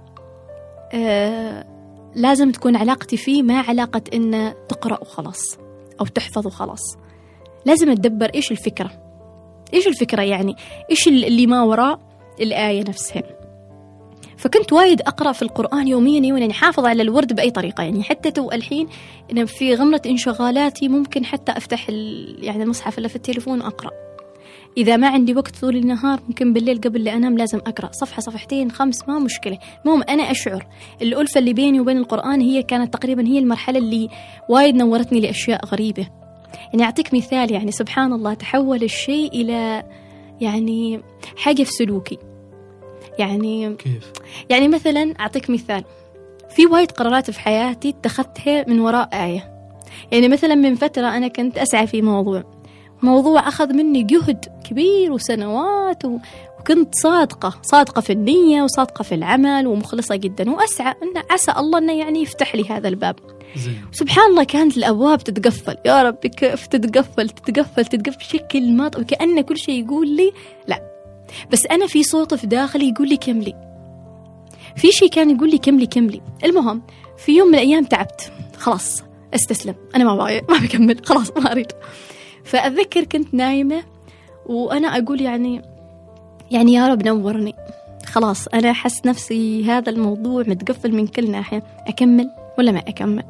آه 0.92 1.77
لازم 2.18 2.50
تكون 2.50 2.76
علاقتي 2.76 3.16
فيه 3.16 3.42
ما 3.42 3.60
علاقة 3.60 4.02
إن 4.14 4.54
تقرأ 4.68 5.00
وخلاص 5.00 5.58
أو 6.00 6.06
تحفظ 6.06 6.46
وخلاص 6.46 6.96
لازم 7.66 7.90
أتدبر 7.90 8.30
إيش 8.34 8.52
الفكرة. 8.52 8.90
إيش 9.74 9.86
الفكرة 9.86 10.22
يعني؟ 10.22 10.56
إيش 10.90 11.08
اللي 11.08 11.46
ما 11.46 11.62
وراء 11.62 12.00
الآية 12.40 12.80
نفسها. 12.80 13.22
فكنت 14.36 14.72
وايد 14.72 15.00
أقرأ 15.00 15.32
في 15.32 15.42
القرآن 15.42 15.88
يوميا 15.88 16.26
يوميا 16.26 16.40
يعني 16.40 16.52
حافظ 16.52 16.86
على 16.86 17.02
الورد 17.02 17.32
بأي 17.32 17.50
طريقة 17.50 17.82
يعني 17.82 18.02
حتى 18.02 18.30
تو 18.30 18.50
الحين 18.50 18.88
إن 19.32 19.46
في 19.46 19.74
غمرة 19.74 20.02
انشغالاتي 20.06 20.88
ممكن 20.88 21.24
حتى 21.24 21.52
أفتح 21.52 21.90
يعني 22.38 22.62
المصحف 22.62 22.98
اللي 22.98 23.08
في 23.08 23.16
التليفون 23.16 23.60
وأقرأ 23.60 24.07
إذا 24.76 24.96
ما 24.96 25.08
عندي 25.08 25.34
وقت 25.34 25.56
طول 25.56 25.76
النهار 25.76 26.20
ممكن 26.28 26.52
بالليل 26.52 26.80
قبل 26.80 27.04
لا 27.04 27.16
أنام 27.16 27.38
لازم 27.38 27.58
أقرأ. 27.58 27.90
صفحة 27.92 28.20
صفحتين 28.20 28.70
خمس 28.70 29.08
ما 29.08 29.18
مشكلة. 29.18 29.58
المهم 29.84 30.02
أنا 30.08 30.30
أشعر. 30.30 30.66
الألفة 31.02 31.38
اللي 31.38 31.52
بيني 31.52 31.80
وبين 31.80 31.96
القرآن 31.96 32.40
هي 32.40 32.62
كانت 32.62 32.94
تقريبا 32.94 33.26
هي 33.26 33.38
المرحلة 33.38 33.78
اللي 33.78 34.08
وايد 34.48 34.74
نورتني 34.74 35.20
لأشياء 35.20 35.64
غريبة. 35.64 36.08
يعني 36.72 36.84
أعطيك 36.84 37.14
مثال 37.14 37.52
يعني 37.52 37.70
سبحان 37.70 38.12
الله 38.12 38.34
تحول 38.34 38.82
الشيء 38.82 39.32
إلى 39.32 39.84
يعني 40.40 41.00
حاجة 41.36 41.62
في 41.62 41.70
سلوكي. 41.70 42.18
يعني 43.18 43.74
كيف؟ 43.74 44.12
يعني 44.50 44.68
مثلا 44.68 45.14
أعطيك 45.20 45.50
مثال. 45.50 45.84
في 46.50 46.66
وايد 46.66 46.90
قرارات 46.90 47.30
في 47.30 47.40
حياتي 47.40 47.88
اتخذتها 47.88 48.64
من 48.68 48.80
وراء 48.80 49.08
آية. 49.12 49.58
يعني 50.12 50.28
مثلا 50.28 50.54
من 50.54 50.74
فترة 50.74 51.06
أنا 51.06 51.28
كنت 51.28 51.58
أسعى 51.58 51.86
في 51.86 52.02
موضوع. 52.02 52.57
موضوع 53.02 53.48
أخذ 53.48 53.72
مني 53.72 54.02
جهد 54.02 54.44
كبير 54.70 55.12
وسنوات 55.12 56.04
و... 56.04 56.18
وكنت 56.60 56.94
صادقة 56.94 57.58
صادقة 57.62 58.00
في 58.00 58.12
النية 58.12 58.62
وصادقة 58.62 59.02
في 59.02 59.14
العمل 59.14 59.66
ومخلصة 59.66 60.16
جدا 60.16 60.50
وأسعى 60.50 60.94
أن 61.02 61.22
عسى 61.30 61.52
الله 61.58 61.78
أنه 61.78 61.92
يعني 61.92 62.22
يفتح 62.22 62.54
لي 62.54 62.64
هذا 62.70 62.88
الباب. 62.88 63.16
زين. 63.56 63.82
سبحان 63.92 64.30
الله 64.30 64.44
كانت 64.44 64.76
الأبواب 64.76 65.24
تتقفل. 65.24 65.76
يا 65.86 66.02
ربي 66.02 66.28
كيف 66.28 66.66
تتقفل؟ 66.66 67.28
تتقفل 67.28 67.84
تتقفل 67.84 68.16
بشكل 68.16 68.72
ما 68.72 68.86
وكأن 68.86 69.40
كل 69.40 69.58
شيء 69.58 69.84
يقول 69.84 70.08
لي 70.08 70.32
لا. 70.68 70.82
بس 71.52 71.66
أنا 71.66 71.86
في 71.86 72.02
صوت 72.02 72.34
في 72.34 72.46
داخلي 72.46 72.88
يقول 72.88 73.08
لي 73.08 73.16
كملي 73.16 73.54
في 74.76 74.92
شيء 74.92 75.08
كان 75.08 75.36
يقول 75.36 75.50
لي 75.50 75.58
كملي 75.58 75.86
كملي 75.86 76.20
المهم 76.44 76.82
في 77.16 77.32
يوم 77.36 77.48
من 77.48 77.54
الأيام 77.54 77.84
تعبت. 77.84 78.32
خلاص 78.58 79.02
أستسلم. 79.34 79.74
أنا 79.96 80.04
ما 80.04 80.16
باغي 80.16 80.42
ما 80.48 80.58
بكمل 80.58 81.06
خلاص 81.06 81.30
ما 81.36 81.52
أريد. 81.52 81.72
فأتذكر 82.48 83.04
كنت 83.04 83.34
نايمة 83.34 83.82
وأنا 84.46 84.88
أقول 84.88 85.20
يعني 85.20 85.62
يعني 86.50 86.72
يا 86.72 86.88
رب 86.88 87.06
نورني. 87.06 87.54
خلاص 88.06 88.48
أنا 88.48 88.70
أحس 88.70 89.06
نفسي 89.06 89.64
هذا 89.64 89.90
الموضوع 89.90 90.44
متقفل 90.46 90.94
من 90.94 91.06
كل 91.06 91.30
ناحية. 91.30 91.62
أكمل 91.86 92.30
ولا 92.58 92.72
ما 92.72 92.78
أكمل؟ 92.78 93.24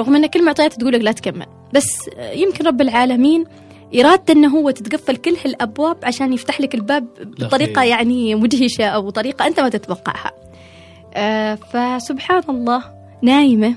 رغم 0.00 0.16
أن 0.16 0.26
كل 0.26 0.44
معطيات 0.44 0.74
تقول 0.74 0.92
لك 0.92 1.00
لا 1.00 1.12
تكمل. 1.12 1.46
بس 1.74 2.10
يمكن 2.32 2.66
رب 2.66 2.80
العالمين 2.80 3.44
إرادته 4.00 4.32
أنه 4.32 4.58
هو 4.58 4.70
تتقفل 4.70 5.16
كل 5.16 5.36
هالأبواب 5.44 5.96
عشان 6.02 6.32
يفتح 6.32 6.60
لك 6.60 6.74
الباب 6.74 7.06
بطريقة. 7.20 7.82
يعني 7.82 8.34
مدهشة 8.34 8.84
أو 8.84 9.10
طريقة 9.10 9.46
أنت 9.46 9.60
ما 9.60 9.68
تتوقعها. 9.68 10.32
آه 11.14 11.54
فسبحان 11.54 12.42
الله 12.48 12.84
نايمة 13.22 13.74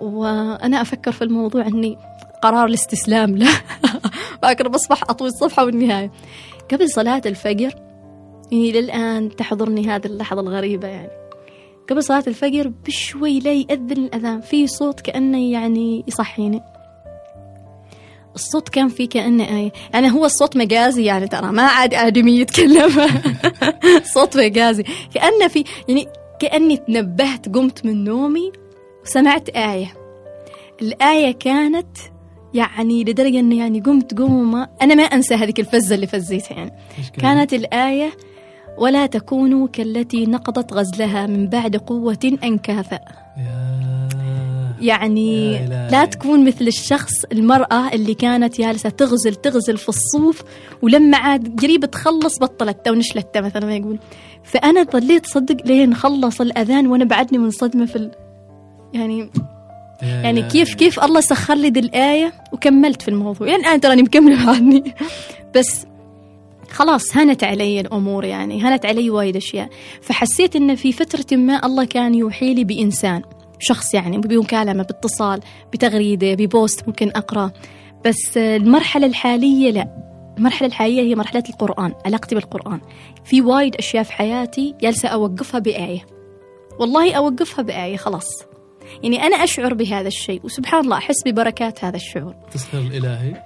وأنا 0.00 0.82
أفكر 0.82 1.12
في 1.12 1.22
الموضوع 1.22 1.66
أني 1.66 1.98
قرار 2.42 2.66
الاستسلام. 2.66 3.36
له 3.36 3.50
باكر 4.42 4.68
بصبح 4.74 5.02
أطوي 5.02 5.28
الصفحة 5.28 5.64
والنهاية 5.64 6.12
قبل 6.72 6.90
صلاة 6.90 7.22
الفجر 7.26 7.74
يعني 8.52 8.72
للآن 8.72 9.36
تحضرني 9.36 9.88
هذه 9.88 10.06
اللحظة 10.06 10.40
الغريبة 10.40 10.88
يعني. 10.88 11.10
قبل 11.90 12.04
صلاة 12.04 12.24
الفجر 12.26 12.72
بشوي 12.86 13.40
لا 13.40 13.52
يأذن 13.52 13.92
الأذان. 13.92 14.40
في 14.40 14.66
صوت 14.66 15.00
كأنه 15.00 15.52
يعني 15.52 16.04
يصحيني. 16.08 16.62
الصوت 18.34 18.68
كان 18.68 18.88
فيه 18.88 19.08
كأنه 19.08 19.44
آية 19.44 19.72
يعني 19.94 20.12
هو 20.12 20.24
الصوت 20.24 20.56
مجازي 20.56 21.04
يعني 21.04 21.28
ترى 21.28 21.52
ما 21.52 21.62
عاد 21.62 21.94
آدمي 21.94 22.40
يتكلم. 22.40 22.92
صوت 24.14 24.36
مجازي. 24.36 24.84
كأنه 25.14 25.48
في 25.48 25.64
يعني 25.88 26.08
كأني 26.40 26.76
تنبهت 26.76 27.48
قمت 27.48 27.84
من 27.84 28.04
نومي 28.04 28.52
وسمعت 29.04 29.48
آية. 29.48 29.94
الآية 30.82 31.32
كانت 31.32 31.98
يعني 32.54 33.04
لدرجة 33.04 33.40
أنه 33.40 33.58
يعني 33.58 33.80
قمت 33.80 34.18
قومة 34.18 34.68
أنا 34.82 34.94
ما 34.94 35.02
أنسى 35.02 35.34
هذيك 35.34 35.60
الفزة 35.60 35.94
اللي 35.94 36.06
فزيتها 36.06 36.54
يعني. 36.54 36.72
كانت 37.18 37.54
الآية 37.54 38.12
ولا 38.78 39.06
تكونوا 39.06 39.68
كالتي 39.68 40.26
نقضت 40.26 40.72
غزلها 40.72 41.26
من 41.26 41.48
بعد 41.48 41.76
قوة 41.76 42.38
أنكاثا 42.44 43.00
يعني 44.80 45.58
لا 45.68 46.04
تكون 46.04 46.44
مثل 46.44 46.66
الشخص 46.66 47.24
المرأة 47.32 47.92
اللي 47.92 48.14
كانت 48.14 48.60
جالسة 48.60 48.88
تغزل 48.88 49.34
تغزل 49.34 49.76
في 49.76 49.88
الصوف 49.88 50.42
ولما 50.82 51.16
عاد 51.16 51.60
قريب 51.60 51.84
تخلص 51.84 52.38
بطلت 52.38 52.88
أو 52.88 52.94
نشلت 52.94 53.38
مثلا 53.38 53.66
ما 53.66 53.76
يقول. 53.76 53.98
فأنا 54.42 54.82
ظليت 54.82 55.26
صدق 55.26 55.66
لين 55.66 55.94
خلص 55.94 56.40
الأذان 56.40 56.86
وأنا 56.86 57.04
بعدني 57.04 57.38
من 57.38 57.50
صدمة 57.50 57.86
في 57.86 57.96
ال... 57.96 58.10
يعني 58.94 59.30
يعني 60.02 60.42
كيف 60.42 60.74
كيف 60.74 61.04
الله 61.04 61.20
سخر 61.20 61.54
لي 61.54 61.68
ذي 61.70 61.80
الآية 61.80 62.32
وكملت 62.52 63.02
في 63.02 63.08
الموضوع. 63.08 63.48
يعني 63.48 63.62
الآن 63.62 63.80
تراني 63.80 64.02
مكملة 64.02 64.46
بعدني. 64.46 64.94
بس 65.54 65.86
خلاص 66.70 67.16
هنت 67.16 67.44
علي 67.44 67.80
الأمور 67.80 68.24
يعني. 68.24 68.62
هنت 68.62 68.86
علي 68.86 69.10
وايد 69.10 69.36
أشياء. 69.36 69.68
فحسيت 70.02 70.56
إن 70.56 70.74
في 70.74 70.92
فترة 70.92 71.36
ما 71.36 71.66
الله 71.66 71.84
كان 71.84 72.14
يوحي 72.14 72.54
لي 72.54 72.64
بإنسان 72.64 73.22
شخص 73.58 73.94
يعني 73.94 74.18
بمكالمة 74.18 74.82
باتصال 74.82 75.40
بتغريدة 75.72 76.34
ببوست 76.34 76.88
ممكن 76.88 77.08
أقرأ. 77.08 77.50
بس 78.04 78.36
المرحلة 78.36 79.06
الحالية 79.06 79.70
لا. 79.70 79.88
المرحلة 80.38 80.68
الحالية 80.68 81.02
هي 81.02 81.14
مرحلة 81.14 81.42
القرآن 81.48 81.92
علاقتي 82.06 82.34
بالقرآن. 82.34 82.80
في 83.24 83.40
وايد 83.40 83.76
أشياء 83.76 84.02
في 84.02 84.12
حياتي 84.12 84.74
جالسة 84.80 85.08
أوقفها 85.08 85.60
بآية. 85.60 86.06
والله 86.80 87.14
أوقفها 87.14 87.62
بآية 87.62 87.96
خلاص. 87.96 88.51
يعني 89.02 89.22
أنا 89.22 89.36
أشعر 89.36 89.74
بهذا 89.74 90.08
الشيء 90.08 90.40
وسبحان 90.44 90.80
الله 90.80 90.96
أحس 90.96 91.16
ببركات 91.26 91.84
هذا 91.84 91.96
الشعور. 91.96 92.34
تسخير 92.52 92.80
الإلهي. 92.80 93.42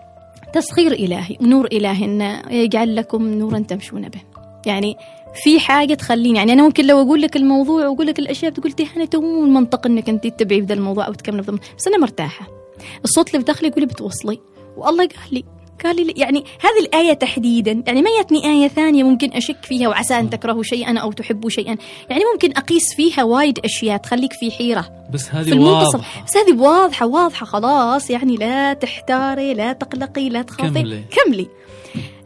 تسخير 0.53 0.92
إلهي 0.92 1.36
ونور 1.40 1.66
إلهي 1.66 2.05
إنه 2.05 2.42
يجعل 2.51 2.97
لكم 2.97 3.28
نورا 3.28 3.59
تمشون 3.59 4.09
به. 4.09 4.20
يعني 4.66 4.97
في 5.34 5.61
حاجة 5.61 5.94
تخليني 5.94 6.38
يعني 6.38 6.53
أنا 6.53 6.62
ممكن 6.62 6.86
لو 6.86 7.03
أقول 7.03 7.22
لك 7.22 7.36
الموضوع 7.36 7.88
وأقول 7.88 8.07
لك 8.07 8.18
الأشياء 8.18 8.51
بتقول 8.51 8.74
أنا 8.97 9.05
تو 9.05 9.44
المنطق 9.44 9.86
إنك 9.86 10.09
أنت 10.09 10.26
تتبعي 10.26 10.61
في 10.61 10.66
ذا 10.66 10.74
الموضوع 10.74 11.07
أو 11.07 11.12
تكملي 11.12 11.42
بس 11.78 11.86
أنا 11.86 11.99
مرتاحة. 11.99 12.47
الصوت 13.05 13.28
اللي 13.28 13.38
في 13.38 13.44
داخلي 13.44 13.68
يقول 13.68 13.80
لي 13.80 13.86
بتوصلي 13.86 14.40
والله 14.76 15.07
قال 15.07 15.34
لي 15.34 15.44
قال 15.84 16.06
لي 16.06 16.14
يعني 16.16 16.38
هذه 16.38 16.86
الآية 16.86 17.12
تحديدا 17.12 17.82
يعني 17.86 18.02
ما 18.02 18.10
يتني 18.20 18.44
آية 18.46 18.68
ثانية 18.68 19.02
ممكن 19.02 19.32
أشك 19.32 19.56
فيها 19.62 19.88
وعسى 19.88 20.18
أن 20.18 20.30
تكرهوا 20.30 20.62
شيئا 20.62 20.98
أو 20.98 21.12
تحبوا 21.12 21.50
شيئا. 21.50 21.76
يعني 22.10 22.22
ممكن 22.32 22.50
أقيس 22.56 22.94
فيها 22.96 23.24
وايد 23.24 23.58
أشياء 23.64 23.96
تخليك 23.96 24.32
في 24.32 24.50
حيرة. 24.50 24.88
بس 25.12 25.28
هذه 25.30 25.58
واضحة. 25.58 26.24
بس 26.26 26.36
هذه 26.36 26.60
واضحة 26.60 27.06
واضحة 27.06 27.46
خلاص 27.46 28.10
يعني 28.10 28.36
لا 28.36 28.72
تحتاري 28.72 29.54
لا 29.54 29.72
تقلقي 29.72 30.28
لا 30.28 30.42
تخافي. 30.42 30.68
كملي. 30.68 31.02
كملي. 31.10 31.48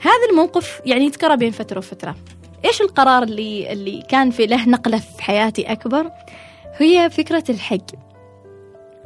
هذا 0.01 0.31
الموقف 0.31 0.81
يعني 0.87 1.05
يتكرر 1.05 1.35
بين 1.35 1.51
فترة 1.51 1.79
وفترة. 1.79 2.17
إيش 2.65 2.81
القرار 2.81 3.23
اللي 3.23 3.73
اللي 3.73 4.03
كان 4.09 4.31
في 4.31 4.47
له 4.47 4.69
نقلة 4.69 4.99
في 4.99 5.23
حياتي 5.23 5.63
أكبر؟ 5.63 6.11
هي 6.79 7.11
فكرة 7.11 7.45
الحج. 7.49 7.91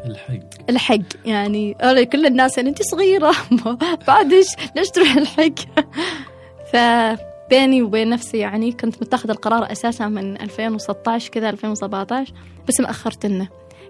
الحق. 0.05 0.71
الحق. 0.71 1.27
يعني 1.27 1.75
كل 2.13 2.27
الناس 2.27 2.57
يعني 2.57 2.69
انت 2.69 2.83
صغيرة. 2.83 3.33
بعد 4.09 4.33
إيش؟ 4.33 4.47
ليش 4.77 4.91
تروح 4.91 5.17
الحق؟ 5.17 5.55
فبيني 6.73 7.83
وبين 7.83 8.11
نفسي 8.11 8.39
يعني 8.39 8.73
كنت 8.73 9.03
متخذ 9.03 9.31
القرار 9.31 9.73
أساسا 9.73 10.07
من 10.07 10.41
2016 10.41 11.31
كذا 11.31 11.51
2017 11.51 12.33
بس 12.69 12.81
مأخرت 12.81 13.27
لنا 13.27 13.49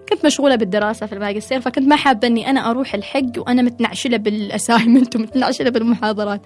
كنت 0.09 0.25
مشغولة 0.25 0.55
بالدراسة 0.55 1.05
في 1.05 1.13
الماجستير 1.13 1.61
فكنت 1.61 1.87
ما 1.87 1.95
حابة 1.95 2.27
إني 2.27 2.49
أنا 2.49 2.69
أروح 2.69 2.93
الحج 2.95 3.39
وأنا 3.39 3.61
متنعشلة 3.61 4.17
بالأسايمنت 4.17 5.15
ومتنعشلة 5.15 5.69
بالمحاضرات. 5.69 6.41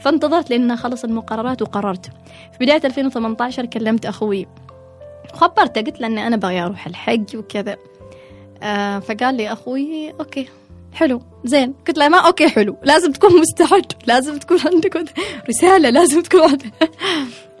فانتظرت 0.00 0.50
لأن 0.50 0.70
أخلص 0.70 1.04
المقررات 1.04 1.62
وقررت. 1.62 2.06
في 2.52 2.58
بداية 2.60 2.80
2018 2.84 3.66
كلمت 3.66 4.06
أخوي. 4.06 4.46
وخبرته 5.34 5.80
قلت 5.80 6.00
له 6.00 6.06
إني 6.06 6.26
أنا 6.26 6.36
بغي 6.36 6.60
أروح 6.60 6.86
الحج 6.86 7.36
وكذا. 7.36 7.76
آه 8.64 8.98
فقال 8.98 9.34
لي 9.34 9.52
أخوي 9.52 10.10
okay 10.10 10.48
حلو 10.92 11.22
زين. 11.44 11.74
قلت 11.88 11.98
له 11.98 12.08
ما 12.08 12.18
okay 12.18 12.48
حلو 12.48 12.76
لازم 12.82 13.12
تكون 13.12 13.40
مستعد 13.40 13.92
لازم 14.06 14.38
تكون 14.38 14.58
عندك 14.64 15.04
رسالة 15.48 15.90
لازم 15.90 16.22
تكون 16.22 16.40
عندك. 16.42 16.72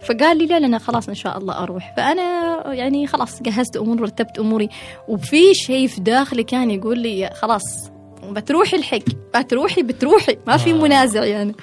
فقال 0.08 0.38
لي 0.38 0.46
لا 0.46 0.58
لا 0.60 0.78
خلاص 0.78 1.08
إن 1.08 1.14
شاء 1.14 1.38
الله 1.38 1.62
أروح. 1.62 1.94
فأنا 1.96 2.62
يعني 2.72 3.06
خلاص 3.06 3.42
جهزت 3.42 3.76
اموري 3.76 4.00
ورتبت 4.02 4.38
أموري 4.38 4.68
وفي 5.08 5.54
شيء 5.54 5.88
في 5.88 6.00
داخلي 6.00 6.42
كان 6.44 6.70
يقول 6.70 6.98
لي 6.98 7.30
خلاص 7.34 7.62
بتروحي 8.30 8.76
الحج 8.76 9.02
بتروحي 9.34 9.82
بتروحي 9.82 10.36
ما 10.46 10.56
في 10.56 10.72
منازع 10.72 11.24
يعني. 11.24 11.54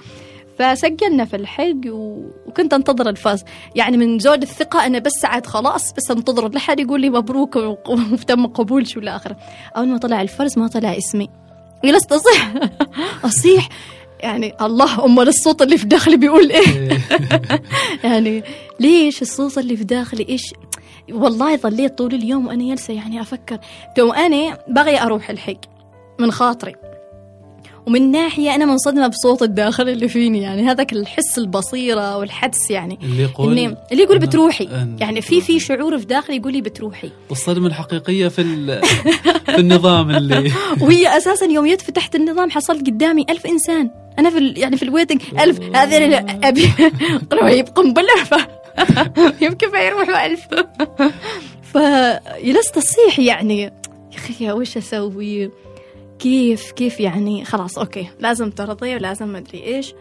فسجلنا 0.60 1.26
في 1.26 1.36
الحج 1.36 1.90
و... 1.90 2.26
وكنت 2.48 2.74
انتظر 2.74 3.10
الفاز. 3.10 3.44
يعني 3.76 3.98
من 3.98 4.20
زود 4.20 4.42
الثقة 4.42 4.86
أنا 4.86 5.00
بس 5.00 5.12
ساعات 5.12 5.48
خلاص 5.48 5.94
بس 5.94 6.12
انتظر. 6.12 6.50
لحد 6.50 6.80
يقول 6.80 7.02
لي 7.02 7.10
مبروك 7.10 7.56
وتم 7.56 8.48
قبول 8.48 8.88
شو 8.88 9.00
الآخر 9.00 9.36
أول 9.78 9.88
ما 9.88 9.98
طلع 9.98 10.22
الفرز 10.22 10.60
ما 10.60 10.68
طلع 10.68 10.98
اسمي. 10.98 11.30
جلست 11.86 12.12
أصيح. 12.12 12.54
أصيح. 13.26 13.70
يعني 14.20 14.54
الله 14.62 15.06
أمال 15.06 15.28
الصوت 15.28 15.62
اللي 15.62 15.78
في 15.78 15.86
داخلي 15.86 16.18
بيقول 16.18 16.52
إيه؟ 16.52 16.90
يعني 18.04 18.44
ليش 18.80 19.22
الصوت 19.22 19.58
اللي 19.58 19.78
في 19.78 19.84
داخلي؟ 19.84 20.26
إيش؟ 20.30 20.54
والله 21.12 21.58
ظليت 21.58 21.98
طول 21.98 22.14
اليوم 22.14 22.48
وأنا 22.48 22.68
جالسة 22.70 22.94
يعني 22.94 23.22
أفكر. 23.22 23.58
تو 23.96 24.12
أنا 24.12 24.58
بغي 24.68 25.02
أروح 25.02 25.30
الحج 25.30 25.58
من 26.20 26.32
خاطري. 26.32 26.76
ومن 27.88 28.12
ناحية 28.12 28.56
أنا 28.56 28.66
منصدمة 28.66 29.08
بصوت 29.08 29.42
الداخل 29.42 29.90
اللي 29.90 30.08
فيني 30.08 30.42
يعني 30.42 30.62
هذاك 30.64 30.94
الحس 30.94 31.38
البصيرة 31.38 32.18
والحدس 32.18 32.72
يعني. 32.72 33.00
اللي 33.04 33.24
يقول 33.24 33.52
إني 33.52 33.76
اللي 33.92 34.04
يقول 34.04 34.20
بتروحي. 34.20 34.70
يعني 35.00 35.22
في 35.22 35.42
في 35.42 35.60
شعور 35.60 35.98
في 36.00 36.06
داخلي 36.06 36.36
يقول 36.38 36.54
لي 36.54 36.62
بتروحي. 36.62 37.10
والصدمة 37.30 37.68
الحقيقية 37.68 38.28
في 38.28 38.42
ال- 38.42 38.82
في 39.46 39.60
النظام 39.60 40.10
اللي 40.12 40.52
وهي 40.82 41.18
أساسا 41.18 41.46
يوم 41.46 41.66
فتحت 41.82 42.16
النظام 42.16 42.50
حصلت 42.52 42.88
قدامي 42.88 43.26
ألف 43.30 43.46
إنسان. 43.46 43.90
أنا 44.20 44.30
في 44.30 44.38
ال- 44.38 44.58
يعني 44.58 44.78
في 44.78 44.84
الويتنج 44.84 45.22
ألف. 45.40 45.60
هذا 45.76 45.98
اللي 45.98 46.26
يجيب 47.50 47.68
قنبله 47.68 48.24
ف 48.26 48.36
يمكن 49.42 49.72
ما 49.72 49.80
يروحوا 49.80 50.26
ألف. 50.26 50.42
فجلست 51.74 52.78
اصيح 52.78 53.20
يعني 53.20 53.62
يا 53.62 53.72
أخي 54.18 54.52
وش 54.52 54.78
أسوي؟ 54.78 55.52
كيف 56.22 56.72
كيف 56.72 57.00
يعني 57.00 57.46
خلاص 57.46 57.78
أوكي 57.78 58.08
لازم 58.20 58.50
ترضي 58.50 58.96
ولازم 58.96 59.28
ما 59.28 59.38
أدري 59.38 59.64
إيش. 59.64 59.94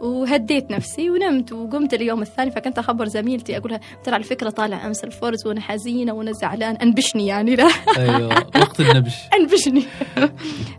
وهديت 0.00 0.70
نفسي 0.70 1.10
ونمت 1.10 1.52
وقمت 1.52 1.94
اليوم 1.94 2.22
الثاني 2.22 2.50
فكنت 2.50 2.78
أخبر 2.78 3.08
زميلتي 3.08 3.56
أقولها 3.56 3.80
ترى 4.04 4.14
على 4.14 4.24
فكرة 4.24 4.50
طالع 4.50 4.86
أمس 4.86 5.04
الفرز 5.04 5.46
وأنا 5.46 5.60
حزينة 5.60 6.12
وأنا 6.12 6.32
زعلان 6.32 6.76
أنبشني 6.76 7.26
يعني 7.26 7.56
لا. 7.56 7.68
أيوه 7.98 8.26
وقت 8.56 8.80
النبش. 8.80 9.14
أنبشني. 9.40 9.82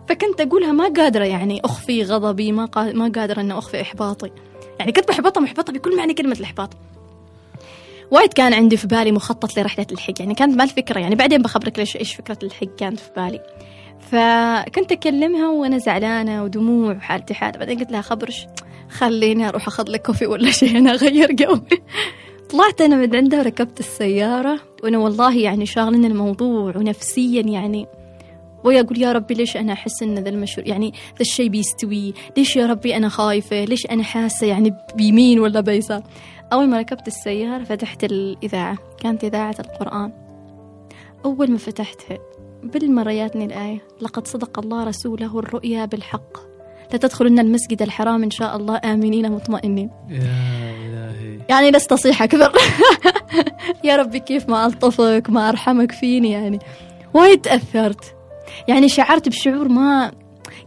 فكنت 0.10 0.41
أقولها 0.41 0.72
ما 0.72 0.88
قادرة 0.88 1.24
يعني 1.26 1.62
أخفي 1.66 2.04
غضبي 2.04 2.52
ما 2.52 2.66
قا... 2.66 2.91
ما 2.91 3.12
قادرة 3.16 3.41
ان 3.41 3.52
أخفي 3.52 3.82
إحباطي. 3.82 4.32
يعني 4.80 4.91
كنت 4.91 5.10
محبطه 5.10 5.41
محبطه 5.41 5.74
بكل 5.74 5.97
معنى 5.97 6.14
كلمة 6.14 6.36
الإحباط. 6.36 6.70
وايد 8.12 8.34
كان 8.34 8.54
عندي 8.54 8.78
في 8.78 8.88
بالي 8.88 9.12
مخطط 9.12 9.58
لرحلة 9.58 9.88
الحج 9.91 10.20
يعني 10.20 10.34
كانت 10.34 10.58
ما 10.58 10.64
الفكرة 10.64 11.00
يعني 11.00 11.16
بعدين 11.16 11.41
بخبرك 11.41 11.80
ليش 11.80 11.97
إيش 11.97 12.16
فكرة 12.16 12.38
الحج 12.43 12.70
كانت 12.78 13.00
في 13.00 13.10
بالي. 13.18 13.39
فكنت 14.12 14.91
أكلمها 14.91 15.49
وأنا 15.49 15.78
زعلانة 15.78 16.43
ودموع 16.43 16.95
وحالتي 16.95 17.34
حاله 17.34 17.60
بعدين 17.60 17.80
قلت 17.80 17.91
لها 17.91 18.01
خبرش 18.01 18.47
خليني 18.89 19.47
أروح 19.47 19.68
أخذ 19.68 19.89
لك 19.89 20.01
coffee 20.02 20.26
ولا 20.26 20.51
شيء 20.51 20.78
أنا 20.78 20.93
أغير 20.93 21.32
جو 21.32 21.57
طلعت 22.51 22.82
أنا 22.82 22.95
من 22.95 23.16
عندها 23.16 23.39
وركبت 23.39 23.80
السيارة 23.80 24.60
وأنا 24.84 24.97
والله 24.97 25.38
يعني 25.38 25.66
شاغلني 25.66 26.07
الموضوع 26.07 26.78
ونفسيا 26.78 27.41
يعني. 27.41 27.88
ويقول 28.64 29.01
يا 29.01 29.12
ربي 29.12 29.34
ليش 29.34 29.57
أنا 29.57 29.74
أحس 29.74 30.03
إن 30.03 30.20
ذا 30.20 30.30
المشروع 30.30 30.68
يعني 30.68 30.89
ذا 30.89 31.22
الشيء 31.22 31.49
بيستوي؟ 31.49 32.14
ليش 32.38 32.55
يا 32.55 32.66
ربي 32.66 32.97
أنا 32.97 33.10
خايفة؟ 33.10 33.66
ليش 33.66 33.86
أنا 33.86 34.03
حاسة 34.03 34.47
يعني 34.47 34.74
بيمين 34.95 35.39
ولا 35.39 35.62
بيسار؟ 35.62 36.03
أول 36.53 36.68
ما 36.68 36.80
ركبت 36.80 37.07
السيارة 37.07 37.64
فتحت 37.64 38.03
الإذاعة 38.03 38.78
كانت 39.01 39.24
إذاعة 39.24 39.55
القرآن. 39.60 40.12
أول 41.26 41.51
ما 41.51 41.57
فتحتها 41.57 42.18
بالمرياتني 42.64 43.45
الآية. 43.45 43.88
لقد 44.01 44.28
صدق 44.28 44.60
الله 44.60 44.84
رسوله 44.84 45.39
الرؤيا 45.39 45.86
بالحق. 45.86 46.38
لتدخلن 46.93 47.39
المسجد 47.39 47.82
الحرام 47.82 48.24
إن 48.24 48.32
شاء 48.32 48.55
الله 48.55 48.82
آمنين 48.86 49.32
مطمئنين. 49.32 49.89
يا 50.10 50.20
إلهي. 50.86 51.39
يعني 51.49 51.72
لست 51.72 51.91
أصيح 51.91 52.24
أكثر 52.24 52.51
يا 53.84 53.95
ربي 53.95 54.20
كيف 54.20 54.49
ما 54.49 54.66
ألطفك 54.66 55.24
ما 55.30 55.49
أرحمك 55.49 55.91
فيني 55.91 56.32
يعني. 56.32 56.60
وايد 57.14 57.41
تأثرت. 57.41 58.16
يعني 58.68 58.89
شعرت 58.89 59.30
بشعور 59.30 59.68
ما 59.68 60.12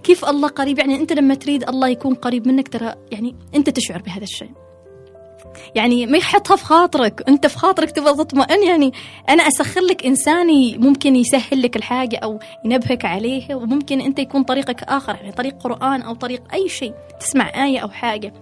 كيف 0.02 0.24
الله 0.24 0.48
قريب؟ 0.48 0.78
يعني 0.78 0.96
أنت 0.96 1.12
لما 1.12 1.34
تريد 1.34 1.68
الله 1.68 1.88
يكون 1.88 2.14
قريب 2.14 2.48
منك 2.48 2.68
ترى 2.68 2.94
يعني 3.12 3.36
أنت 3.54 3.70
تشعر 3.70 4.02
بهذا 4.02 4.22
الشيء. 4.24 4.50
يعني 5.74 6.06
ما 6.06 6.18
يحطها 6.18 6.56
في 6.56 6.64
خاطرك. 6.64 7.22
أنت 7.28 7.46
في 7.46 7.58
خاطرك 7.58 7.90
تبغى 7.90 8.24
تطمئن. 8.24 8.62
يعني 8.62 8.92
أنا 9.28 9.48
أسخر 9.48 9.80
لك 9.80 10.06
إنساني 10.06 10.78
ممكن 10.78 11.16
يسهل 11.16 11.62
لك 11.62 11.76
الحاجة 11.76 12.16
أو 12.16 12.40
ينبهك 12.64 13.04
عليها 13.04 13.54
وممكن 13.54 14.00
أنت 14.00 14.18
يكون 14.18 14.42
طريقك 14.42 14.82
آخر 14.82 15.14
يعني 15.14 15.32
طريق 15.32 15.62
قرآن 15.62 16.02
أو 16.02 16.14
طريق 16.14 16.42
أي 16.54 16.68
شيء 16.68 16.94
تسمع 17.20 17.64
آية 17.64 17.78
أو 17.78 17.88
حاجة. 17.88 18.32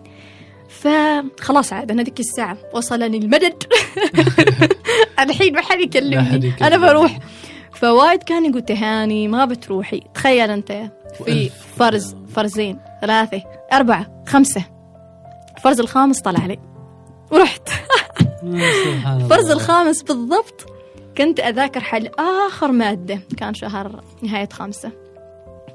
فخلاص 0.68 1.72
عاد 1.72 1.90
أنا 1.90 2.02
ذيك 2.02 2.20
الساعة 2.20 2.58
وصلني 2.74 3.18
المدد. 3.18 3.62
الحين 5.20 5.54
ما 5.54 5.60
حد 5.60 5.80
يكلمني. 5.80 6.54
أنا 6.62 6.76
بروح. 6.76 7.18
فوايد 7.72 8.22
كان 8.22 8.50
يقول 8.50 8.62
تهاني 8.62 9.28
ما 9.28 9.44
بتروحي. 9.44 10.00
تخيل 10.14 10.50
أنت 10.50 10.72
في 11.24 11.50
فرز 11.76 12.16
فرزين 12.34 12.78
ثلاثة 13.00 13.42
أربعة 13.72 14.24
خمسة. 14.26 14.64
الفرز 15.56 15.80
الخامس 15.80 16.20
طلع 16.20 16.46
لي. 16.46 16.69
ورحت. 17.30 17.68
الفرز 19.06 19.50
الخامس 19.50 20.02
بالضبط 20.02 20.66
كنت 21.18 21.40
أذاكر 21.40 21.80
حل 21.80 22.10
آخر 22.48 22.72
مادة 22.72 23.20
كان 23.36 23.54
شهر 23.54 24.00
نهاية 24.22 24.48
خمسة 24.52 24.92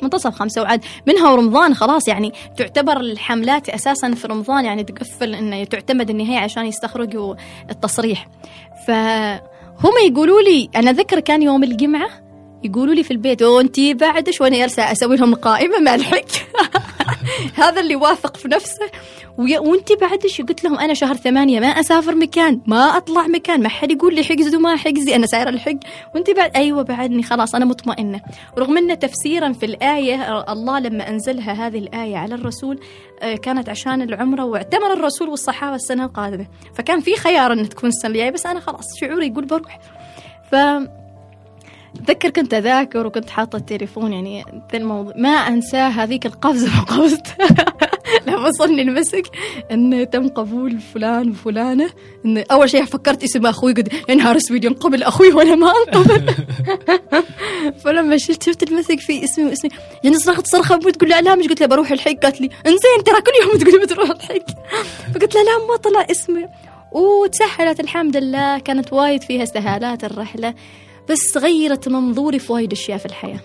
منتصف 0.01 0.35
خمسة 0.35 0.61
وعاد. 0.61 0.83
منها 1.07 1.31
ورمضان 1.31 1.73
خلاص 1.75 2.07
يعني 2.07 2.33
تعتبر 2.57 2.99
الحملات 2.99 3.69
أساسا 3.69 4.13
في 4.13 4.27
رمضان 4.27 4.65
يعني 4.65 4.83
تقفل 4.83 5.35
إنه 5.35 5.63
تعتمد 5.63 6.09
النهاية 6.09 6.39
عشان 6.39 6.65
يستخرجوا 6.65 7.35
التصريح. 7.69 8.27
فهم 8.87 9.93
يقولوا 10.07 10.41
لي 10.41 10.69
أنا 10.75 10.91
ذكر 10.91 11.19
كان 11.19 11.41
يوم 11.41 11.63
الجمعة 11.63 12.09
يقولوا 12.65 12.93
لي 12.93 13.03
في 13.03 13.11
البيت 13.11 13.43
وانت 13.43 13.79
بعدش 13.79 14.41
وأنا 14.41 14.57
جالسة 14.57 14.91
أسوي 14.91 15.15
لهم 15.15 15.35
قائمة 15.35 15.79
ما 15.79 15.95
الحق 15.95 16.25
هذا 17.63 17.81
اللي 17.81 17.95
واثق 17.95 18.37
في 18.37 18.47
نفسه. 18.47 18.89
وانت 19.37 19.91
بعدش 20.01 20.41
قلت 20.41 20.63
لهم 20.63 20.79
أنا 20.79 20.93
شهر 20.93 21.15
ثمانية 21.15 21.59
ما 21.59 21.67
أسافر 21.67 22.15
مكان 22.15 22.61
ما 22.67 22.97
أطلع 22.97 23.27
مكان 23.27 23.63
ما 23.63 23.69
حد 23.69 23.91
يقول 23.91 24.15
لي 24.15 24.23
حجز 24.23 24.55
وما 24.55 24.75
حجزي 24.75 25.15
أنا 25.15 25.25
سايرة 25.25 25.49
الحج. 25.49 25.77
وانت 26.15 26.29
بعد؟ 26.29 26.51
أيوه 26.55 26.83
بعدني 26.83 27.23
خلاص 27.23 27.55
أنا 27.55 27.65
مطمئنة. 27.65 28.21
رغم 28.57 28.77
أن 28.77 28.99
تفسيرا 28.99 29.53
في 29.53 29.65
الآية 29.65 30.43
الله 30.51 30.79
لما 30.79 31.09
أنزلها 31.09 31.67
هذه 31.67 31.77
الآية 31.77 32.17
على 32.17 32.35
الرسول 32.35 32.79
آه، 33.21 33.35
كانت 33.35 33.69
عشان 33.69 34.01
العمرة 34.01 34.43
واعتمر 34.43 34.93
الرسول 34.93 35.29
والصحابة 35.29 35.75
السنة 35.75 36.05
القادمة. 36.05 36.47
فكان 36.75 36.99
في 36.99 37.15
خيار 37.15 37.53
أن 37.53 37.69
تكون 37.69 37.89
السنة 37.89 38.11
الجاية 38.11 38.31
بس 38.31 38.45
أنا 38.45 38.59
خلاص 38.59 38.85
شعوري 38.99 39.27
يقول 39.27 39.45
بروح. 39.45 39.79
ف 40.51 40.55
اتذكر 41.95 42.29
كنت 42.29 42.53
أذاكر 42.53 43.07
وكنت 43.07 43.29
حاطة 43.29 43.55
التليفون 43.57 44.13
يعني 44.13 44.45
في 44.69 44.77
الموضوع 44.77 45.13
ما 45.17 45.29
انساه 45.29 45.87
هذيك 45.87 46.25
القفزة 46.25 46.69
وقفزت 46.81 47.27
لما 48.27 48.47
وصلني 48.47 48.81
المسك. 48.81 49.23
إن 49.71 50.09
تم 50.09 50.27
قبول 50.27 50.79
فلان 50.79 51.29
وفلانة. 51.29 51.89
إن 52.25 52.43
أول 52.51 52.69
شيء 52.69 52.85
فكرت 52.85 53.23
اسم 53.23 53.45
أخوي 53.45 53.73
قد 53.73 53.93
يا 54.09 54.15
نهار 54.15 54.37
اسود 54.37 54.63
ينقبل 54.63 55.03
أخوي 55.03 55.33
وأنا 55.33 55.55
ما 55.55 55.71
انقبل 55.87 56.33
فلما 57.83 58.17
شلت 58.17 58.43
شفت 58.43 58.63
المسك 58.63 58.99
في 58.99 59.23
اسمي 59.23 59.45
واسمي. 59.45 59.71
يعني 60.03 60.17
صرخت 60.17 60.47
صرخه 60.47 60.77
تقول 60.77 61.09
لا 61.09 61.21
لا 61.21 61.35
مش 61.35 61.47
قلت 61.47 61.59
لها 61.59 61.67
بروح 61.67 61.91
الحج 61.91 62.17
قالت 62.17 62.41
لي 62.41 62.49
إنزين 62.65 63.03
ترى 63.05 63.21
كل 63.21 63.31
يوم 63.43 63.57
تقولي 63.57 63.85
بتروح 63.85 64.09
الحج 64.09 64.49
فقلت 65.15 65.35
لها 65.35 65.43
لا 65.43 65.67
ما 65.69 65.75
طلع 65.77 66.07
اسمي. 66.11 66.47
وتسهلت 66.91 67.79
الحمد 67.79 68.17
لله. 68.17 68.59
كانت 68.59 68.93
وايد 68.93 69.23
فيها 69.23 69.43
استهالات 69.43 70.03
الرحلة. 70.03 70.53
بس 71.09 71.37
غيرت 71.37 71.87
منظوري 71.87 72.39
في 72.39 72.53
وايد 72.53 72.71
أشياء 72.71 72.97
في 72.97 73.05
الحياة. 73.05 73.39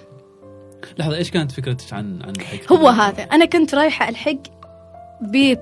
لحظة 0.99 1.17
إيش 1.17 1.31
كانت 1.31 1.53
فكرتك 1.53 1.93
عن 1.93 2.23
عن 2.23 2.31
الحج؟ 2.31 2.59
هو 2.73 2.89
هذا. 2.89 3.23
أنا 3.23 3.45
كنت 3.45 3.75
رايحة 3.75 4.09
الحج 4.09 4.39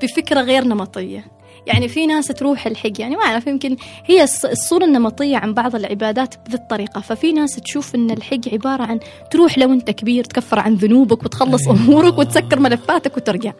بفكرة 0.03 0.41
غير 0.41 0.65
نمطية. 0.65 1.25
يعني 1.67 1.89
في 1.89 2.07
ناس 2.07 2.27
تروح 2.27 2.67
الحج 2.67 3.01
يعني 3.01 3.17
ما 3.17 3.23
أعرف 3.23 3.47
يمكن 3.47 3.77
هي 4.05 4.23
الصورة 4.25 4.85
النمطية 4.85 5.37
عن 5.37 5.55
بعض 5.55 5.75
العبادات 5.75 6.35
بذي 6.47 6.57
الطريقة. 6.57 7.01
ففي 7.01 7.33
ناس 7.33 7.57
تشوف 7.57 7.95
إن 7.95 8.11
الحج 8.11 8.49
عبارة 8.53 8.83
عن 8.83 9.01
تروح 9.31 9.59
لو 9.59 9.73
أنت 9.73 9.91
كبير 9.91 10.25
تكفر 10.25 10.59
عن 10.59 10.75
ذنوبك 10.75 11.25
وتخلص 11.25 11.69
أيوة. 11.69 11.81
أمورك 11.81 12.19
وتسكر 12.19 12.61
ملفاتك 12.61 13.17
وترجع. 13.17 13.53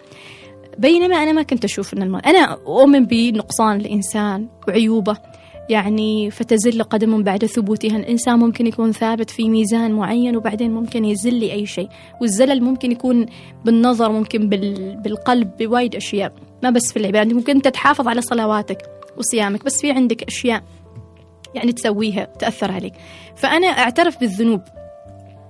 بينما 0.79 1.23
أنا 1.23 1.33
ما 1.33 1.43
كنت 1.43 1.65
أشوف 1.65 1.95
إن 1.95 2.03
الم... 2.03 2.17
أنا 2.17 2.59
أؤمن 2.67 3.07
بنقصان 3.07 3.81
الإنسان 3.81 4.49
وعيوبه. 4.69 5.17
يعني 5.71 6.31
فتزل 6.31 6.83
قدم 6.83 7.23
بعد 7.23 7.47
ثبوتها. 7.47 7.97
الإنسان 7.97 8.39
ممكن 8.39 8.67
يكون 8.67 8.93
ثابت 8.93 9.31
في 9.31 9.49
ميزان 9.49 9.93
معين 9.93 10.37
وبعدين 10.37 10.75
ممكن 10.75 11.05
يزل 11.05 11.43
أي 11.43 11.67
شيء. 11.67 11.89
والزلل 12.21 12.63
ممكن 12.63 12.93
يكون 12.93 13.27
بالنظر 13.65 14.13
ممكن 14.13 14.49
بالقلب 15.03 15.57
بوايد 15.57 15.95
أشياء. 15.95 16.33
ما 16.63 16.71
بس 16.71 16.93
في 16.93 16.99
العبادة 16.99 17.35
ممكن 17.35 17.55
أنت 17.57 17.69
تحافظ 17.69 18.09
على 18.09 18.21
صلواتك 18.21 18.79
وصيامك 19.17 19.65
بس 19.65 19.81
في 19.81 19.91
عندك 19.91 20.23
أشياء 20.23 20.63
يعني 21.55 21.73
تسويها 21.73 22.25
تأثر 22.25 22.73
عليك. 22.73 22.93
فأنا 23.37 23.67
أعترف 23.67 24.21
بالذنوب 24.21 24.61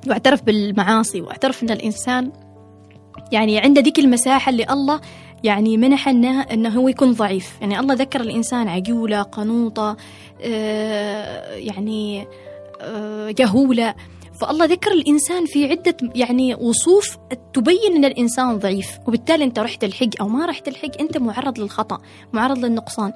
وأعترف 0.09 0.43
بالمعاصي 0.43 1.21
وأعترف 1.21 1.63
أن 1.63 1.71
الإنسان 1.71 2.33
يعني 3.33 3.59
عنده 3.59 3.81
ذيك 3.81 3.99
المساحة 3.99 4.51
اللي 4.51 4.67
الله 4.71 5.01
يعني 5.45 5.77
منح 5.77 6.09
انه 6.09 6.69
هو 6.69 6.89
يكون 6.89 7.13
ضعيف. 7.13 7.53
يعني 7.61 7.81
الله 7.81 7.95
ذكر 7.95 8.21
الإنسان 8.21 8.69
عجولة 8.69 9.23
قنوطة 9.23 9.97
آه 10.43 11.55
يعني 11.55 12.27
آه 12.81 13.31
جهولة. 13.31 13.95
فالله 14.41 14.65
ذكر 14.65 14.93
الإنسان 14.93 15.47
في 15.47 15.71
عدة 15.71 15.97
يعني 16.15 16.55
وصوف 16.55 17.17
تبين 17.55 17.97
إن 17.97 18.05
الإنسان 18.05 18.59
ضعيف. 18.59 18.99
وبالتالي 19.07 19.45
أنت 19.45 19.59
رحت 19.59 19.85
الحج 19.85 20.15
أو 20.21 20.29
ما 20.29 20.47
رحت 20.47 20.69
الحج 20.69 20.91
أنت 21.01 21.19
معرض 21.19 21.59
للخطأ 21.59 21.99
معرض 22.33 22.59
للنقصان. 22.59 23.13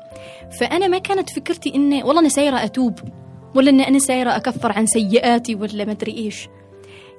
فأنا 0.60 0.86
ما 0.86 0.98
كانت 0.98 1.30
فكرتي 1.30 1.74
إني 1.74 2.02
والله 2.02 2.20
أنا 2.20 2.28
سايرة 2.28 2.64
أتوب 2.64 2.98
ولا 3.54 3.70
ان 3.70 3.80
أنا 3.80 3.98
سايرة 3.98 4.36
أكفر 4.36 4.72
عن 4.72 4.86
سيئاتي 4.86 5.54
ولا 5.54 5.84
ما 5.84 5.92
أدري 5.92 6.12
إيش. 6.12 6.48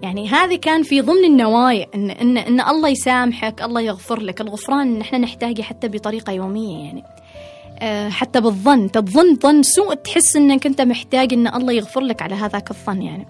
يعني 0.02 0.28
هذه 0.28 0.56
كان 0.56 0.84
في 0.84 1.02
ضمن 1.02 1.26
النوايا 1.26 1.88
ان 1.96 2.12
ان 2.12 2.38
إن 2.38 2.62
الله 2.62 2.89
يسامحك 2.89 3.62
الله 3.62 3.82
يغفر 3.82 4.20
لك. 4.20 4.41
الغفران 4.41 5.00
نحن 5.00 5.22
نحتاجه 5.22 5.62
حتى 5.62 5.88
بطريقة 5.88 6.34
يومية 6.34 6.86
يعني. 6.86 7.04
أه 7.80 8.10
حتى 8.10 8.41
بالظن. 8.41 8.91
تظن 8.91 9.36
ظن 9.36 9.64
سوء 9.64 9.94
تحس 9.94 10.36
إنك 10.36 10.66
أنت 10.66 10.82
محتاج 10.82 11.34
إن 11.34 11.48
الله 11.48 11.74
يغفر 11.74 12.02
لك 12.02 12.22
على 12.22 12.36
هذاك 12.36 12.72
الظن 12.72 13.02
يعني. 13.02 13.28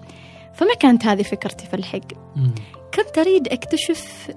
فما 0.54 0.74
كانت 0.74 1.06
هذه 1.06 1.22
فكرتي 1.22 1.66
في 1.66 1.74
الحق. 1.74 2.12
كنت 2.94 3.18
أريد 3.18 3.48
أكتشف 3.48 4.30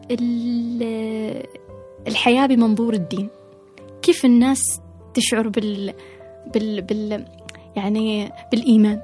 الحياة 2.08 2.46
بمنظور 2.46 2.94
الدين. 2.94 3.30
كيف 4.02 4.26
الناس 4.26 4.62
تشعر 5.14 5.48
بال 5.48 5.94
بال 6.54 6.82
بال 6.82 7.26
يعني 7.76 8.32
بالإيمان. 8.52 9.02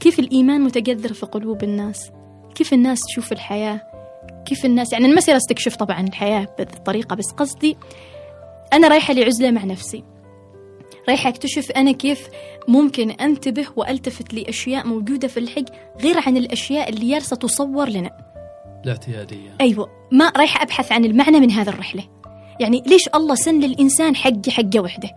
كيف 0.00 0.18
الإيمان 0.18 0.60
متجذر 0.60 1.12
في 1.12 1.26
قلوب 1.26 1.64
الناس. 1.64 2.10
كيف 2.54 2.72
الناس 2.72 3.00
تشوف 3.00 3.32
الحياة؟ 3.32 3.80
كيف 4.44 4.64
الناس 4.64 4.92
يعني 4.92 5.06
المسيرة 5.06 5.36
استكشف 5.36 5.76
طبعا 5.76 6.00
الحياة 6.00 6.48
بالطريقة 6.58 7.16
بس 7.16 7.30
قصدي 7.36 7.76
أنا 8.72 8.88
رايحة 8.88 9.14
لعزلة 9.14 9.50
مع 9.50 9.64
نفسي. 9.64 10.04
رايحة 11.08 11.28
أكتشف 11.28 11.70
أنا 11.70 11.92
كيف 11.92 12.28
ممكن 12.68 13.10
أنتبه 13.10 13.66
وألتفت 13.76 14.34
لأشياء 14.34 14.86
موجودة 14.86 15.28
في 15.28 15.40
الحج 15.40 15.68
غير 16.00 16.16
عن 16.26 16.36
الأشياء 16.36 16.88
اللي 16.88 17.10
جالسة 17.10 17.36
تصور 17.36 17.88
لنا. 17.88 18.10
الاعتيادية 18.84 19.56
أيوة 19.60 19.88
ما 20.12 20.32
رايحة 20.36 20.62
أبحث 20.62 20.92
عن 20.92 21.04
المعنى 21.04 21.40
من 21.40 21.50
هذه 21.50 21.68
الرحلة. 21.68 22.04
يعني 22.60 22.82
ليش 22.86 23.08
الله 23.14 23.34
سن 23.34 23.60
للإنسان 23.60 24.16
حق 24.16 24.48
حقة 24.48 24.80
وحدة؟ 24.80 25.10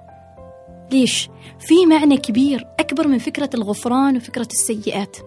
ليش؟ 0.92 1.30
في 1.60 1.86
معنى 1.86 2.18
كبير 2.18 2.68
أكبر 2.80 3.08
من 3.08 3.18
فكرة 3.18 3.50
الغفران 3.54 4.18
وفكرة 4.18 4.48
السيئات. 4.52 5.18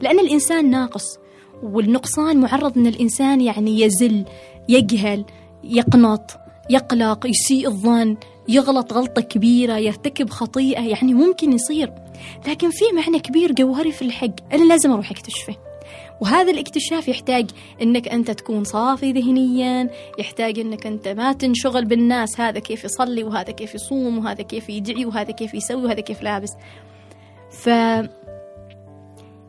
لأن 0.00 0.18
الإنسان 0.18 0.70
ناقص. 0.70 1.18
والنقصان 1.62 2.36
معرض 2.36 2.78
إن 2.78 2.86
الإنسان 2.86 3.40
يعني 3.40 3.80
يزل 3.80 4.24
يجهل 4.68 5.24
يقنط 5.64 6.38
يقلق 6.70 7.26
يسيء 7.26 7.68
الظن 7.68 8.16
يغلط 8.48 8.92
غلطة 8.92 9.22
كبيرة 9.22 9.76
يرتكب 9.76 10.30
خطيئة 10.30 10.80
يعني 10.80 11.14
ممكن 11.14 11.52
يصير. 11.52 11.92
لكن 12.48 12.70
في 12.70 12.84
معنى 12.94 13.18
كبير 13.18 13.52
جوهري 13.52 13.92
في 13.92 14.02
الحق 14.02 14.52
أنا 14.52 14.64
لازم 14.64 14.92
أروح 14.92 15.10
أكتشفه. 15.10 15.56
وهذا 16.20 16.50
الاكتشاف 16.50 17.08
يحتاج 17.08 17.50
إنك 17.82 18.08
أنت 18.08 18.30
تكون 18.30 18.64
صافي 18.64 19.12
ذهنيا 19.12 19.90
يحتاج 20.18 20.58
إنك 20.58 20.86
أنت 20.86 21.08
ما 21.08 21.32
تنشغل 21.32 21.84
بالناس 21.84 22.40
هذا 22.40 22.58
كيف 22.58 22.84
يصلي 22.84 23.24
وهذا 23.24 23.52
كيف 23.52 23.74
يصوم 23.74 24.18
وهذا 24.18 24.42
كيف 24.42 24.68
يدعي 24.68 25.04
وهذا 25.06 25.30
كيف 25.30 25.54
يسوي 25.54 25.84
وهذا 25.84 26.00
كيف 26.00 26.22
لابس. 26.22 26.50
ف 27.50 27.68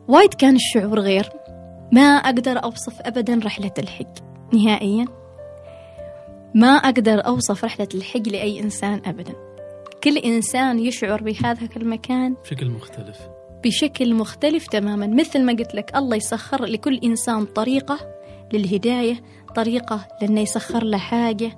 وايد 0.07 0.34
كان 0.34 0.55
الشعور 0.55 0.99
غير. 0.99 1.30
ما 1.91 2.01
أقدر 2.01 2.63
أوصف 2.63 3.01
أبدا 3.01 3.39
رحلة 3.45 3.71
الحج. 3.79 4.17
نهائيا 4.53 5.05
ما 6.55 6.67
أقدر 6.67 7.25
أوصف 7.25 7.63
رحلة 7.63 7.87
الحج 7.95 8.29
لأي 8.29 8.59
إنسان 8.59 9.01
أبدا. 9.05 9.33
كل 10.03 10.17
إنسان 10.17 10.79
يشعر 10.79 11.23
بهذا 11.23 11.69
المكان 11.77 12.35
بشكل 12.43 12.69
مختلف. 12.69 13.17
بشكل 13.63 14.13
مختلف 14.13 14.67
تماما. 14.67 15.07
مثل 15.07 15.43
ما 15.43 15.53
قلت 15.53 15.75
لك 15.75 15.95
الله 15.95 16.15
يسخر 16.15 16.65
لكل 16.65 16.99
إنسان 17.03 17.45
طريقة 17.45 17.99
للهداية 18.53 19.21
طريقة 19.55 20.07
لأنه 20.21 20.41
يسخر 20.41 20.83
له 20.83 20.97
حاجة 20.97 21.51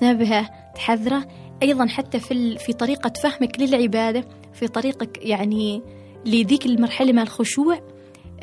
تنبهه 0.00 0.50
تحذره. 0.74 1.26
أيضا 1.62 1.86
حتى 1.86 2.20
في, 2.20 2.58
في 2.58 2.72
طريقة 2.72 3.12
فهمك 3.22 3.60
للعبادة 3.60 4.24
في 4.52 4.68
طريقك 4.68 5.18
يعني 5.22 5.82
لذيك 6.26 6.66
المرحلة 6.66 7.12
مع 7.12 7.22
الخشوع. 7.22 7.93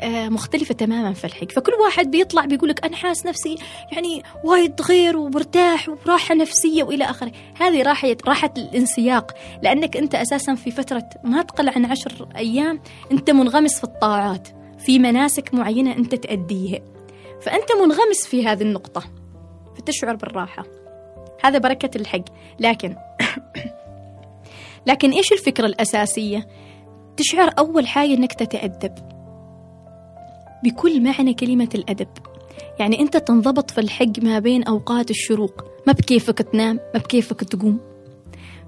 مختلفة 0.08 0.74
تماما 0.74 1.12
في 1.12 1.24
الحق 1.24 1.52
فكل 1.52 1.72
واحد 1.72 2.10
بيطلع 2.10 2.44
بيقولك 2.44 2.84
أنا 2.84 2.96
حاس 2.96 3.26
نفسي 3.26 3.56
يعني 3.92 4.22
وايد 4.44 4.82
غير 4.82 5.16
ومرتاح 5.16 5.88
وراحة 5.88 6.34
نفسية 6.34 6.82
وإلى 6.82 7.04
آخره. 7.04 7.32
هذه 7.60 7.82
راحة 7.82 8.16
راحة 8.26 8.54
الانسياق. 8.56 9.34
لأنك 9.62 9.96
أنت 9.96 10.14
أساسا 10.14 10.54
في 10.54 10.70
فترة 10.70 11.08
ما 11.24 11.42
تقل 11.42 11.68
عن 11.68 11.84
عشر 11.84 12.28
أيام 12.36 12.80
أنت 13.12 13.30
منغمس 13.30 13.78
في 13.78 13.84
الطاعات 13.84 14.48
في 14.78 14.98
مناسك 14.98 15.54
معينة 15.54 15.92
أنت 15.92 16.14
تأديها. 16.14 16.80
فأنت 17.42 17.72
منغمس 17.72 18.26
في 18.26 18.46
هذه 18.46 18.62
النقطة 18.62 19.02
فتشعر 19.76 20.16
بالراحة. 20.16 20.64
هذا 21.44 21.58
بركة 21.58 21.96
الحق 21.96 22.24
لكن 22.60 22.96
لكن 24.86 25.10
إيش 25.10 25.32
الفكرة 25.32 25.66
الأساسية؟ 25.66 26.48
تشعر 27.16 27.50
أول 27.58 27.86
حاجة 27.86 28.14
أنك 28.14 28.32
تتأدب. 28.32 29.11
بكل 30.64 31.00
معنى 31.00 31.34
كلمة 31.34 31.68
الأدب. 31.74 32.08
يعني 32.78 33.00
أنت 33.00 33.16
تنضبط 33.16 33.70
في 33.70 33.80
الحق 33.80 34.18
ما 34.22 34.38
بين 34.38 34.62
أوقات 34.62 35.10
الشروق. 35.10 35.64
ما 35.86 35.92
بكيفك 35.92 36.38
تنام 36.38 36.80
ما 36.94 37.00
بكيفك 37.00 37.44
تقوم. 37.44 37.80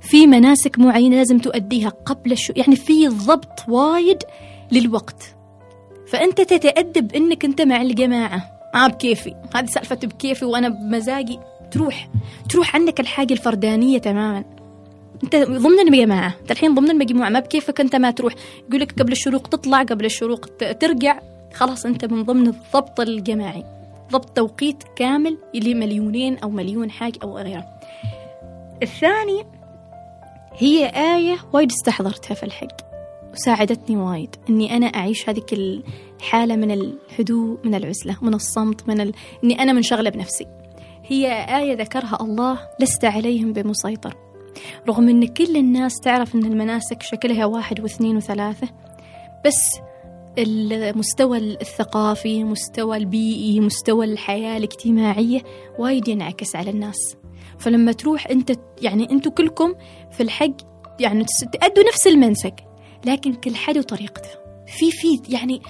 في 0.01 0.27
مناسك 0.27 0.79
معينة 0.79 1.17
لازم 1.17 1.39
تؤديها 1.39 1.89
قبل 1.89 2.33
الشو 2.33 2.53
يعني 2.57 2.77
في 2.77 3.09
ضبط 3.09 3.69
وايد 3.69 4.19
للوقت. 4.73 5.35
فأنت 6.07 6.41
تتأدب 6.41 7.15
أنك 7.15 7.45
أنت 7.45 7.63
مع 7.63 7.83
الجماعة. 7.83 8.43
ما 8.75 8.87
بكيفي. 8.87 9.35
هذه 9.55 9.67
سالفة 9.67 9.97
بكيفي 9.97 10.45
وأنا 10.45 10.69
بمزاجي 10.69 11.39
تروح 11.71 12.09
تروح 12.51 12.77
عنك 12.77 13.01
الحاجة 13.01 13.33
الفردانية 13.33 13.99
تماما. 13.99 14.45
أنت 15.25 15.37
ضمن 15.37 15.89
الجماعة 15.89 16.35
أنت 16.41 16.51
الحين 16.51 16.75
ضمن 16.75 16.91
المجموعة. 16.91 17.29
ما 17.29 17.41
بكيفك 17.41 17.81
أنت 17.81 17.97
ما 17.97 18.11
تروح. 18.11 18.35
يقول 18.69 18.81
لك 18.81 19.01
قبل 19.01 19.13
الشروق 19.13 19.49
تطلع 19.49 19.83
قبل 19.83 20.05
الشروق 20.05 20.47
ترجع. 20.81 21.21
خلاص 21.55 21.87
انت 21.87 22.05
من 22.05 22.23
ضمن 22.23 22.47
الضبط 22.47 23.01
الجماعي. 23.01 23.65
ضبط 24.13 24.29
توقيت 24.29 24.83
كامل 24.97 25.39
اللي 25.55 25.75
مليونين 25.75 26.39
أو 26.39 26.51
مليون 26.51 26.91
حاجة 26.91 27.19
أو 27.23 27.39
غيره. 27.39 27.65
الثاني 28.83 29.45
هي 30.59 30.87
آية 30.87 31.37
وايد 31.53 31.71
استحضرتها 31.71 32.35
في 32.35 32.43
الحق 32.43 32.77
وساعدتني 33.33 33.97
وايد 33.97 34.37
إني 34.49 34.77
أنا 34.77 34.87
أعيش 34.87 35.29
هذيك 35.29 35.53
الحالة 35.53 36.57
من 36.57 36.71
الهدوء 36.71 37.59
من 37.65 37.75
العزلة 37.75 38.17
من 38.23 38.35
الصمت 38.35 38.89
من 38.89 39.01
ال... 39.01 39.13
إني 39.45 39.63
أنا 39.63 39.73
منشغلة 39.73 40.11
بنفسي. 40.11 40.47
هي 41.07 41.33
آية 41.59 41.75
ذكرها 41.77 42.19
الله 42.21 42.59
لست 42.81 43.05
عليهم 43.05 43.53
بمسيطر. 43.53 44.17
رغم 44.89 45.09
أن 45.09 45.27
كل 45.27 45.57
الناس 45.57 46.01
تعرف 46.01 46.35
أن 46.35 46.45
المناسك 46.45 47.03
شكلها 47.03 47.45
واحد 47.45 47.81
واثنين 47.81 48.17
وثلاثة 48.17 48.69
بس 49.47 49.81
المستوى 50.39 51.39
الثقافي 51.39 52.45
مستوى 52.45 52.97
البيئي 52.97 53.61
مستوى 53.61 54.05
الحياة 54.05 54.57
الاجتماعية 54.57 55.43
وايد 55.79 56.09
ينعكس 56.09 56.57
على 56.57 56.71
الناس. 56.71 57.17
فلما 57.59 57.93
تروح 57.93 58.27
أنت 58.27 58.53
يعني 58.83 59.11
أنتوا 59.11 59.33
كلكم 59.33 59.75
في 60.11 60.23
الحق 60.23 60.57
يعني 61.01 61.25
تأدوا 61.53 61.85
نفس 61.85 62.07
المنسك 62.07 62.55
لكن 63.07 63.35
كل 63.35 63.57
حد 63.57 63.79
وطريقته. 63.79 64.29
في 64.67 64.91
في 64.91 65.21
يعني 65.29 65.63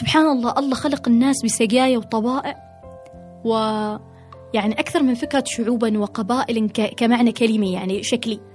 سبحان 0.00 0.26
الله 0.26 0.58
الله 0.58 0.74
خلق 0.74 1.08
الناس 1.08 1.36
بسجايا 1.44 1.98
وطبائع 1.98 2.56
و 3.44 3.54
يعني 4.54 4.80
أكثر 4.80 5.02
من 5.02 5.14
فكرة 5.14 5.44
شعوبا 5.46 5.98
وقبائل 5.98 6.68
كمعنى 6.70 7.32
كلمة 7.32 7.72
يعني 7.72 8.02
شكلي. 8.02 8.51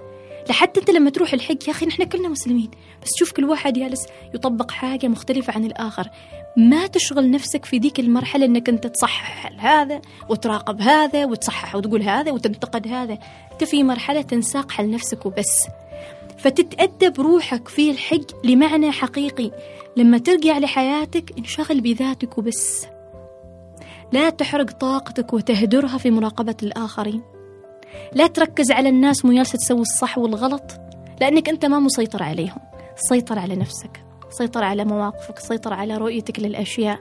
لحتى 0.48 0.80
أنت 0.80 0.90
لما 0.90 1.10
تروح 1.10 1.32
الحج 1.32 1.66
يا 1.66 1.72
أخي 1.72 1.86
نحن 1.86 2.04
كلنا 2.04 2.28
مسلمين 2.28 2.70
بس 3.02 3.08
شوف 3.16 3.32
كل 3.32 3.44
واحد 3.44 3.72
جالس 3.72 4.06
يطبق 4.34 4.70
حاجة 4.70 5.06
مختلفة 5.06 5.52
عن 5.52 5.64
الآخر. 5.64 6.08
ما 6.56 6.86
تشغل 6.86 7.30
نفسك 7.30 7.64
في 7.64 7.78
ذيك 7.78 8.00
المرحلة 8.00 8.44
أنك 8.44 8.68
أنت 8.68 8.86
تصحح 8.86 9.52
هذا 9.58 10.00
وتراقب 10.28 10.80
هذا 10.80 11.24
وتصحح 11.24 11.74
وتقول 11.74 12.02
هذا 12.02 12.32
وتنتقد 12.32 12.88
هذا. 12.88 13.18
أنت 13.52 13.64
في 13.64 13.84
مرحلة 13.84 14.22
تنساق 14.22 14.70
حل 14.70 14.90
نفسك 14.90 15.26
وبس. 15.26 15.66
فتتأدب 16.38 17.20
روحك 17.20 17.68
في 17.68 17.90
الحج 17.90 18.24
لمعنى 18.44 18.92
حقيقي. 18.92 19.50
لما 19.96 20.18
ترجع 20.18 20.58
لحياتك 20.58 21.38
انشغل 21.38 21.80
بذاتك 21.80 22.38
وبس. 22.38 22.86
لا 24.12 24.30
تحرق 24.30 24.70
طاقتك 24.70 25.32
وتهدرها 25.32 25.98
في 25.98 26.10
مراقبة 26.10 26.56
الآخرين. 26.62 27.22
لا 28.12 28.26
تركز 28.26 28.70
على 28.70 28.88
الناس 28.88 29.24
مو 29.24 29.42
تسوي 29.42 29.80
الصح 29.80 30.18
والغلط 30.18 30.72
لأنك 31.20 31.48
أنت 31.48 31.66
ما 31.66 31.78
مسيطر 31.78 32.22
عليهم. 32.22 32.58
سيطر 32.96 33.38
على 33.38 33.56
نفسك 33.56 34.04
سيطر 34.30 34.64
على 34.64 34.84
مواقفك 34.84 35.38
سيطر 35.38 35.72
على 35.72 35.96
رؤيتك 35.96 36.40
للأشياء. 36.40 36.98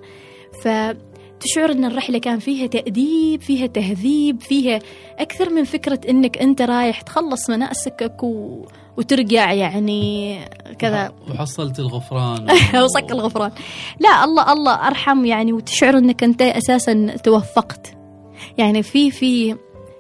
فتشعر 0.64 1.72
أن 1.72 1.86
الرحلة 1.86 2.20
كان 2.20 2.40
فيها 2.40 2.68
تأديب 2.68 3.42
فيها 3.42 3.68
تهذيب 3.68 4.42
فيها 4.42 4.80
أكثر 5.20 5.50
من 5.50 5.64
فكرة 5.64 6.00
أنك 6.10 6.38
أنت 6.38 6.62
رايح 6.62 7.02
تخلص 7.02 7.50
مناسكك 7.50 8.24
و... 8.24 8.66
وترجع 8.98 9.54
يعني 9.54 10.40
كذا. 10.80 11.12
وحصلت 11.30 11.80
الغفران. 11.80 12.48
وصك 12.84 13.12
الغفران. 13.12 13.52
لا 14.00 14.24
الله 14.24 14.54
الله 14.54 14.88
أرحم 14.88 15.26
يعني 15.26 15.54
وتشعر 15.54 15.98
إنك 15.98 16.24
أنت 16.24 16.42
أساسا 16.42 17.16
توفقت. 17.24 17.94
يعني 18.58 18.84
في 18.84 19.12
في 19.12 19.56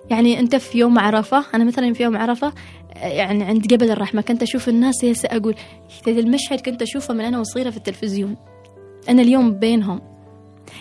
يعني 0.09 0.39
أنت 0.39 0.55
في 0.55 0.77
يوم 0.77 0.99
عرفة 0.99 1.45
أنا 1.53 1.63
مثلا 1.63 1.93
في 1.93 2.03
يوم 2.03 2.17
عرفة 2.17 2.53
يعني 2.95 3.43
عند 3.43 3.67
جبل 3.67 3.91
الرحمة 3.91 4.21
كنت 4.21 4.43
أشوف 4.43 4.69
الناس 4.69 5.05
هسه 5.05 5.29
أقول 5.31 5.55
هذا 6.07 6.19
المشهد 6.19 6.61
كنت 6.61 6.81
أشوفه 6.81 7.13
من 7.13 7.21
أنا 7.21 7.39
وصغيرة 7.39 7.69
في 7.69 7.77
التلفزيون. 7.77 8.35
أنا 9.09 9.21
اليوم 9.21 9.51
بينهم. 9.51 10.01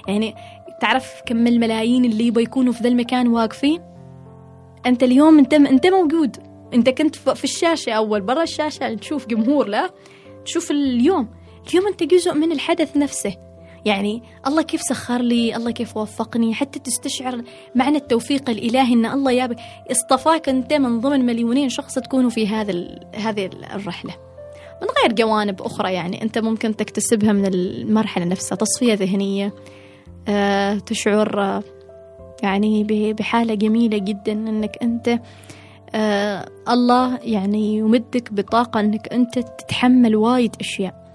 يعني 0.08 0.34
تعرف 0.80 1.12
كم 1.26 1.46
الملايين 1.46 2.04
اللي 2.04 2.26
يبغى 2.26 2.42
يكونوا 2.42 2.72
في 2.72 2.82
ذا 2.82 2.88
المكان 2.88 3.28
واقفين؟ 3.28 3.80
أنت 4.86 5.02
اليوم 5.02 5.38
أنت 5.38 5.54
أنت 5.54 5.86
موجود. 5.86 6.36
أنت 6.74 6.88
كنت 6.88 7.16
في 7.16 7.44
الشاشة 7.44 7.92
أول 7.92 8.20
برا 8.20 8.42
الشاشة 8.42 8.94
تشوف 8.94 9.26
جمهور 9.26 9.68
لا؟ 9.68 9.90
تشوف 10.44 10.70
اليوم. 10.70 11.28
اليوم 11.70 11.86
أنت 11.86 12.02
جزء 12.02 12.34
من 12.34 12.52
الحدث 12.52 12.96
نفسه. 12.96 13.45
يعني 13.86 14.22
الله 14.46 14.62
كيف 14.62 14.80
سخر 14.82 15.22
لي 15.22 15.56
الله 15.56 15.70
كيف 15.70 15.96
وفقني 15.96 16.54
حتى 16.54 16.78
تستشعر 16.78 17.42
معنى 17.74 17.96
التوفيق 17.96 18.50
الإلهي 18.50 18.94
أن 18.94 19.06
الله 19.06 19.32
يابك. 19.32 19.56
اصطفاك 19.90 20.48
أنت 20.48 20.72
من 20.72 21.00
ضمن 21.00 21.26
مليونين 21.26 21.68
شخص 21.68 21.94
تكونوا 21.94 22.30
في 22.30 22.48
هذا 22.48 22.98
هذه 23.14 23.50
الرحلة. 23.74 24.14
من 24.82 24.88
غير 25.02 25.12
جوانب 25.12 25.62
أخرى 25.62 25.92
يعني 25.92 26.22
أنت 26.22 26.38
ممكن 26.38 26.76
تكتسبها 26.76 27.32
من 27.32 27.46
المرحلة 27.46 28.24
نفسها 28.24 28.56
تصفية 28.56 28.94
ذهنية 28.94 29.54
أه 30.28 30.78
تشعر 30.78 31.40
آه، 31.40 31.62
يعني 32.42 32.84
بحالة 33.12 33.54
جميلة 33.54 33.98
جدا 33.98 34.32
أنك 34.32 34.78
أنت 34.82 35.20
آه 35.94 36.48
الله 36.68 37.18
يعني 37.22 37.76
يمدك 37.76 38.32
بطاقة 38.32 38.80
أنك 38.80 39.12
أنت 39.12 39.38
تتحمل 39.38 40.16
وايد 40.16 40.56
أشياء. 40.60 41.05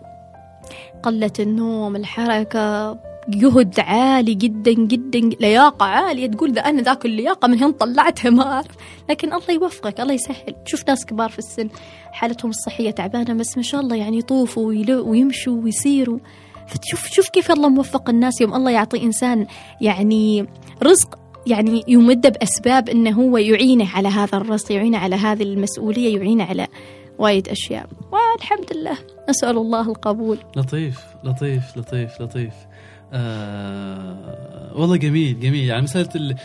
قلة 1.03 1.31
النوم 1.39 1.95
الحركة 1.95 2.97
جهد 3.29 3.79
عالي 3.79 4.33
جدا 4.33 4.71
جدا 4.71 5.19
لياقة 5.19 5.85
عالية. 5.85 6.27
تقول 6.27 6.51
ذا 6.51 6.61
أنا 6.61 6.81
ذاك 6.81 7.05
اللياقة 7.05 7.47
من 7.47 7.63
هنا 7.63 7.71
طلعتها 7.71 8.29
ما 8.29 8.43
أعرف. 8.53 8.75
لكن 9.09 9.33
الله 9.33 9.51
يوفقك 9.51 9.99
الله 9.99 10.13
يسهل. 10.13 10.55
تشوف 10.65 10.87
ناس 10.87 11.05
كبار 11.05 11.29
في 11.29 11.39
السن 11.39 11.69
حالتهم 12.11 12.49
الصحية 12.49 12.91
تعبانة 12.91 13.33
بس 13.33 13.57
ما 13.57 13.63
شاء 13.63 13.81
الله 13.81 13.95
يعني 13.95 14.17
يطوفوا 14.17 14.73
ويمشوا 14.89 15.61
ويسيروا 15.63 16.19
فتشوف 16.67 17.07
شوف 17.11 17.29
كيف 17.29 17.51
الله 17.51 17.69
موفق 17.69 18.09
الناس 18.09 18.41
يوم 18.41 18.53
الله 18.53 18.71
يعطي 18.71 19.03
إنسان 19.03 19.47
يعني 19.81 20.45
رزق 20.83 21.19
يعني 21.47 21.83
يمد 21.87 22.33
بأسباب 22.33 22.89
أنه 22.89 23.11
هو 23.11 23.37
يعينه 23.37 23.89
على 23.95 24.07
هذا 24.07 24.37
الرزق 24.37 24.71
يعينه 24.71 24.97
على 24.97 25.15
هذه 25.15 25.43
المسؤولية 25.43 26.17
يعينه 26.17 26.43
على 26.43 26.67
وايد 27.21 27.49
أشياء. 27.49 27.85
والحمد 28.11 28.73
لله. 28.75 28.97
نسأل 29.29 29.57
الله 29.57 29.89
القبول. 29.89 30.37
لطيف 30.55 31.05
لطيف 31.23 31.77
لطيف 31.77 32.21
لطيف. 32.21 32.53
آه 33.13 34.71
والله 34.75 34.97
جميل 34.97 35.39
جميل. 35.39 35.67
يعني 35.67 35.81
مسألة 35.81 36.35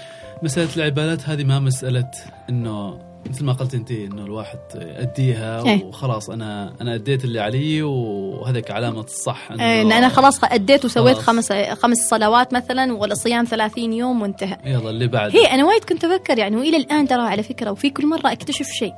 مسألة 0.43 0.69
العبادات 0.77 1.29
هذه 1.29 1.45
ما 1.45 1.61
مسألة 1.61 2.11
إنه 2.51 2.99
مثل 3.31 3.45
ما 3.45 3.53
قلت 3.53 3.75
انت 3.75 3.91
إنه 3.91 4.25
الواحد 4.25 4.59
يأديها 4.75 5.65
إيه. 5.65 5.85
وخلاص 5.85 6.31
أنا 6.31 6.75
أنا 6.81 6.95
أديت 6.95 7.25
اللي 7.25 7.41
علي 7.41 7.83
وهذاك 7.83 8.71
علامة 8.71 9.01
الصح 9.01 9.53
إنه 9.53 9.63
إيه، 9.63 9.83
إن 9.83 9.93
أنا 9.93 10.09
خلاص 10.09 10.45
أديت 10.45 10.85
وسويت 10.85 11.19
خمس 11.19 11.53
خمس 11.53 11.97
صلوات 11.97 12.55
مثلا 12.55 12.93
ولا 12.93 13.15
صيام 13.15 13.45
30 13.45 13.93
يوم 13.93 14.23
وانتهى. 14.23 14.59
يلا 14.65 14.91
اللي 14.91 15.07
بعد. 15.07 15.37
هي 15.37 15.47
أنا 15.47 15.65
وايد 15.65 15.85
كنت 15.85 16.05
أفكر 16.05 16.39
يعني 16.39 16.57
وإلى 16.57 16.77
الآن 16.77 17.09
ترى 17.09 17.23
على 17.23 17.43
فكرة 17.43 17.71
وفي 17.71 17.91
كل 17.91 18.07
مرة 18.07 18.33
أكتشف 18.33 18.67
شيء. 18.67 18.95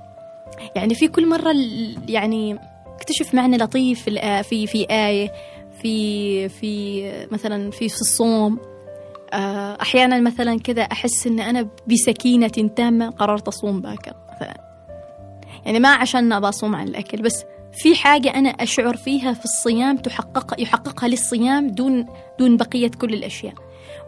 يعني 0.74 0.94
في 0.94 1.08
كل 1.08 1.28
مرة 1.28 1.54
يعني 2.08 2.58
اكتشف 2.86 3.34
معنى 3.34 3.56
لطيف 3.56 4.02
في 4.02 4.42
في 4.42 4.66
في 4.66 4.86
آية 4.90 5.32
في 5.82 6.48
في 6.48 7.02
مثلا 7.32 7.70
في 7.70 7.86
الصوم. 7.86 8.58
آه، 9.32 9.78
أحيانا 9.82 10.20
مثلا 10.20 10.58
كذا 10.60 10.82
أحس 10.82 11.26
أن 11.26 11.40
أنا 11.40 11.68
بسكينة 11.86 12.48
تامة 12.48 13.10
قررت 13.10 13.48
أصوم 13.48 13.80
باكر 13.80 14.14
مثلا. 14.36 14.60
يعني 15.64 15.80
ما 15.80 15.88
عشان 15.88 16.32
أبى 16.32 16.48
أصوم 16.48 16.74
عن 16.74 16.88
الأكل 16.88 17.22
بس 17.22 17.44
في 17.72 17.94
حاجة 17.96 18.34
أنا 18.34 18.48
أشعر 18.48 18.96
فيها 18.96 19.32
في 19.32 19.44
الصيام 19.44 19.96
تحقق 19.96 20.60
يحققها 20.62 21.08
للصيام 21.08 21.68
دون 21.68 22.06
دون 22.38 22.56
بقية 22.56 22.88
كل 22.88 23.14
الأشياء. 23.14 23.54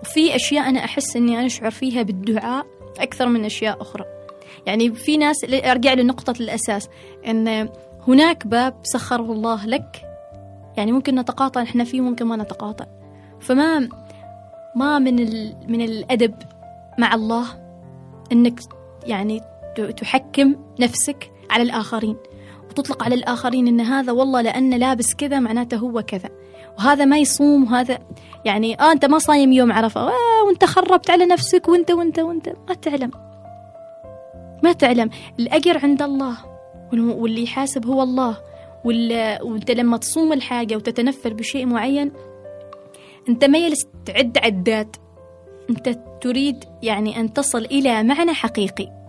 وفي 0.03 0.37
أشياء 0.37 0.69
أنا 0.69 0.85
أحس 0.85 1.17
إني 1.17 1.39
أنا 1.39 1.47
أشعر 1.47 1.71
فيها 1.71 2.03
بالدعاء 2.03 2.67
أكثر 2.99 3.27
من 3.27 3.45
أشياء 3.45 3.83
أخرى. 3.83 4.05
يعني 4.67 4.95
في 4.95 5.17
ناس 5.17 5.37
أرجع 5.45 5.93
لنقطة 5.95 6.35
الأساس 6.41 6.89
أن 7.27 7.69
هناك 8.09 8.47
باب 8.47 8.75
سخره 8.83 9.33
الله 9.33 9.67
لك 9.67 10.03
يعني 10.77 10.93
ممكن 10.93 11.15
نتقاطع 11.15 11.63
إحنا 11.63 11.85
فيه 11.85 12.01
ممكن 12.01 12.27
ما 12.27 12.37
نتقاطع. 12.37 12.85
فما 13.41 13.89
ما 14.77 14.99
من 14.99 15.19
ال... 15.19 15.57
من 15.69 15.81
الأدب 15.81 16.35
مع 16.99 17.15
الله 17.15 17.47
أنك 18.33 18.61
يعني 19.07 19.41
تحكم 19.97 20.57
نفسك 20.81 21.31
على 21.51 21.63
الآخرين. 21.63 22.17
وتطلق 22.71 23.03
على 23.05 23.15
الآخرين 23.15 23.69
إن 23.69 23.81
هذا 23.81 24.13
والله 24.13 24.41
لأنه 24.41 24.77
لابس 24.77 25.15
كذا 25.15 25.39
معناته 25.39 25.77
هو 25.77 26.03
كذا. 26.03 26.29
وهذا 26.79 27.05
ما 27.05 27.19
يصوم 27.19 27.65
وهذا 27.65 27.99
يعني 28.45 28.81
آه 28.81 28.93
أنت 28.93 29.05
ما 29.05 29.19
صايم 29.19 29.53
يوم 29.53 29.73
عرفة 29.73 30.01
آه 30.01 30.45
وأنت 30.47 30.65
خربت 30.65 31.11
على 31.11 31.27
نفسك 31.27 31.69
وأنت 31.69 31.91
وأنت 31.91 32.19
وأنت 32.19 32.49
ما 32.69 32.75
تعلم. 32.75 33.11
ما 34.63 34.73
تعلم 34.73 35.11
الأجر 35.39 35.79
عند 35.79 36.03
الله 36.03 36.37
واللي 36.93 37.43
يحاسب 37.43 37.87
هو 37.87 38.03
الله 38.03 38.37
وانت 39.43 39.71
لما 39.71 39.97
تصوم 39.97 40.33
الحاجة 40.33 40.77
وتتنفل 40.77 41.35
بشيء 41.35 41.67
معين 41.67 42.13
انت 43.29 43.45
ما 43.45 43.59
يلس 43.59 43.87
تعد 44.07 44.39
عدات 44.39 44.97
انت 45.71 45.99
تريد 46.21 46.65
يعني 46.83 47.21
أن 47.21 47.33
تصل 47.33 47.65
إلى 47.65 48.03
معنى 48.03 48.33
حقيقي 48.33 49.01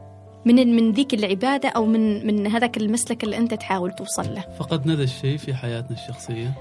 من 0.46 0.76
من 0.76 0.92
ذيك 0.92 1.14
العبادة 1.14 1.70
أو 1.70 1.86
من 1.86 2.28
من 2.28 2.48
هذاك 2.48 2.78
المسلك 2.78 3.24
اللي 3.24 3.38
أنت 3.38 3.54
تحاول 3.54 3.92
توصل 3.92 4.36
له. 4.36 4.46
فقدنا 4.60 4.96
ذا 4.96 5.04
الشيء 5.04 5.38
في 5.38 5.54
حياتنا 5.54 5.98
الشخصية. 5.98 6.54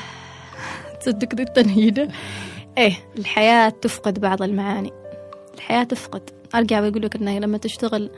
تصدق 1.00 1.34
ذي 1.34 1.42
التنهيدة؟ 1.42 2.08
إيه 2.78 2.94
الحياة 3.18 3.68
تفقد 3.68 4.20
بعض 4.20 4.42
المعاني. 4.42 4.92
الحياة 5.54 5.84
تفقد، 5.84 6.30
أرجع 6.54 6.80
وأقول 6.80 7.02
لك 7.02 7.16
إنه 7.16 7.38
لما 7.38 7.58
تشتغل 7.58 8.10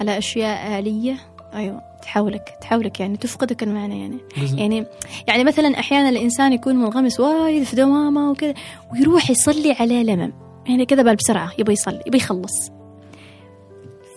على 0.00 0.18
أشياء 0.18 0.78
آلية 0.78 1.16
أيوه 1.54 1.82
تحاولك 2.02 2.54
تحاولك 2.60 3.00
يعني 3.00 3.16
تفقدك 3.16 3.62
المعنى 3.62 4.00
يعني. 4.00 4.18
يعني 4.56 4.86
يعني 5.28 5.44
مثلا 5.44 5.78
أحيانا 5.78 6.08
الإنسان 6.08 6.52
يكون 6.52 6.76
منغمس 6.76 7.20
وايد 7.20 7.62
في 7.62 7.76
دوامة 7.76 8.30
وكذا 8.30 8.54
ويروح 8.92 9.30
يصلي 9.30 9.72
على 9.72 10.04
لمم. 10.04 10.32
يعني 10.66 10.86
كذا 10.86 11.12
بسرعة 11.12 11.52
يبغى 11.58 11.72
يصلي 11.72 12.00
يبغى 12.06 12.18
يخلص. 12.18 12.70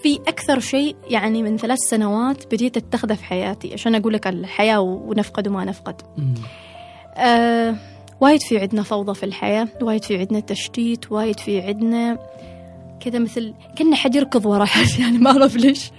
في 0.04 0.20
أكثر 0.28 0.60
شيء 0.60 0.96
يعني 1.10 1.44
من 1.44 1.58
ثلاث 1.58 1.80
سنوات 1.80 2.54
بديت 2.54 2.78
أتخذه 2.78 3.14
في 3.14 3.24
حياتي. 3.24 3.74
عشان 3.74 3.96
أقول 3.96 4.14
لك 4.14 4.28
الحياة 4.28 4.80
ونفقد 4.80 5.48
وما 5.48 5.66
نفقد. 5.66 6.02
آه 7.16 7.76
وايد 8.22 8.42
في 8.42 8.60
عندنا 8.60 8.84
فوضى 8.84 9.14
في 9.14 9.24
الحياة 9.26 9.68
وايد 9.82 10.04
في 10.04 10.18
عندنا 10.18 10.40
تشتيت 10.40 11.12
وايد 11.12 11.40
في 11.40 11.62
عندنا 11.62 12.18
كذا 13.06 13.20
مثل 13.20 13.54
كنا 13.78 13.96
حد 13.96 14.16
يركض 14.16 14.46
ورا 14.46 14.66
حد 14.66 14.88
يعني 15.02 15.18
ما 15.18 15.32
أعرف 15.32 15.56
ليش. 15.56 15.92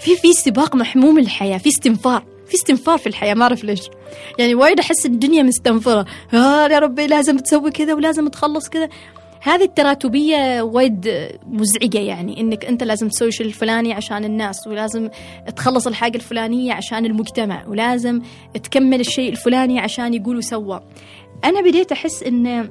في 0.00 0.16
في 0.16 0.32
سباق 0.32 0.76
محموم 0.76 1.18
الحياة 1.18 1.58
في 1.58 1.68
استنفار 1.68 2.24
في 2.46 2.54
استنفار 2.54 2.98
في 2.98 3.06
الحياة 3.06 3.34
ما 3.34 3.42
أعرف 3.42 3.64
ليش. 3.64 3.80
يعني 4.38 4.54
وايد 4.54 4.80
أحس 4.80 5.06
الدنيا 5.06 5.42
مستنفرة. 5.42 6.06
آه 6.34 6.68
يا 6.68 6.78
ربي 6.78 7.06
لازم 7.06 7.36
تسوي 7.36 7.70
كذا 7.70 7.94
ولازم 7.94 8.28
تخلص 8.28 8.68
كذا. 8.68 8.88
هذه 9.40 9.62
التراتبية 9.62 10.62
وايد 10.62 11.28
مزعجة 11.46 11.98
يعني 11.98 12.40
إنك 12.40 12.64
أنت 12.64 12.82
لازم 12.82 13.08
تسوي 13.08 13.28
الشيء 13.28 13.46
الفلاني 13.46 13.92
عشان 13.92 14.24
الناس 14.24 14.66
ولازم 14.66 15.08
تخلص 15.56 15.86
الحاجة 15.86 16.16
الفلانية 16.16 16.72
عشان 16.72 17.04
المجتمع 17.06 17.66
ولازم 17.66 18.22
تكمل 18.62 19.00
الشيء 19.00 19.30
الفلاني 19.30 19.80
عشان 19.80 20.14
يقولوا 20.14 20.40
سوى 20.40 20.80
أنا 21.44 21.60
بديت 21.60 21.92
أحس 21.92 22.22
إن 22.22 22.70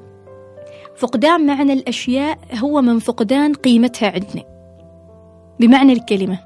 فقدان 0.97 1.45
معنى 1.45 1.73
الأشياء 1.73 2.37
هو 2.53 2.81
من 2.81 2.99
فقدان 2.99 3.53
قيمتها 3.53 4.09
عندنا. 4.11 4.43
بمعنى 5.59 5.93
الكلمة 5.93 6.39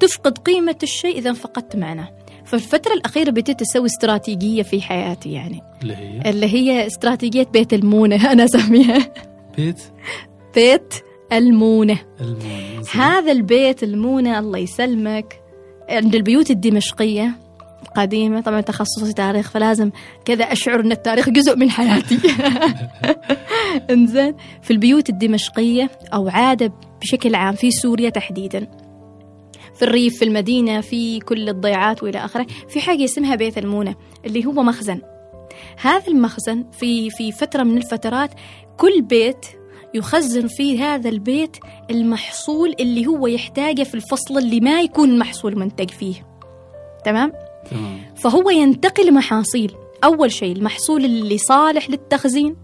تفقد 0.00 0.38
قيمة 0.38 0.76
الشيء 0.82 1.18
إذا 1.18 1.32
فقدت 1.32 1.76
معناه. 1.76 2.08
في 2.44 2.54
الفترة 2.54 2.92
الأخيرة 2.92 3.30
بديت 3.30 3.62
أسوي 3.62 3.86
استراتيجية 3.86 4.62
في 4.62 4.82
حياتي 4.82 5.32
يعني. 5.32 5.62
اللي 5.82 5.96
هي؟ 5.96 6.30
اللي 6.30 6.46
هي 6.46 6.86
استراتيجية 6.86 7.46
بيت 7.52 7.74
المونة 7.74 8.16
أنا 8.32 8.44
أسميها. 8.44 9.12
بيت؟ 9.56 9.82
بيت 10.54 10.94
المونة. 11.32 11.98
المونة 12.20 12.84
هذا 12.94 13.32
البيت 13.32 13.82
المونة 13.82 14.38
الله 14.38 14.58
يسلمك. 14.58 15.40
عند 15.88 16.14
البيوت 16.14 16.50
الدمشقية 16.50 17.45
القديمة 17.82 18.40
طبعا 18.40 18.60
تخصصي 18.60 19.12
تاريخ 19.12 19.50
فلازم 19.50 19.90
كذا 20.24 20.44
أشعر 20.44 20.80
أن 20.80 20.92
التاريخ 20.92 21.28
جزء 21.30 21.56
من 21.56 21.70
حياتي. 21.70 22.18
إنزين 23.90 24.34
في 24.62 24.70
البيوت 24.70 25.08
الدمشقية 25.10 25.90
أو 26.14 26.28
عادة 26.28 26.72
بشكل 27.02 27.34
عام 27.34 27.54
في 27.54 27.70
سوريا 27.70 28.10
تحديدا. 28.10 28.66
في 29.74 29.82
الريف 29.82 30.18
في 30.18 30.24
المدينة 30.24 30.80
في 30.80 31.20
كل 31.20 31.48
الضيعات 31.48 32.02
وإلى 32.02 32.24
آخره. 32.24 32.46
في 32.68 32.80
حاجة 32.80 33.04
اسمها 33.04 33.34
بيت 33.34 33.58
المونة 33.58 33.94
اللي 34.26 34.46
هو 34.46 34.52
مخزن. 34.52 35.00
هذا 35.80 36.08
المخزن 36.08 36.64
في 36.72 37.10
في 37.10 37.32
فترة 37.32 37.62
من 37.62 37.76
الفترات 37.76 38.30
كل 38.76 39.02
بيت 39.02 39.46
يخزن 39.94 40.46
في 40.46 40.78
هذا 40.78 41.08
البيت 41.08 41.56
المحصول 41.90 42.74
اللي 42.80 43.06
هو 43.06 43.26
يحتاجه 43.26 43.82
في 43.82 43.94
الفصل 43.94 44.38
اللي 44.38 44.60
ما 44.60 44.80
يكون 44.80 45.10
المحصول 45.10 45.58
منتج 45.58 45.90
فيه. 45.90 46.14
تمام؟ 47.04 47.32
فهو 48.16 48.50
ينتقل 48.50 49.14
محاصيل. 49.14 49.74
أول 50.04 50.32
شيء 50.32 50.56
المحصول 50.56 51.04
اللي 51.04 51.38
صالح 51.38 51.90
للتخزين 51.90 52.56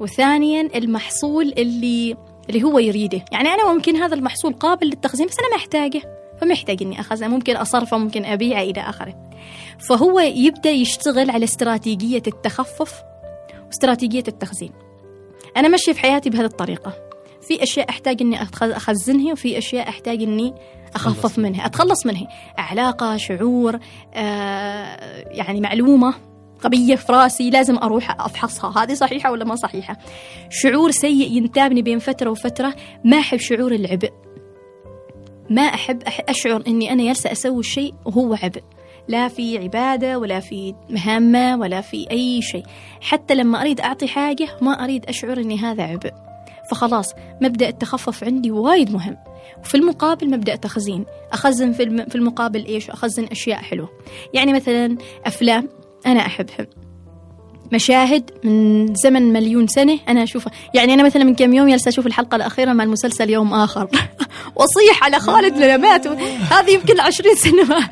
وثانيا 0.00 0.70
المحصول 0.74 1.54
اللي 1.58 2.16
اللي 2.48 2.62
هو 2.62 2.78
يريده. 2.78 3.24
يعني 3.32 3.48
أنا 3.48 3.72
ممكن 3.72 3.96
هذا 3.96 4.14
المحصول 4.14 4.52
قابل 4.52 4.86
للتخزين 4.86 5.26
بس 5.26 5.38
أنا 5.38 5.50
ما 5.50 5.56
أحتاجه 5.56 6.02
فمحتاج 6.40 6.82
إني 6.82 7.00
أخزنه. 7.00 7.28
ممكن 7.28 7.56
أصرفه 7.56 7.98
ممكن 7.98 8.24
أبيعه 8.24 8.62
إلى 8.62 8.80
آخره. 8.80 9.14
فهو 9.78 10.20
يبدأ 10.20 10.70
يشتغل 10.70 11.30
على 11.30 11.44
استراتيجية 11.44 12.22
التخفف 12.26 13.02
واستراتيجية 13.66 14.24
التخزين. 14.28 14.72
أنا 15.56 15.68
ماشية 15.68 15.92
في 15.92 16.00
حياتي 16.00 16.30
بهذه 16.30 16.44
الطريقة. 16.44 16.92
في 17.40 17.62
أشياء 17.62 17.90
أحتاج 17.90 18.22
إني 18.22 18.42
أخزنها 18.62 19.32
وفي 19.32 19.58
أشياء 19.58 19.88
أحتاج 19.88 20.22
إني 20.22 20.54
أخفف 20.94 21.38
منها 21.38 21.66
أتخلص 21.66 22.06
منها. 22.06 22.28
علاقة 22.58 23.16
شعور 23.16 23.78
آه 24.14 25.24
يعني 25.30 25.60
معلومة 25.60 26.14
قضية 26.60 26.94
في 26.96 27.12
رأسي 27.12 27.50
لازم 27.50 27.76
أروح 27.76 28.20
أفحصها. 28.20 28.82
هذه 28.82 28.94
صحيحة 28.94 29.32
ولا 29.32 29.44
ما 29.44 29.54
صحيحة؟ 29.56 29.96
شعور 30.50 30.90
سيء 30.90 31.32
ينتابني 31.32 31.82
بين 31.82 31.98
فترة 31.98 32.30
وفترة. 32.30 32.74
ما 33.04 33.18
أحب 33.18 33.38
شعور 33.38 33.72
العبء. 33.72 34.10
ما 35.50 35.62
أحب 35.62 36.02
أشعر 36.28 36.62
أني 36.66 36.92
أنا 36.92 37.04
جالسة 37.04 37.32
أسوي 37.32 37.62
شيء 37.62 37.94
وهو 38.04 38.34
عبء. 38.34 38.62
لا 39.08 39.28
في 39.28 39.58
عبادة 39.58 40.18
ولا 40.18 40.40
في 40.40 40.74
مهمة 40.90 41.56
ولا 41.56 41.80
في 41.80 42.10
أي 42.10 42.42
شيء. 42.42 42.64
حتى 43.00 43.34
لما 43.34 43.60
أريد 43.60 43.80
أعطي 43.80 44.08
حاجة 44.08 44.48
ما 44.62 44.84
أريد 44.84 45.04
أشعر 45.06 45.38
أني 45.38 45.58
هذا 45.58 45.82
عبء. 45.82 46.12
فخلاص 46.70 47.14
مبدأ 47.40 47.68
التخفف 47.68 48.24
عندي 48.24 48.50
وايد 48.50 48.92
مهم. 48.92 49.16
وفي 49.64 49.74
المقابل 49.74 50.30
مبدأ 50.30 50.56
تخزين. 50.56 51.04
أخزن 51.32 51.72
في 52.08 52.14
المقابل 52.14 52.66
إيش؟ 52.66 52.90
أخزن 52.90 53.24
أشياء 53.24 53.58
حلوة. 53.58 53.88
يعني 54.34 54.52
مثلا 54.52 54.98
أفلام 55.26 55.68
أنا 56.06 56.20
أحبها. 56.20 56.66
مشاهد 57.72 58.30
من 58.44 58.94
زمن 58.94 59.32
مليون 59.32 59.66
سنة 59.66 59.98
أنا 60.08 60.22
أشوفها. 60.22 60.52
يعني 60.74 60.94
أنا 60.94 61.02
مثلا 61.02 61.24
من 61.24 61.34
كم 61.34 61.54
يوم 61.54 61.68
جالسة 61.68 61.88
أشوف 61.88 62.06
الحلقة 62.06 62.36
الأخيرة 62.36 62.72
مع 62.72 62.84
المسلسل 62.84 63.30
يوم 63.30 63.54
آخر. 63.54 63.88
وأصيح 64.56 65.04
على 65.04 65.18
خالد 65.18 65.58
لنبات 65.58 66.06
هذه 66.52 66.70
يمكن 66.70 67.00
عشرين 67.00 67.34
سنة 67.34 67.62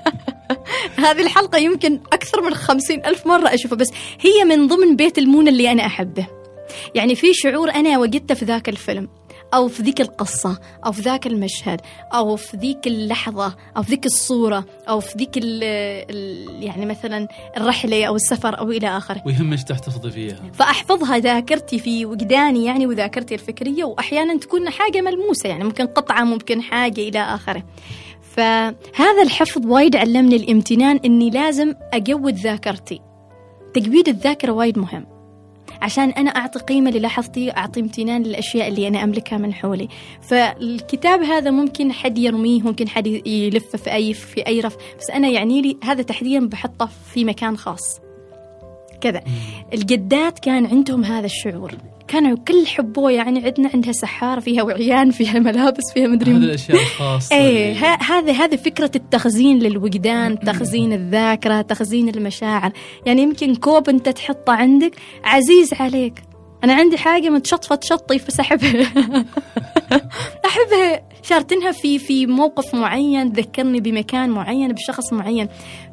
هذه 1.07 1.21
الحلقة 1.21 1.59
يمكن 1.59 2.01
أكثر 2.13 2.43
من 2.43 2.55
خمسين 2.55 3.07
ألف 3.07 3.27
مرة 3.27 3.55
أشوفها. 3.55 3.77
بس 3.77 3.89
هي 4.21 4.45
من 4.45 4.67
ضمن 4.67 4.97
بيت 4.97 5.19
المون 5.19 5.49
اللي 5.49 5.73
أنا 5.73 5.87
أحبه. 5.87 6.42
يعني 6.95 7.15
في 7.15 7.35
شعور 7.35 7.71
أنا 7.71 7.99
وجدته 7.99 8.35
في 8.35 8.45
ذاك 8.45 8.69
الفيلم 8.69 9.09
أو 9.55 9.69
في 9.69 9.83
ذيك 9.83 10.01
القصة 10.01 10.59
أو 10.87 10.93
في 10.93 11.03
ذاك 11.03 11.27
المشهد 11.27 11.81
أو 12.15 12.37
في 12.37 12.57
ذيك 12.57 12.87
اللحظة 12.87 13.57
أو 13.77 13.83
في 13.83 13.91
ذيك 13.91 14.07
الصورة 14.07 14.65
أو 14.89 15.01
في 15.01 15.19
ذيك 15.19 15.37
ال 15.37 15.65
ال 16.11 16.63
يعني 16.63 16.87
مثلا 16.87 17.29
الرحلة 17.57 18.05
أو 18.05 18.17
السفر 18.17 18.59
أو 18.59 18.71
إلى 18.71 18.97
آخره. 18.97 19.23
ويهمش 19.27 19.65
تحتفظي 19.65 20.11
فيها 20.11 20.37
فأحفظها 20.53 21.19
ذاكرتي 21.19 21.79
في 21.79 22.07
وجداني 22.07 22.65
يعني 22.65 22.87
وذاكرتي 22.87 23.35
الفكرية 23.35 23.85
وأحيانا 23.85 24.39
تكون 24.39 24.71
حاجة 24.71 25.01
ملموسة 25.01 25.49
يعني 25.49 25.65
ممكن 25.65 25.87
قطعة 25.87 26.25
ممكن 26.25 26.63
حاجة 26.63 27.01
إلى 27.01 27.19
آخره. 27.19 27.63
فهذا 28.37 29.23
الحفظ 29.23 29.67
وايد 29.67 29.97
علمني 29.97 30.37
الامتنان 30.37 31.01
إني 31.05 31.31
لازم 31.31 31.75
أجود 31.93 32.35
ذاكرتي. 32.35 33.01
تجويد 33.75 34.09
الذاكرة 34.09 34.53
وايد 34.53 34.79
مهم. 34.79 35.07
عشان 35.83 36.11
أنا 36.11 36.31
أعطي 36.31 36.59
قيمة 36.59 36.89
اللي 36.89 37.01
لاحظتي 37.01 37.51
أعطي 37.51 37.81
امتنان 37.81 38.23
للأشياء 38.23 38.69
اللي 38.69 38.89
أنا 38.89 39.05
أملكها 39.05 39.39
من 39.39 39.55
حولي. 39.55 39.89
فالكتاب 40.21 41.23
هذا 41.23 41.51
ممكن 41.51 41.93
حد 41.93 42.19
يرميه 42.19 42.63
ممكن 42.63 42.89
حد 42.89 43.07
يلفه 43.07 43.79
في 43.79 43.93
أي 43.93 44.15
في 44.15 44.47
أي 44.47 44.61
رف. 44.61 44.77
بس 44.99 45.11
أنا 45.11 45.29
يعني 45.29 45.63
لي 45.63 45.77
هذا 45.85 46.03
تحديدا 46.03 46.49
بحطه 46.49 46.89
في 47.15 47.25
مكان 47.25 47.57
خاص. 47.57 48.01
كذا. 49.01 49.23
الجدات 49.75 50.39
كان 50.39 50.67
عندهم 50.67 51.05
هذا 51.05 51.27
الشعور. 51.27 51.75
كانوا 52.13 52.37
كل 52.49 52.67
حبوه 52.67 53.11
يعني 53.13 53.45
عندنا 53.45 53.71
عندها 53.75 53.93
سحارة 53.93 54.41
فيها 54.41 54.63
وعيان 54.63 55.11
فيها 55.11 55.39
ملابس 55.39 55.93
فيها 55.95 56.07
مدري 56.09 56.31
هذه 56.31 56.37
الأشياء 56.37 56.79
الخاصة 56.83 57.37
إيه 57.37 57.73
اللي- 57.73 57.97
هذا 58.09 58.33
هذه 58.33 58.57
فكرة 58.57 58.91
التخزين 58.97 59.59
للوجدان 59.59 60.39
تخزين 60.41 60.93
الذاكرة 60.93 61.61
تخزين 61.61 62.09
المشاعر. 62.09 62.73
يعني 63.07 63.23
يمكن 63.23 63.55
كوب 63.55 63.89
أنت 63.89 64.09
تحطه 64.09 64.53
عندك 64.53 64.93
عزيز 65.25 65.75
عليك. 65.81 66.23
أنا 66.65 66.75
عندي 66.75 66.99
حاجة 66.99 67.29
متشطفة 67.29 67.75
تشطي 67.75 68.17
بس 68.29 68.41
احبها 68.41 68.87
أحبها. 70.47 71.03
شارتنها 71.23 71.73
في 71.73 71.99
في 71.99 72.27
موقف 72.27 72.75
معين 72.75 73.33
تذكرني 73.33 73.81
بمكان 73.81 74.31
معين 74.31 74.73
بشخص 74.73 75.13
معين. 75.13 75.49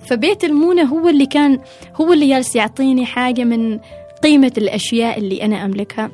فبيت 0.07 0.43
المونة 0.43 0.84
هو 0.84 1.09
اللي 1.09 1.26
كان 1.26 1.59
هو 2.01 2.13
اللي 2.13 2.28
جالس 2.30 2.55
يعطيني 2.55 3.05
حاجة 3.05 3.43
من 3.43 3.80
قيمة 4.24 4.53
الأشياء 4.57 5.17
اللي 5.17 5.43
أنا 5.43 5.65
أملكها 5.65 6.11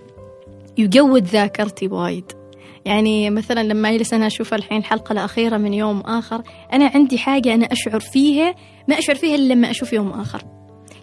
يجود 0.78 1.24
ذاكرتي 1.24 1.88
وايد. 1.88 2.32
يعني 2.86 3.30
مثلا 3.30 3.64
لما 3.64 3.92
يجلس 3.92 4.14
أنا 4.14 4.28
أشوف 4.28 4.54
الحين 4.54 4.78
الحلقة 4.78 5.14
الأخيرة 5.14 5.58
من 5.58 5.74
يوم 5.74 6.00
آخر 6.02 6.42
أنا 6.74 6.92
عندي 6.96 7.18
حاجة 7.18 7.54
أنا 7.54 7.66
أشعر 7.66 8.00
فيها 8.00 8.56
ما 8.88 9.00
أشعر 9.00 9.16
فيها 9.16 9.36
إلا 9.36 9.54
لما 9.54 9.72
أشوف 9.72 9.94
يوم 9.94 10.12
آخر. 10.12 10.44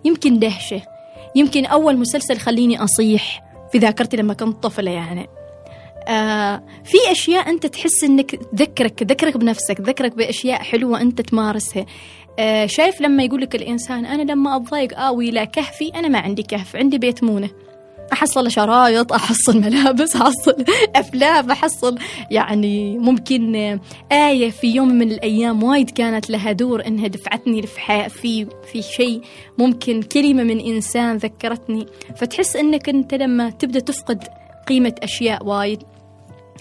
يمكن 0.04 0.38
دهشة. 0.38 0.82
يمكن 1.34 1.66
أول 1.66 1.96
مسلسل 1.96 2.36
خليني 2.36 2.84
أصيح 2.84 3.42
في 3.72 3.78
ذاكرتي 3.78 4.16
لما 4.16 4.34
كنت 4.34 4.62
طفلة 4.62 4.90
يعني. 4.90 5.28
آه 6.08 6.62
في 6.84 6.96
أشياء 7.10 7.50
أنت 7.50 7.66
تحس 7.66 8.04
إنك 8.04 8.30
تذكرك 8.34 8.98
تذكرك 8.98 9.36
بنفسك 9.36 9.78
تذكرك 9.78 10.16
بأشياء 10.16 10.62
حلوة 10.62 11.00
أنت 11.00 11.20
تمارسها. 11.20 11.86
آه 12.38 12.66
شايف 12.66 13.00
لما 13.00 13.22
يقول 13.22 13.40
لك 13.40 13.54
الإنسان 13.54 14.06
أنا 14.06 14.32
لما 14.32 14.56
أتضايق 14.56 14.98
آوي 14.98 15.28
إلى 15.28 15.46
كهفي 15.46 15.88
أنا 15.94 16.08
ما 16.08 16.18
عندي 16.18 16.42
كهف 16.42 16.76
عندي 16.76 16.98
بيت 16.98 17.24
مونة. 17.24 17.50
أحصل 18.12 18.50
شرايط 18.50 19.12
أحصل 19.12 19.60
ملابس 19.60 20.16
أحصل 20.22 20.64
أفلام 20.96 21.50
أحصل 21.50 21.98
يعني 22.30 22.98
ممكن 22.98 23.56
آه، 23.56 23.80
آية 24.12 24.50
في 24.50 24.66
يوم 24.66 24.88
من 24.88 25.12
الأيام 25.12 25.62
وايد 25.62 25.90
كانت 25.90 26.30
لها 26.30 26.52
دور 26.52 26.86
إنها 26.86 27.08
دفعتني 27.08 27.62
في 28.08 28.46
في 28.72 28.82
شيء 28.82 29.22
ممكن 29.58 30.02
كلمة 30.02 30.42
من 30.42 30.60
إنسان 30.60 31.16
ذكرتني. 31.16 31.86
فتحس 32.16 32.56
إنك 32.56 32.88
أنت 32.88 33.14
لما 33.14 33.50
تبدأ 33.50 33.80
تفقد 33.80 34.24
قيمة 34.66 34.94
أشياء 35.02 35.46
وايد 35.46 35.82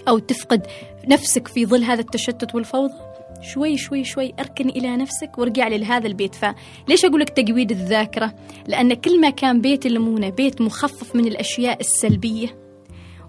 أو 0.08 0.18
تفقد 0.18 0.66
نفسك 1.08 1.48
في 1.48 1.66
ظل 1.66 1.84
هذا 1.84 2.00
التشتت 2.00 2.54
والفوضى. 2.54 3.11
شوي 3.42 3.76
شوي 3.76 4.04
شوي 4.04 4.34
أركن 4.40 4.68
إلى 4.68 4.96
نفسك 4.96 5.38
وارجع 5.38 5.68
لهذا 5.68 6.06
البيت. 6.06 6.34
فليش 6.34 7.04
أقول 7.04 7.20
لك 7.20 7.28
تجويد 7.28 7.70
الذاكرة؟ 7.70 8.34
لأن 8.66 8.94
كل 8.94 9.20
ما 9.20 9.30
كان 9.30 9.60
بيت 9.60 9.86
المونة 9.86 10.28
بيت 10.28 10.60
مخفف 10.60 11.16
من 11.16 11.26
الأشياء 11.26 11.80
السلبية 11.80 12.58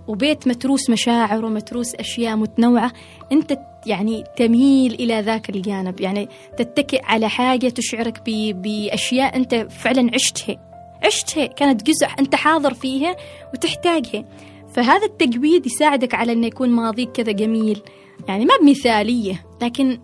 وبيت 0.08 0.48
متروس 0.48 0.90
مشاعر 0.90 1.46
ومتروس 1.46 1.96
أشياء 1.96 2.36
متنوعة 2.36 2.92
أنت 3.32 3.58
يعني 3.86 4.24
تميل 4.38 4.94
إلى 4.94 5.22
ذاك 5.22 5.50
الجانب. 5.50 6.02
يعني 6.02 6.30
تتكئ 6.58 7.02
على 7.04 7.30
حاجة 7.30 7.68
تشعرك 7.70 8.22
ب- 8.26 8.62
بأشياء 8.62 9.36
أنت 9.36 9.56
فعلا 9.56 10.12
عشتها. 10.14 10.56
عشتها 11.06 11.46
كانت 11.46 11.84
جزء 11.84 12.08
أنت 12.20 12.36
حاضر 12.36 12.74
فيها 12.74 13.16
وتحتاجها. 13.54 14.26
فهذا 14.76 15.06
التجويد 15.06 15.66
يساعدك 15.66 16.16
على 16.16 16.32
أنه 16.34 16.48
يكون 16.48 16.70
ماضيك 16.70 17.12
كذا 17.12 17.32
جميل. 17.32 17.82
يعني 18.28 18.46
ما 18.46 18.54
بمثالية 18.62 19.46
لكن 19.62 20.00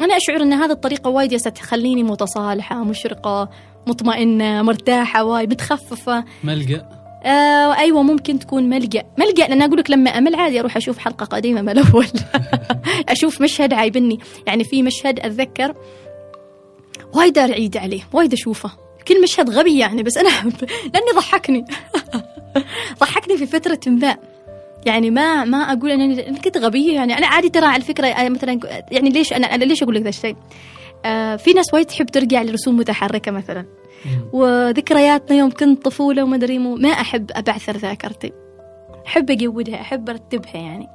أنا 0.00 0.16
أشعر 0.16 0.42
أن 0.42 0.52
هذه 0.52 0.70
الطريقة 0.70 1.10
وايد 1.10 1.32
يا 1.32 1.38
تخليني 1.38 2.02
متصالحة 2.02 2.84
مشرقة 2.84 3.48
مطمئنة 3.86 4.62
مرتاحة 4.62 5.24
وايد 5.24 5.50
متخففة. 5.50 6.24
ملجأ؟ 6.44 6.88
آه 7.24 7.76
أيوه 7.78 8.02
ممكن 8.02 8.38
تكون 8.38 8.68
ملجأ. 8.68 9.02
ملجأ 9.18 9.48
لأن 9.48 9.62
أقول 9.62 9.78
لك 9.78 9.90
لما 9.90 10.10
أمل 10.10 10.34
عادي 10.34 10.60
أروح 10.60 10.76
أشوف 10.76 10.98
حلقة 10.98 11.24
قديمة 11.26 11.62
من 11.62 11.68
الأول. 11.68 12.06
أشوف 13.08 13.40
مشهد 13.40 13.72
عايبني. 13.72 14.18
يعني 14.46 14.64
في 14.64 14.82
مشهد 14.82 15.20
أتذكر 15.20 15.74
وايد 17.14 17.38
اعيد 17.38 17.76
عليه 17.76 18.02
وايد 18.12 18.32
أشوفه. 18.32 18.83
كل 19.08 19.22
مشهد 19.22 19.50
غبي 19.50 19.78
يعني 19.78 20.02
بس 20.02 20.16
أنا 20.16 20.28
لأني 20.94 21.12
ضحكني. 21.16 21.64
ضحكني 23.00 23.36
في 23.36 23.46
فترة 23.46 23.80
ما. 23.86 24.16
يعني 24.86 25.10
ما 25.10 25.44
ما 25.44 25.58
أقول 25.58 25.90
أنا 25.90 26.04
أنا 26.28 26.38
كنت 26.38 26.58
غبية 26.58 26.94
يعني. 26.94 27.18
أنا 27.18 27.26
عادي 27.26 27.48
ترى 27.48 27.66
على 27.66 27.82
فكره 27.82 28.28
مثلا 28.28 28.60
يعني 28.90 29.10
ليش 29.10 29.32
أنا 29.32 29.54
أنا 29.54 29.64
ليش 29.64 29.82
أقول 29.82 29.94
لك 29.94 30.02
ذا 30.02 30.08
الشيء؟ 30.08 30.36
آه 31.04 31.36
في 31.36 31.52
ناس 31.52 31.74
وايد 31.74 31.86
تحب 31.86 32.06
ترجع 32.06 32.42
لرسوم 32.42 32.76
متحركة 32.76 33.30
مثلا. 33.30 33.64
وذكرياتنا 34.32 35.38
يوم 35.38 35.50
كنت 35.50 35.84
طفولة 35.84 36.22
وما 36.22 36.36
أدري 36.36 36.58
مو 36.58 36.74
ما 36.74 36.88
أحب 36.88 37.30
أبعثر 37.32 37.76
ذاكرتي. 37.76 38.32
أحب 39.06 39.30
أجودها 39.30 39.80
أحب 39.80 40.10
أرتبها 40.10 40.56
يعني. 40.56 40.88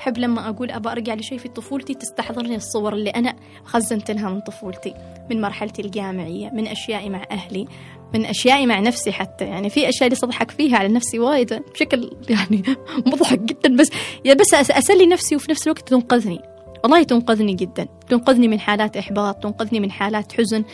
أحب 0.00 0.18
لما 0.18 0.48
أقول 0.48 0.70
أبى 0.70 0.88
أرجع 0.88 1.14
لشيء 1.14 1.38
في 1.38 1.48
طفولتي 1.48 1.94
تستحضرني 1.94 2.56
الصور 2.56 2.92
اللي 2.92 3.10
أنا 3.10 3.36
خزنت 3.64 4.10
لها 4.10 4.30
من 4.30 4.40
طفولتي 4.40 4.94
من 5.30 5.40
مرحلتي 5.40 5.82
الجامعية 5.82 6.50
من 6.50 6.66
أشيائي 6.66 7.08
مع 7.10 7.22
أهلي 7.30 7.66
من 8.14 8.24
أشيائي 8.24 8.66
مع 8.66 8.80
نفسي 8.80 9.12
حتى. 9.12 9.44
يعني 9.44 9.70
في 9.70 9.88
أشياء 9.88 10.08
اللي 10.08 10.18
أضحك 10.24 10.50
فيها 10.50 10.76
على 10.78 10.88
نفسي 10.88 11.18
وايد 11.18 11.62
بشكل 11.74 12.10
يعني 12.28 12.62
مضحك 13.06 13.38
جدا 13.40 13.76
بس 13.76 13.90
يا 14.24 14.34
بس 14.34 14.54
أس- 14.54 14.76
أسلي 14.76 15.06
نفسي 15.06 15.36
وفي 15.36 15.50
نفس 15.50 15.66
الوقت 15.66 15.88
تنقذني. 15.88 16.40
والله 16.84 17.02
تنقذني 17.02 17.54
جدا. 17.54 17.86
تنقذني 18.08 18.48
من 18.48 18.60
حالات 18.60 18.96
إحباط 18.96 19.42
تنقذني 19.42 19.80
من 19.80 19.90
حالات 19.90 20.32
حزن 20.32 20.64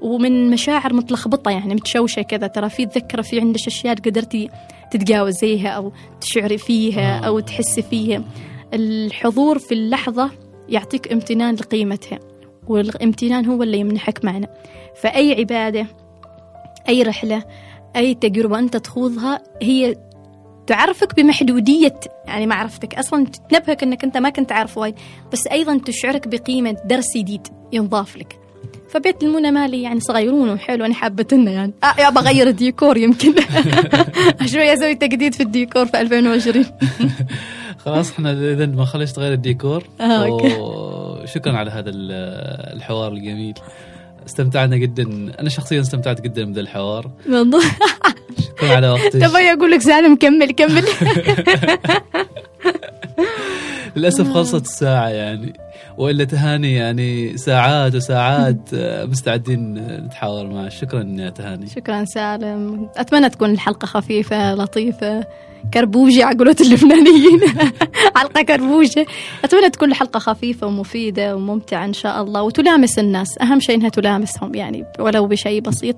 ومن 0.00 0.50
مشاعر 0.50 0.92
متلخبطة 0.92 1.50
يعني 1.50 1.74
متشوشة 1.74 2.22
كذا. 2.22 2.46
ترى 2.46 2.68
في 2.68 2.86
تذكرة 2.86 3.22
في 3.22 3.40
عندك 3.40 3.66
أشياء 3.66 3.94
قدرتي 3.94 4.48
تتجاوزيها 4.90 5.68
أو 5.68 5.92
تشعري 6.20 6.58
فيها 6.58 7.18
أو 7.18 7.40
تحسي 7.40 7.82
فيها. 7.82 8.22
الحضور 8.76 9.58
في 9.58 9.74
اللحظة 9.74 10.30
يعطيك 10.68 11.12
امتنان 11.12 11.54
لقيمتها 11.54 12.18
والامتنان 12.66 13.46
هو 13.46 13.62
اللي 13.62 13.78
يمنحك 13.78 14.24
معنى. 14.24 14.48
فأي 15.02 15.34
عبادة 15.38 15.86
أي 16.88 17.02
رحلة 17.02 17.44
أي 17.96 18.14
تجربة 18.14 18.58
أنت 18.58 18.76
تخوضها 18.76 19.42
هي 19.62 19.96
تعرفك 20.66 21.16
بمحدودية 21.16 22.00
يعني 22.26 22.46
معرفتك 22.46 22.94
أصلا 22.94 23.26
تنبهك 23.50 23.82
أنك 23.82 24.04
أنت 24.04 24.16
ما 24.16 24.30
كنت 24.30 24.52
عارف 24.52 24.78
وايد 24.78 24.94
بس 25.32 25.46
أيضا 25.46 25.78
تشعرك 25.78 26.28
بقيمة 26.28 26.76
درس 26.84 27.16
جديد 27.16 27.46
ينضاف 27.72 28.16
لك. 28.16 28.38
فبيت 28.88 29.22
المونة 29.22 29.50
مالي 29.50 29.82
يعني 29.82 30.00
صغيرون 30.00 30.50
وحلو 30.50 30.84
أنا 30.84 30.94
حابتنا 30.94 31.50
يعني 31.50 31.72
آه 31.84 32.00
يا 32.00 32.10
بغير 32.10 32.46
الديكور 32.48 32.96
يمكن. 32.96 33.34
شوي 34.52 34.72
أسوي 34.74 34.94
تجديد 34.94 35.34
في 35.34 35.42
الديكور 35.42 35.86
في 35.86 36.00
2020 36.00 36.64
خلاص 37.86 38.10
إحنا 38.10 38.32
اذا 38.32 38.66
ما 38.66 38.84
خليش 38.84 39.12
تغير 39.12 39.32
الديكور. 39.32 39.84
آه،. 40.00 40.26
وشكرا 41.22 41.52
على 41.56 41.70
هذا 41.70 41.90
ال- 41.90 42.76
الحوار 42.76 43.12
الجميل. 43.12 43.54
استمتعنا 44.26 44.76
جدا. 44.76 45.02
أنا 45.40 45.48
شخصيا 45.48 45.80
استمتعت 45.80 46.20
جدا 46.20 46.44
بهذا 46.44 46.60
الحوار. 46.60 47.10
شكرا 48.46 48.76
على 48.76 48.88
وقتك. 48.88 49.12
تبغى 49.12 49.52
أقول 49.52 49.70
لك 49.70 49.80
سالم 49.80 50.16
كمل 50.16 50.50
كمل. 50.50 50.84
للأسف 53.96 54.32
خلصت 54.34 54.64
الساعة 54.64 55.08
يعني. 55.08 55.52
وإلا 55.98 56.24
تهاني 56.24 56.74
يعني 56.74 57.36
ساعات 57.36 57.94
وساعات 57.94 58.58
مستعدين 59.04 59.74
نتحاور 60.04 60.46
معك. 60.46 60.70
شكرا 60.70 61.14
يا 61.18 61.30
تهاني. 61.30 61.66
شكرا 61.66 62.04
سالم. 62.04 62.88
أتمنى 62.96 63.28
تكون 63.28 63.50
الحلقة 63.50 63.86
خفيفة 63.86 64.54
لطيفة. 64.54 65.26
كربوجة 65.74 66.24
على 66.24 66.38
قولة 66.38 66.56
اللبنانيين. 66.60 67.40
حلقة 68.16 68.42
كربوجة. 68.42 69.06
أتمنى 69.44 69.70
تكون 69.70 69.90
الحلقة 69.90 70.18
خفيفة 70.18 70.66
ومفيدة 70.66 71.36
وممتعة 71.36 71.84
إن 71.84 71.92
شاء 71.92 72.22
الله 72.22 72.42
وتلامس 72.42 72.98
الناس. 72.98 73.28
أهم 73.42 73.60
شيء 73.60 73.74
إنها 73.76 73.88
تلامسهم 73.88 74.54
يعني 74.54 74.84
ولو 74.98 75.26
بشيء 75.26 75.60
بسيط. 75.60 75.96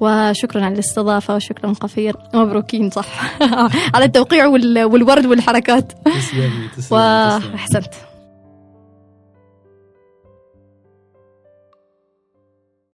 وشكرا 0.00 0.64
على 0.64 0.74
الاستضافة 0.74 1.34
وشكرا 1.36 1.72
قفير 1.72 2.16
مبروكين 2.34 2.90
صح. 2.90 3.06
على 3.94 4.04
التوقيع 4.04 4.46
وال- 4.46 4.84
والورد 4.84 5.26
والحركات. 5.26 5.92
تسلمي 5.92 6.18
تسلمي 6.18 6.68
تسلمي. 6.76 7.00
وأحسنت 7.02 7.94